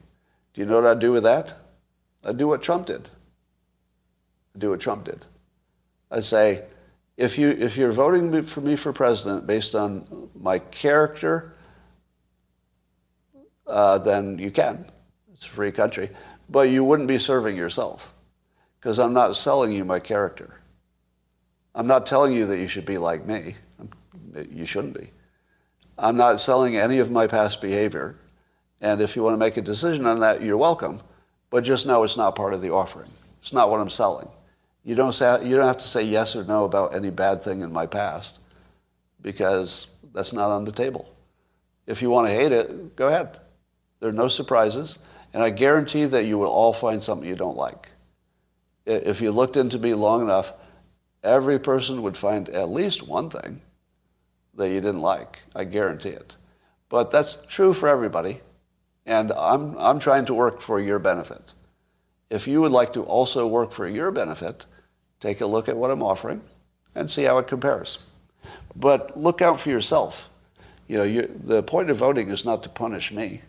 Do 0.53 0.61
you 0.61 0.67
know 0.67 0.75
what 0.75 0.85
I'd 0.85 0.99
do 0.99 1.11
with 1.11 1.23
that? 1.23 1.53
I'd 2.23 2.37
do 2.37 2.47
what 2.47 2.63
Trump 2.63 2.85
did. 2.85 3.09
I'd 4.55 4.61
do 4.61 4.69
what 4.69 4.79
Trump 4.79 5.03
did. 5.03 5.25
I'd 6.11 6.25
say, 6.25 6.63
if 7.17 7.37
you 7.37 7.49
if 7.49 7.75
you're 7.75 7.91
voting 7.91 8.43
for 8.43 8.61
me 8.61 8.75
for 8.75 8.93
president 8.93 9.45
based 9.45 9.75
on 9.75 10.29
my 10.33 10.59
character, 10.59 11.55
uh, 13.67 13.97
then 13.97 14.39
you 14.39 14.51
can. 14.51 14.89
It's 15.33 15.45
a 15.45 15.49
free 15.49 15.71
country, 15.71 16.09
but 16.49 16.69
you 16.69 16.83
wouldn't 16.83 17.07
be 17.07 17.17
serving 17.17 17.55
yourself, 17.55 18.13
because 18.79 18.99
I'm 18.99 19.13
not 19.13 19.35
selling 19.35 19.71
you 19.71 19.85
my 19.85 19.99
character. 19.99 20.55
I'm 21.75 21.87
not 21.87 22.05
telling 22.05 22.33
you 22.33 22.45
that 22.47 22.57
you 22.57 22.67
should 22.67 22.85
be 22.85 22.97
like 22.97 23.25
me. 23.25 23.55
You 24.49 24.65
shouldn't 24.65 24.97
be. 24.97 25.11
I'm 25.97 26.15
not 26.15 26.39
selling 26.39 26.77
any 26.77 26.99
of 26.99 27.11
my 27.11 27.27
past 27.27 27.61
behavior, 27.61 28.15
and 28.79 29.01
if 29.01 29.15
you 29.15 29.23
want 29.23 29.33
to 29.33 29.37
make 29.37 29.57
a 29.57 29.61
decision 29.61 30.05
on 30.05 30.21
that, 30.21 30.41
you're 30.41 30.57
welcome. 30.57 31.01
But 31.49 31.63
just 31.63 31.85
know 31.85 32.03
it's 32.03 32.17
not 32.17 32.35
part 32.35 32.53
of 32.53 32.61
the 32.61 32.71
offering. 32.71 33.09
It's 33.41 33.53
not 33.53 33.69
what 33.69 33.79
I'm 33.79 33.89
selling. 33.89 34.29
You 34.89 34.95
don't, 34.95 35.13
say, 35.13 35.45
you 35.45 35.55
don't 35.55 35.67
have 35.67 35.77
to 35.77 35.87
say 35.87 36.01
yes 36.01 36.35
or 36.35 36.43
no 36.43 36.65
about 36.65 36.95
any 36.95 37.11
bad 37.11 37.43
thing 37.43 37.61
in 37.61 37.71
my 37.71 37.85
past 37.85 38.39
because 39.21 39.85
that's 40.15 40.33
not 40.33 40.49
on 40.49 40.65
the 40.65 40.71
table. 40.71 41.13
If 41.85 42.01
you 42.01 42.09
want 42.09 42.27
to 42.27 42.33
hate 42.33 42.51
it, 42.51 42.95
go 42.95 43.07
ahead. 43.07 43.37
There 43.99 44.09
are 44.09 44.11
no 44.11 44.27
surprises. 44.27 44.97
And 45.31 45.43
I 45.43 45.51
guarantee 45.51 46.05
that 46.05 46.25
you 46.25 46.39
will 46.39 46.49
all 46.49 46.73
find 46.73 47.03
something 47.03 47.29
you 47.29 47.35
don't 47.35 47.55
like. 47.55 47.89
If 48.87 49.21
you 49.21 49.29
looked 49.29 49.57
into 49.57 49.77
me 49.77 49.93
long 49.93 50.23
enough, 50.23 50.53
every 51.23 51.59
person 51.59 52.01
would 52.01 52.17
find 52.17 52.49
at 52.49 52.69
least 52.69 53.07
one 53.07 53.29
thing 53.29 53.61
that 54.55 54.69
you 54.69 54.81
didn't 54.81 55.01
like. 55.01 55.43
I 55.55 55.65
guarantee 55.65 56.09
it. 56.09 56.35
But 56.89 57.11
that's 57.11 57.37
true 57.47 57.75
for 57.75 57.87
everybody. 57.87 58.41
And 59.05 59.31
I'm, 59.33 59.77
I'm 59.77 59.99
trying 59.99 60.25
to 60.25 60.33
work 60.33 60.61
for 60.61 60.79
your 60.79 60.97
benefit. 60.97 61.53
If 62.31 62.47
you 62.47 62.61
would 62.61 62.71
like 62.71 62.93
to 62.93 63.03
also 63.03 63.45
work 63.45 63.71
for 63.71 63.87
your 63.87 64.09
benefit, 64.09 64.65
take 65.19 65.41
a 65.41 65.45
look 65.45 65.69
at 65.69 65.77
what 65.77 65.91
I'm 65.91 66.03
offering 66.03 66.41
and 66.95 67.09
see 67.09 67.23
how 67.23 67.37
it 67.37 67.47
compares. 67.47 67.99
But 68.75 69.17
look 69.17 69.41
out 69.41 69.59
for 69.59 69.69
yourself. 69.69 70.29
You 70.87 70.97
know, 70.97 71.03
you, 71.03 71.31
the 71.43 71.61
point 71.63 71.89
of 71.89 71.97
voting 71.97 72.29
is 72.29 72.45
not 72.45 72.63
to 72.63 72.69
punish 72.69 73.11
me. 73.11 73.41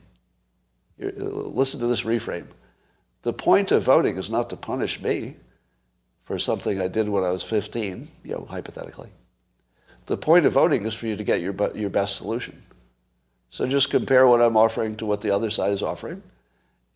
You, 0.98 1.12
listen 1.16 1.80
to 1.80 1.86
this 1.86 2.02
reframe. 2.02 2.46
The 3.22 3.32
point 3.32 3.70
of 3.70 3.82
voting 3.82 4.16
is 4.16 4.30
not 4.30 4.50
to 4.50 4.56
punish 4.56 5.00
me 5.00 5.36
for 6.24 6.38
something 6.38 6.80
I 6.80 6.88
did 6.88 7.08
when 7.08 7.24
I 7.24 7.30
was 7.30 7.42
15, 7.42 8.08
you 8.24 8.32
know, 8.32 8.46
hypothetically. 8.48 9.10
The 10.06 10.16
point 10.16 10.46
of 10.46 10.52
voting 10.52 10.86
is 10.86 10.94
for 10.94 11.06
you 11.06 11.16
to 11.16 11.24
get 11.24 11.40
your, 11.40 11.54
your 11.76 11.90
best 11.90 12.16
solution. 12.16 12.62
So 13.50 13.66
just 13.66 13.90
compare 13.90 14.26
what 14.26 14.40
I'm 14.40 14.56
offering 14.56 14.96
to 14.96 15.06
what 15.06 15.20
the 15.20 15.30
other 15.30 15.50
side 15.50 15.72
is 15.72 15.82
offering 15.82 16.22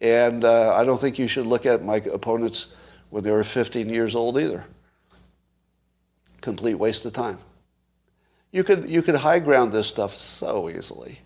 and 0.05 0.44
uh, 0.44 0.74
I 0.74 0.84
don't 0.84 1.01
think 1.01 1.18
you 1.18 1.28
should 1.28 1.46
look 1.46 1.66
at 1.66 1.82
my 1.82 1.96
opponents 1.96 2.74
when 3.15 3.23
they 3.23 3.31
were 3.31 3.45
15 3.45 3.89
years 3.89 4.16
old 4.16 4.36
either. 4.36 4.65
Complete 6.41 6.74
waste 6.74 7.05
of 7.05 7.12
time. 7.12 7.39
You 8.51 8.65
could, 8.65 8.91
you 8.91 9.03
could 9.03 9.15
high 9.15 9.39
ground 9.39 9.70
this 9.70 9.86
stuff 9.86 10.16
so 10.16 10.69
easily. 10.69 11.20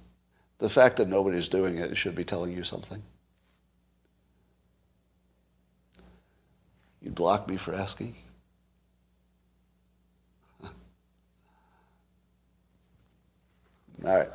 The 0.59 0.69
fact 0.69 0.98
that 0.98 1.09
nobody's 1.09 1.48
doing 1.48 1.78
it 1.78 1.97
should 1.97 2.15
be 2.15 2.24
telling 2.24 2.52
you 2.52 2.62
something. 2.62 3.02
You'd 7.01 7.15
block 7.15 7.48
me 7.48 7.56
for 7.56 7.73
asking? 7.74 8.16
All 10.65 10.70
right. 14.05 14.28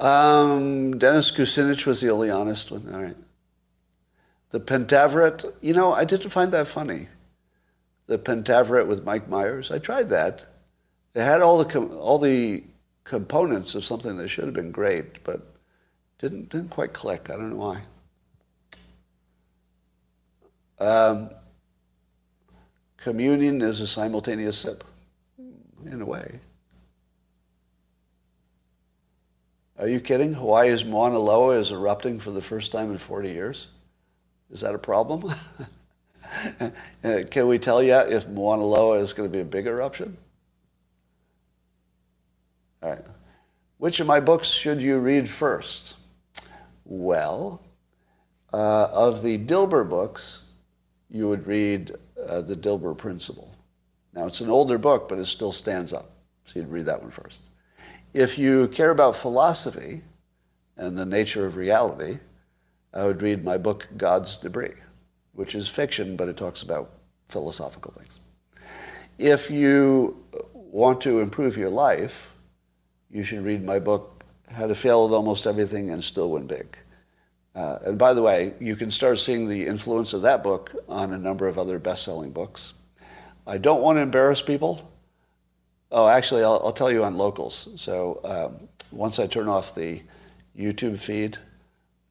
Um, 0.00 0.98
Dennis 0.98 1.30
Kucinich 1.30 1.86
was 1.86 2.00
the 2.00 2.10
only 2.10 2.28
honest 2.28 2.72
one. 2.72 2.92
All 2.92 3.02
right. 3.02 3.16
The 4.50 4.60
Pentaverate, 4.60 5.52
you 5.60 5.74
know, 5.74 5.92
I 5.92 6.04
didn't 6.04 6.30
find 6.30 6.52
that 6.52 6.66
funny. 6.66 7.08
The 8.06 8.18
Pentaverate 8.18 8.86
with 8.86 9.04
Mike 9.04 9.28
Myers. 9.28 9.70
I 9.70 9.78
tried 9.78 10.08
that. 10.10 10.46
It 11.14 11.22
had 11.22 11.42
all 11.42 11.58
the 11.58 11.64
com- 11.64 11.96
all 11.96 12.18
the 12.18 12.64
components 13.04 13.74
of 13.74 13.84
something 13.84 14.16
that 14.16 14.28
should 14.28 14.44
have 14.44 14.54
been 14.54 14.70
great, 14.70 15.22
but 15.24 15.46
didn't 16.18 16.48
didn't 16.48 16.70
quite 16.70 16.92
click. 16.92 17.28
I 17.28 17.34
don't 17.34 17.50
know 17.50 17.56
why. 17.56 17.82
Um, 20.80 21.30
communion 22.96 23.60
is 23.62 23.80
a 23.80 23.86
simultaneous 23.86 24.58
sip, 24.58 24.84
in 25.84 26.00
a 26.00 26.06
way. 26.06 26.40
Are 29.78 29.88
you 29.88 30.00
kidding? 30.00 30.34
Hawaii's 30.34 30.84
Mauna 30.84 31.18
Loa 31.18 31.58
is 31.58 31.72
erupting 31.72 32.18
for 32.18 32.30
the 32.30 32.42
first 32.42 32.72
time 32.72 32.90
in 32.90 32.98
40 32.98 33.28
years. 33.28 33.68
Is 34.50 34.60
that 34.62 34.74
a 34.74 34.78
problem? 34.78 35.32
Can 37.30 37.46
we 37.48 37.58
tell 37.58 37.82
yet 37.82 38.10
if 38.10 38.28
Mauna 38.28 38.64
Loa 38.64 38.98
is 38.98 39.12
going 39.12 39.28
to 39.28 39.32
be 39.32 39.40
a 39.40 39.44
big 39.44 39.66
eruption? 39.66 40.16
All 42.82 42.90
right. 42.90 43.04
Which 43.78 44.00
of 44.00 44.06
my 44.06 44.20
books 44.20 44.48
should 44.48 44.82
you 44.82 44.98
read 44.98 45.28
first? 45.28 45.94
Well, 46.84 47.62
uh, 48.52 48.84
of 48.86 49.22
the 49.22 49.38
Dilbert 49.38 49.88
books, 49.88 50.42
you 51.10 51.28
would 51.28 51.46
read 51.46 51.92
uh, 52.26 52.40
The 52.40 52.56
Dilbert 52.56 52.98
Principle. 52.98 53.54
Now, 54.14 54.26
it's 54.26 54.40
an 54.40 54.50
older 54.50 54.78
book, 54.78 55.08
but 55.08 55.18
it 55.18 55.26
still 55.26 55.52
stands 55.52 55.92
up. 55.92 56.10
So 56.44 56.58
you'd 56.58 56.70
read 56.70 56.86
that 56.86 57.02
one 57.02 57.10
first. 57.10 57.40
If 58.14 58.38
you 58.38 58.68
care 58.68 58.90
about 58.90 59.16
philosophy 59.16 60.02
and 60.76 60.96
the 60.96 61.06
nature 61.06 61.46
of 61.46 61.56
reality, 61.56 62.18
I 62.98 63.06
would 63.06 63.22
read 63.22 63.44
my 63.44 63.58
book, 63.58 63.86
God's 63.96 64.36
Debris, 64.36 64.74
which 65.32 65.54
is 65.54 65.68
fiction, 65.68 66.16
but 66.16 66.28
it 66.28 66.36
talks 66.36 66.62
about 66.62 66.90
philosophical 67.28 67.92
things. 67.92 68.18
If 69.18 69.50
you 69.50 70.16
want 70.52 71.00
to 71.02 71.20
improve 71.20 71.56
your 71.56 71.70
life, 71.70 72.30
you 73.08 73.22
should 73.22 73.44
read 73.44 73.62
my 73.62 73.78
book, 73.78 74.24
How 74.50 74.66
to 74.66 74.74
Fail 74.74 75.06
at 75.06 75.12
Almost 75.12 75.46
Everything 75.46 75.90
and 75.90 76.02
Still 76.02 76.30
Win 76.30 76.48
Big. 76.48 76.76
Uh, 77.54 77.78
and 77.84 77.98
by 77.98 78.14
the 78.14 78.22
way, 78.22 78.54
you 78.60 78.74
can 78.74 78.90
start 78.90 79.20
seeing 79.20 79.48
the 79.48 79.66
influence 79.66 80.12
of 80.12 80.22
that 80.22 80.42
book 80.42 80.74
on 80.88 81.12
a 81.12 81.18
number 81.18 81.46
of 81.46 81.58
other 81.58 81.78
best-selling 81.78 82.32
books. 82.32 82.72
I 83.46 83.58
don't 83.58 83.80
want 83.80 83.98
to 83.98 84.02
embarrass 84.02 84.42
people. 84.42 84.90
Oh, 85.90 86.08
actually, 86.08 86.42
I'll, 86.42 86.60
I'll 86.64 86.72
tell 86.72 86.90
you 86.90 87.04
on 87.04 87.16
locals. 87.16 87.68
So 87.76 88.20
um, 88.24 88.68
once 88.90 89.20
I 89.20 89.26
turn 89.26 89.48
off 89.48 89.74
the 89.74 90.02
YouTube 90.56 90.98
feed, 90.98 91.38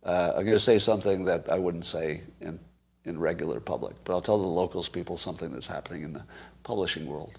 uh, 0.08 0.30
I'm 0.38 0.46
going 0.46 0.56
to 0.56 0.60
say 0.60 0.80
something 0.80 1.26
that 1.26 1.50
I 1.50 1.60
wouldn't 1.60 1.86
say 1.86 2.22
in, 2.40 2.58
in 3.04 3.20
regular 3.20 3.60
public, 3.60 3.94
but 4.06 4.14
I'll 4.14 4.22
tell 4.22 4.40
the 4.40 4.48
locals 4.48 4.88
people 4.88 5.18
something 5.18 5.52
that's 5.52 5.68
happening 5.68 6.04
in 6.04 6.14
the 6.14 6.24
publishing 6.64 7.06
world. 7.06 7.38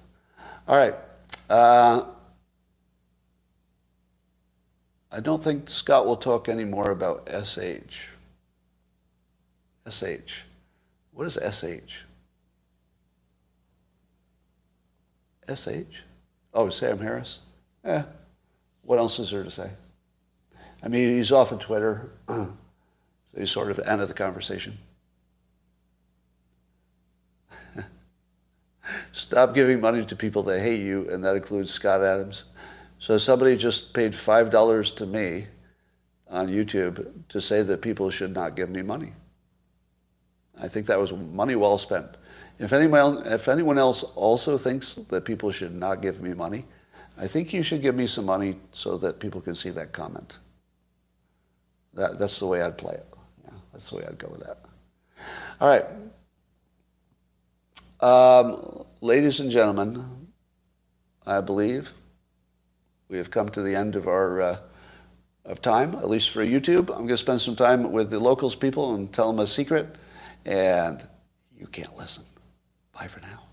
All 0.69 0.77
right. 0.77 0.95
Uh, 1.49 2.05
I 5.11 5.21
don't 5.21 5.43
think 5.43 5.71
Scott 5.71 6.05
will 6.05 6.19
talk 6.19 6.51
anymore 6.51 6.91
about 6.91 7.27
SH. 7.31 8.11
SH. 9.91 10.43
What 11.13 11.27
is 11.27 11.39
SH? 11.39 12.05
SH? 15.55 16.03
Oh, 16.53 16.69
Sam 16.69 16.99
Harris? 16.99 17.41
Eh. 17.85 18.03
What 18.83 18.99
else 18.99 19.19
is 19.19 19.31
there 19.31 19.43
to 19.43 19.51
say? 19.51 19.71
I 20.83 20.89
mean, 20.89 21.17
he's 21.17 21.33
off 21.33 21.53
of 21.53 21.61
Twitter, 21.61 22.11
so 22.29 22.57
he's 23.37 23.51
sort 23.51 23.71
of 23.71 23.79
end 23.81 24.01
of 24.01 24.09
the 24.09 24.15
conversation. 24.15 24.79
Stop 29.13 29.55
giving 29.55 29.81
money 29.81 30.05
to 30.05 30.17
people 30.17 30.43
that 30.45 30.61
hate 30.61 30.83
you, 30.83 31.09
and 31.11 31.25
that 31.25 31.35
includes 31.37 31.71
Scott 31.73 32.03
Adams. 32.03 32.45
So 32.99 33.19
somebody 33.19 33.57
just 33.57 33.93
paid 33.93 34.13
$5 34.13 34.97
to 34.97 35.07
me 35.07 35.47
on 36.29 36.49
YouTube 36.49 37.07
to 37.29 37.41
say 37.41 37.63
that 37.63 37.83
people 37.83 38.11
should 38.11 38.35
not 38.35 38.55
give 38.57 38.71
me 38.71 38.83
money. 38.83 39.13
I 40.61 40.69
think 40.69 40.87
that 40.87 40.99
was 40.99 41.13
money 41.13 41.57
well 41.57 41.79
spent. 41.79 42.17
If 42.59 42.73
anyone, 42.73 43.23
if 43.27 43.49
anyone 43.49 43.79
else 43.79 44.03
also 44.03 44.59
thinks 44.59 44.97
that 44.97 45.25
people 45.25 45.53
should 45.53 45.75
not 45.75 46.03
give 46.03 46.21
me 46.21 46.35
money, 46.35 46.65
I 47.17 47.29
think 47.29 47.53
you 47.53 47.63
should 47.63 47.83
give 47.83 47.95
me 47.95 48.07
some 48.07 48.25
money 48.25 48.57
so 48.73 48.97
that 48.99 49.21
people 49.21 49.41
can 49.41 49.55
see 49.55 49.71
that 49.71 49.93
comment. 49.93 50.39
That, 51.99 52.17
that's 52.17 52.39
the 52.39 52.47
way 52.47 52.63
I'd 52.63 52.79
play 52.79 52.95
it. 52.95 53.07
Yeah, 53.45 53.51
that's 53.73 53.91
the 53.91 53.97
way 53.97 54.05
I'd 54.09 54.19
go 54.19 54.29
with 54.29 54.47
that. 54.47 54.59
All 55.61 55.69
right. 55.69 55.85
Um, 58.01 58.85
ladies 59.01 59.41
and 59.41 59.51
gentlemen, 59.51 60.29
I 61.27 61.41
believe 61.41 61.93
we 63.09 63.19
have 63.19 63.33
come 63.33 63.49
to 63.49 63.63
the 63.63 63.75
end 63.75 63.97
of 63.97 64.07
our 64.07 64.41
uh, 64.41 64.59
of 65.45 65.61
time, 65.61 65.97
at 65.97 66.09
least 66.09 66.31
for 66.31 66.47
YouTube. 66.47 66.91
I'm 66.91 66.99
going 66.99 67.09
to 67.09 67.17
spend 67.17 67.41
some 67.41 67.57
time 67.57 67.91
with 67.91 68.11
the 68.11 68.21
locals 68.21 68.55
people 68.55 68.95
and 68.95 69.13
tell 69.13 69.27
them 69.33 69.41
a 69.41 69.47
secret, 69.47 69.97
and 70.45 71.03
you 71.57 71.67
can't 71.67 71.97
listen. 71.97 72.23
Bye 72.93 73.09
for 73.09 73.19
now. 73.21 73.48